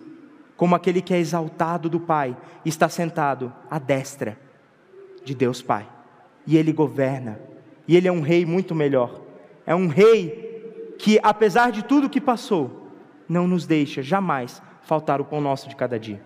como 0.56 0.74
aquele 0.74 1.00
que 1.00 1.14
é 1.14 1.18
exaltado 1.18 1.88
do 1.88 1.98
Pai, 1.98 2.36
está 2.64 2.88
sentado 2.88 3.52
à 3.70 3.78
destra 3.78 4.38
de 5.24 5.34
Deus 5.34 5.62
Pai, 5.62 5.88
e 6.46 6.56
ele 6.58 6.72
governa, 6.72 7.40
e 7.86 7.96
ele 7.96 8.08
é 8.08 8.12
um 8.12 8.20
rei 8.20 8.46
muito 8.46 8.74
melhor, 8.74 9.20
é 9.66 9.74
um 9.74 9.88
rei 9.88 10.94
que, 10.98 11.18
apesar 11.22 11.70
de 11.70 11.84
tudo 11.84 12.08
que 12.08 12.20
passou, 12.20 12.88
não 13.28 13.46
nos 13.46 13.66
deixa 13.66 14.02
jamais 14.02 14.62
faltar 14.82 15.20
o 15.20 15.24
pão 15.24 15.40
nosso 15.40 15.68
de 15.68 15.76
cada 15.76 15.98
dia. 15.98 16.20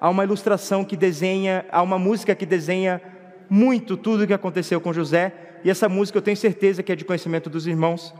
Há 0.00 0.08
uma 0.10 0.24
ilustração 0.24 0.84
que 0.84 0.96
desenha, 0.96 1.64
há 1.70 1.82
uma 1.82 1.98
música 1.98 2.34
que 2.34 2.46
desenha 2.46 3.00
muito 3.48 3.96
tudo 3.96 4.24
o 4.24 4.26
que 4.26 4.34
aconteceu 4.34 4.80
com 4.80 4.92
José, 4.92 5.32
e 5.64 5.70
essa 5.70 5.88
música 5.88 6.18
eu 6.18 6.22
tenho 6.22 6.36
certeza 6.36 6.82
que 6.82 6.92
é 6.92 6.96
de 6.96 7.04
conhecimento 7.04 7.48
dos 7.48 7.66
irmãos, 7.66 8.14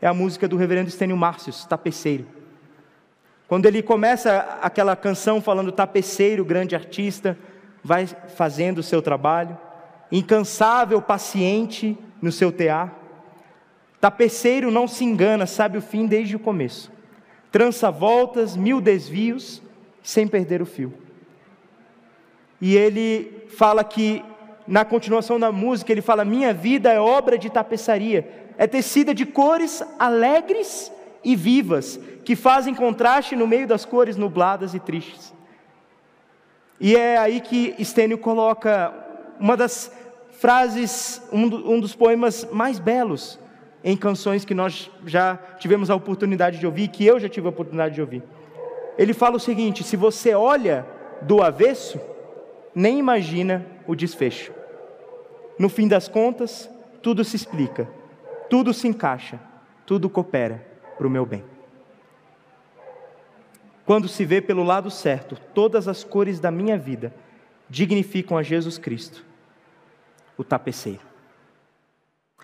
é 0.00 0.06
a 0.06 0.14
música 0.14 0.46
do 0.46 0.56
reverendo 0.56 0.88
Estênio 0.88 1.16
Márcios, 1.16 1.64
Tapeceiro. 1.64 2.26
Quando 3.48 3.66
ele 3.66 3.82
começa 3.82 4.58
aquela 4.60 4.96
canção 4.96 5.40
falando 5.40 5.70
tapeceiro, 5.70 6.44
grande 6.44 6.74
artista, 6.74 7.38
vai 7.82 8.06
fazendo 8.06 8.78
o 8.78 8.82
seu 8.82 9.00
trabalho, 9.00 9.56
incansável, 10.10 11.00
paciente 11.00 11.96
no 12.20 12.30
seu 12.32 12.52
tear. 12.52 12.94
Tapeceiro 14.00 14.70
não 14.70 14.86
se 14.86 15.04
engana, 15.04 15.46
sabe 15.46 15.78
o 15.78 15.82
fim 15.82 16.06
desde 16.06 16.36
o 16.36 16.40
começo. 16.40 16.92
Trança 17.50 17.90
voltas, 17.90 18.56
mil 18.56 18.80
desvios, 18.80 19.62
sem 20.02 20.28
perder 20.28 20.60
o 20.62 20.66
fio. 20.66 20.92
E 22.60 22.76
ele 22.76 23.46
fala 23.56 23.82
que, 23.82 24.24
na 24.66 24.84
continuação 24.84 25.38
da 25.38 25.50
música, 25.50 25.92
ele 25.92 26.02
fala: 26.02 26.24
Minha 26.24 26.52
vida 26.52 26.92
é 26.92 27.00
obra 27.00 27.38
de 27.38 27.50
tapeçaria, 27.50 28.52
é 28.56 28.66
tecida 28.66 29.14
de 29.14 29.26
cores 29.26 29.82
alegres 29.98 30.92
e 31.24 31.34
vivas, 31.34 31.98
que 32.24 32.36
fazem 32.36 32.74
contraste 32.74 33.34
no 33.34 33.46
meio 33.46 33.66
das 33.66 33.84
cores 33.84 34.16
nubladas 34.16 34.74
e 34.74 34.80
tristes. 34.80 35.34
E 36.78 36.94
é 36.94 37.16
aí 37.16 37.40
que 37.40 37.74
Estênio 37.78 38.18
coloca 38.18 38.92
uma 39.38 39.56
das 39.56 39.90
frases, 40.38 41.22
um, 41.32 41.74
um 41.74 41.80
dos 41.80 41.94
poemas 41.94 42.46
mais 42.52 42.78
belos 42.78 43.38
em 43.82 43.96
canções 43.96 44.44
que 44.44 44.54
nós 44.54 44.90
já 45.06 45.36
tivemos 45.58 45.90
a 45.90 45.94
oportunidade 45.94 46.58
de 46.58 46.66
ouvir, 46.66 46.88
que 46.88 47.06
eu 47.06 47.20
já 47.20 47.28
tive 47.28 47.46
a 47.46 47.50
oportunidade 47.50 47.94
de 47.94 48.00
ouvir. 48.00 48.22
Ele 48.98 49.12
fala 49.12 49.36
o 49.36 49.40
seguinte: 49.40 49.84
se 49.84 49.96
você 49.96 50.34
olha 50.34 50.86
do 51.22 51.42
avesso, 51.42 52.00
nem 52.74 52.98
imagina 52.98 53.64
o 53.86 53.94
desfecho. 53.94 54.52
No 55.58 55.68
fim 55.68 55.88
das 55.88 56.08
contas, 56.08 56.68
tudo 57.02 57.24
se 57.24 57.36
explica, 57.36 57.88
tudo 58.50 58.74
se 58.74 58.86
encaixa, 58.86 59.40
tudo 59.86 60.10
coopera 60.10 60.66
para 60.98 61.06
o 61.06 61.10
meu 61.10 61.24
bem. 61.24 61.44
Quando 63.86 64.08
se 64.08 64.24
vê 64.24 64.40
pelo 64.40 64.64
lado 64.64 64.90
certo, 64.90 65.36
todas 65.54 65.86
as 65.86 66.02
cores 66.02 66.40
da 66.40 66.50
minha 66.50 66.76
vida 66.76 67.14
dignificam 67.70 68.36
a 68.36 68.42
Jesus 68.42 68.78
Cristo, 68.78 69.24
o 70.36 70.44
tapeceiro. 70.44 71.00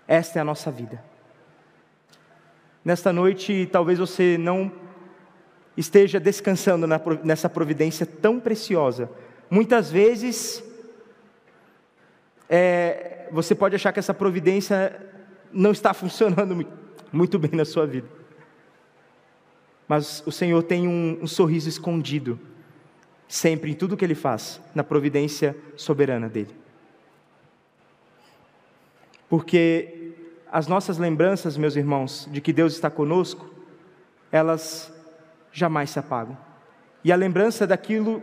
Esta 0.07 0.39
é 0.39 0.43
a 0.43 0.45
nossa 0.45 0.71
vida. 0.71 1.03
Nesta 2.85 3.13
noite, 3.13 3.69
talvez 3.71 3.99
você 3.99 4.37
não 4.39 4.73
esteja 5.77 6.19
descansando 6.19 6.87
nessa 7.23 7.49
providência 7.49 8.05
tão 8.05 8.41
preciosa 8.41 9.09
Muitas 9.53 9.91
vezes, 9.91 10.65
é, 12.49 13.29
você 13.31 13.55
pode 13.55 13.77
achar 13.77 13.93
que 13.93 13.99
essa 13.99 14.15
providência 14.15 14.99
não 15.53 15.73
está 15.73 15.93
funcionando 15.93 16.67
muito 17.13 17.39
bem 17.39 17.51
na 17.53 17.67
sua 17.67 17.87
vida. 17.87 18.09
Mas 19.87 20.23
o 20.25 20.33
Senhor 20.33 20.63
tem 20.63 20.89
um, 20.89 21.19
um 21.21 21.27
sorriso 21.27 21.69
escondido, 21.69 22.41
sempre 23.29 23.73
em 23.73 23.75
tudo 23.75 23.95
que 23.95 24.07
Ele 24.07 24.15
faz, 24.15 24.59
na 24.75 24.83
providência 24.83 25.55
soberana 25.77 26.31
dEle. 26.31 26.62
Porque 29.33 30.13
as 30.53 30.69
nossas 30.69 30.99
lembranças, 30.99 31.57
meus 31.57 31.75
irmãos, 31.75 32.29
de 32.31 32.39
que 32.39 32.53
Deus 32.53 32.75
está 32.75 32.91
conosco, 32.91 33.51
elas 34.31 34.93
jamais 35.51 35.89
se 35.89 35.99
apagam. 35.99 36.37
E 37.03 37.11
a 37.11 37.17
lembrança 37.17 37.67
daquilo 37.67 38.23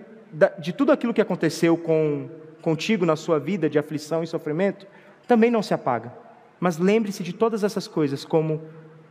de 0.59 0.71
tudo 0.71 0.91
aquilo 0.91 1.11
que 1.11 1.19
aconteceu 1.19 1.75
com, 1.75 2.29
contigo 2.61 3.07
na 3.07 3.15
sua 3.15 3.39
vida 3.39 3.67
de 3.67 3.79
aflição 3.79 4.21
e 4.21 4.27
sofrimento, 4.27 4.85
também 5.27 5.49
não 5.49 5.63
se 5.63 5.73
apaga. 5.73 6.13
Mas 6.59 6.77
lembre-se 6.77 7.23
de 7.23 7.33
todas 7.33 7.63
essas 7.63 7.87
coisas 7.87 8.23
como 8.23 8.61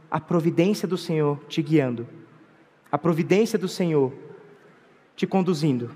a 0.09 0.21
providência 0.21 0.87
do 0.87 0.97
Senhor 0.97 1.41
te 1.49 1.61
guiando, 1.61 2.07
a 2.93 2.97
providência 2.97 3.59
do 3.59 3.67
Senhor 3.67 4.13
te 5.17 5.27
conduzindo. 5.27 5.91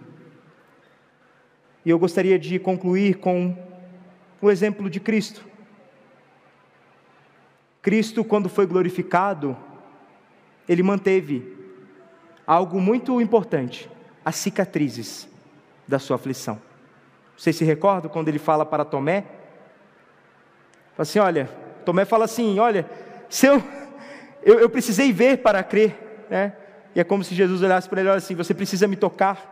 E 1.85 1.91
eu 1.91 1.99
gostaria 2.01 2.41
de 2.41 2.59
concluir 2.59 3.19
com 3.19 3.57
o 4.41 4.51
exemplo 4.51 4.91
de 4.91 4.99
Cristo. 4.99 5.52
Cristo, 7.83 8.23
quando 8.23 8.49
foi 8.49 8.65
glorificado, 8.65 9.57
ele 10.69 10.85
manteve 10.85 11.59
algo 12.47 12.81
muito 12.81 13.21
importante: 13.21 13.91
as 14.25 14.37
cicatrizes 14.37 15.29
da 15.87 15.99
sua 15.99 16.15
aflição. 16.15 16.63
Vocês 17.37 17.57
se 17.57 17.65
recordam 17.65 18.09
quando 18.09 18.29
ele 18.29 18.39
fala 18.39 18.65
para 18.65 18.85
Tomé? 18.85 19.23
Fala 20.95 21.03
assim: 21.03 21.19
olha, 21.19 21.51
Tomé 21.85 22.05
fala 22.05 22.25
assim: 22.25 22.61
olha, 22.61 22.89
se 23.29 23.47
eu, 23.47 23.61
eu, 24.45 24.61
eu 24.61 24.71
precisei 24.71 25.13
ver 25.13 25.39
para 25.39 25.63
crer, 25.65 26.27
né? 26.31 26.53
E 26.95 27.01
é 27.01 27.05
como 27.05 27.25
se 27.25 27.35
Jesus 27.35 27.63
olhasse 27.63 27.89
para 27.89 28.01
ele 28.01 28.11
e 28.11 28.13
assim: 28.13 28.37
você 28.37 28.55
precisa 28.55 28.87
me 28.87 28.95
tocar 28.95 29.51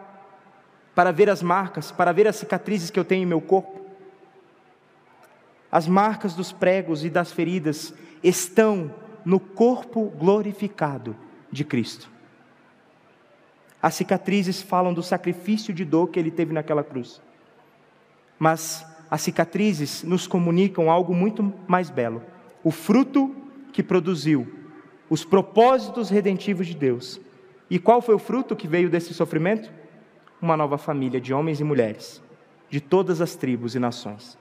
para 0.95 1.11
ver 1.11 1.29
as 1.29 1.43
marcas, 1.43 1.91
para 1.91 2.13
ver 2.13 2.29
as 2.29 2.37
cicatrizes 2.37 2.91
que 2.91 3.01
eu 3.01 3.05
tenho 3.05 3.25
em 3.25 3.27
meu 3.27 3.41
corpo. 3.41 3.80
As 5.71 5.87
marcas 5.87 6.35
dos 6.35 6.53
pregos 6.53 7.05
e 7.05 7.11
das 7.11 7.33
feridas 7.33 7.95
estão 8.23 8.93
no 9.25 9.39
corpo 9.39 10.11
glorificado 10.11 11.17
de 11.51 11.65
Cristo. 11.65 12.11
As 13.83 13.95
cicatrizes 13.95 14.61
falam 14.61 14.93
do 14.93 15.03
sacrifício 15.03 15.73
de 15.73 15.85
dor 15.85 16.09
que 16.09 16.19
ele 16.19 16.31
teve 16.31 16.53
naquela 16.53 16.85
cruz. 16.85 17.21
Mas 18.39 18.87
as 19.11 19.23
cicatrizes 19.23 20.03
nos 20.03 20.27
comunicam 20.27 20.91
algo 20.91 21.15
muito 21.15 21.53
mais 21.67 21.91
belo: 21.91 22.23
o 22.63 22.71
fruto 22.71 23.35
que 23.73 23.83
produziu, 23.83 24.47
os 25.09 25.25
propósitos 25.25 26.11
redentivos 26.11 26.67
de 26.67 26.75
Deus. 26.75 27.21
E 27.69 27.79
qual 27.79 28.03
foi 28.03 28.15
o 28.15 28.19
fruto 28.19 28.57
que 28.57 28.67
veio 28.67 28.91
desse 28.91 29.15
sofrimento? 29.15 29.71
Uma 30.43 30.57
nova 30.57 30.77
família 30.77 31.21
de 31.21 31.33
homens 31.33 31.61
e 31.61 31.65
mulheres, 31.65 32.21
de 32.69 32.81
todas 32.81 33.21
as 33.21 33.37
tribos 33.37 33.75
e 33.75 33.79
nações, 33.79 34.37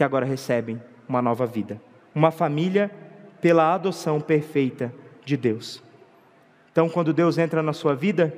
que 0.00 0.04
agora 0.04 0.24
recebem 0.24 0.80
uma 1.06 1.20
nova 1.20 1.44
vida. 1.44 1.78
Uma 2.14 2.30
família 2.30 2.90
pela 3.38 3.74
adoção 3.74 4.18
perfeita 4.18 4.90
de 5.26 5.36
Deus. 5.36 5.82
Então, 6.72 6.88
quando 6.88 7.12
Deus 7.12 7.36
entra 7.36 7.62
na 7.62 7.74
sua 7.74 7.94
vida, 7.94 8.32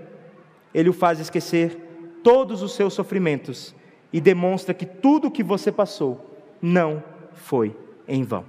Ele 0.74 0.88
o 0.88 0.92
faz 0.92 1.20
esquecer 1.20 1.78
todos 2.24 2.62
os 2.62 2.74
seus 2.74 2.94
sofrimentos 2.94 3.72
e 4.12 4.20
demonstra 4.20 4.74
que 4.74 4.84
tudo 4.84 5.28
o 5.28 5.30
que 5.30 5.44
você 5.44 5.70
passou 5.70 6.36
não 6.60 7.00
foi 7.32 7.76
em 8.08 8.24
vão. 8.24 8.44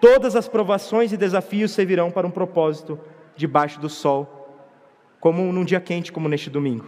Todas 0.00 0.36
as 0.36 0.46
provações 0.46 1.12
e 1.12 1.16
desafios 1.16 1.72
servirão 1.72 2.08
para 2.08 2.24
um 2.24 2.30
propósito 2.30 3.00
debaixo 3.34 3.80
do 3.80 3.88
sol, 3.88 4.62
como 5.18 5.52
num 5.52 5.64
dia 5.64 5.80
quente 5.80 6.12
como 6.12 6.28
neste 6.28 6.50
domingo. 6.50 6.86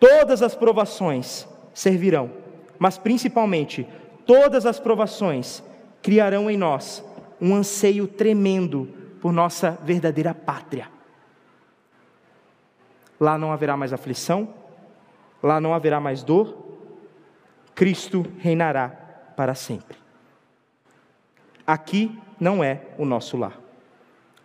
Todas 0.00 0.42
as 0.42 0.56
provações 0.56 1.46
servirão, 1.72 2.49
mas 2.80 2.96
principalmente 2.96 3.86
todas 4.24 4.64
as 4.64 4.80
provações 4.80 5.62
criarão 6.02 6.50
em 6.50 6.56
nós 6.56 7.04
um 7.38 7.54
anseio 7.54 8.08
tremendo 8.08 8.88
por 9.20 9.32
nossa 9.32 9.72
verdadeira 9.84 10.32
pátria. 10.32 10.88
Lá 13.20 13.36
não 13.36 13.52
haverá 13.52 13.76
mais 13.76 13.92
aflição, 13.92 14.54
lá 15.42 15.60
não 15.60 15.74
haverá 15.74 16.00
mais 16.00 16.22
dor, 16.22 16.56
Cristo 17.74 18.24
reinará 18.38 18.88
para 19.36 19.54
sempre. 19.54 19.98
Aqui 21.66 22.18
não 22.40 22.64
é 22.64 22.86
o 22.96 23.04
nosso 23.04 23.36
lar. 23.36 23.60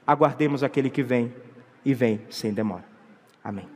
Aguardemos 0.05 0.61
aquele 0.61 0.89
que 0.89 1.01
vem 1.01 1.33
e 1.85 1.93
vem 1.93 2.21
sem 2.29 2.53
demora. 2.53 2.83
Amém. 3.41 3.74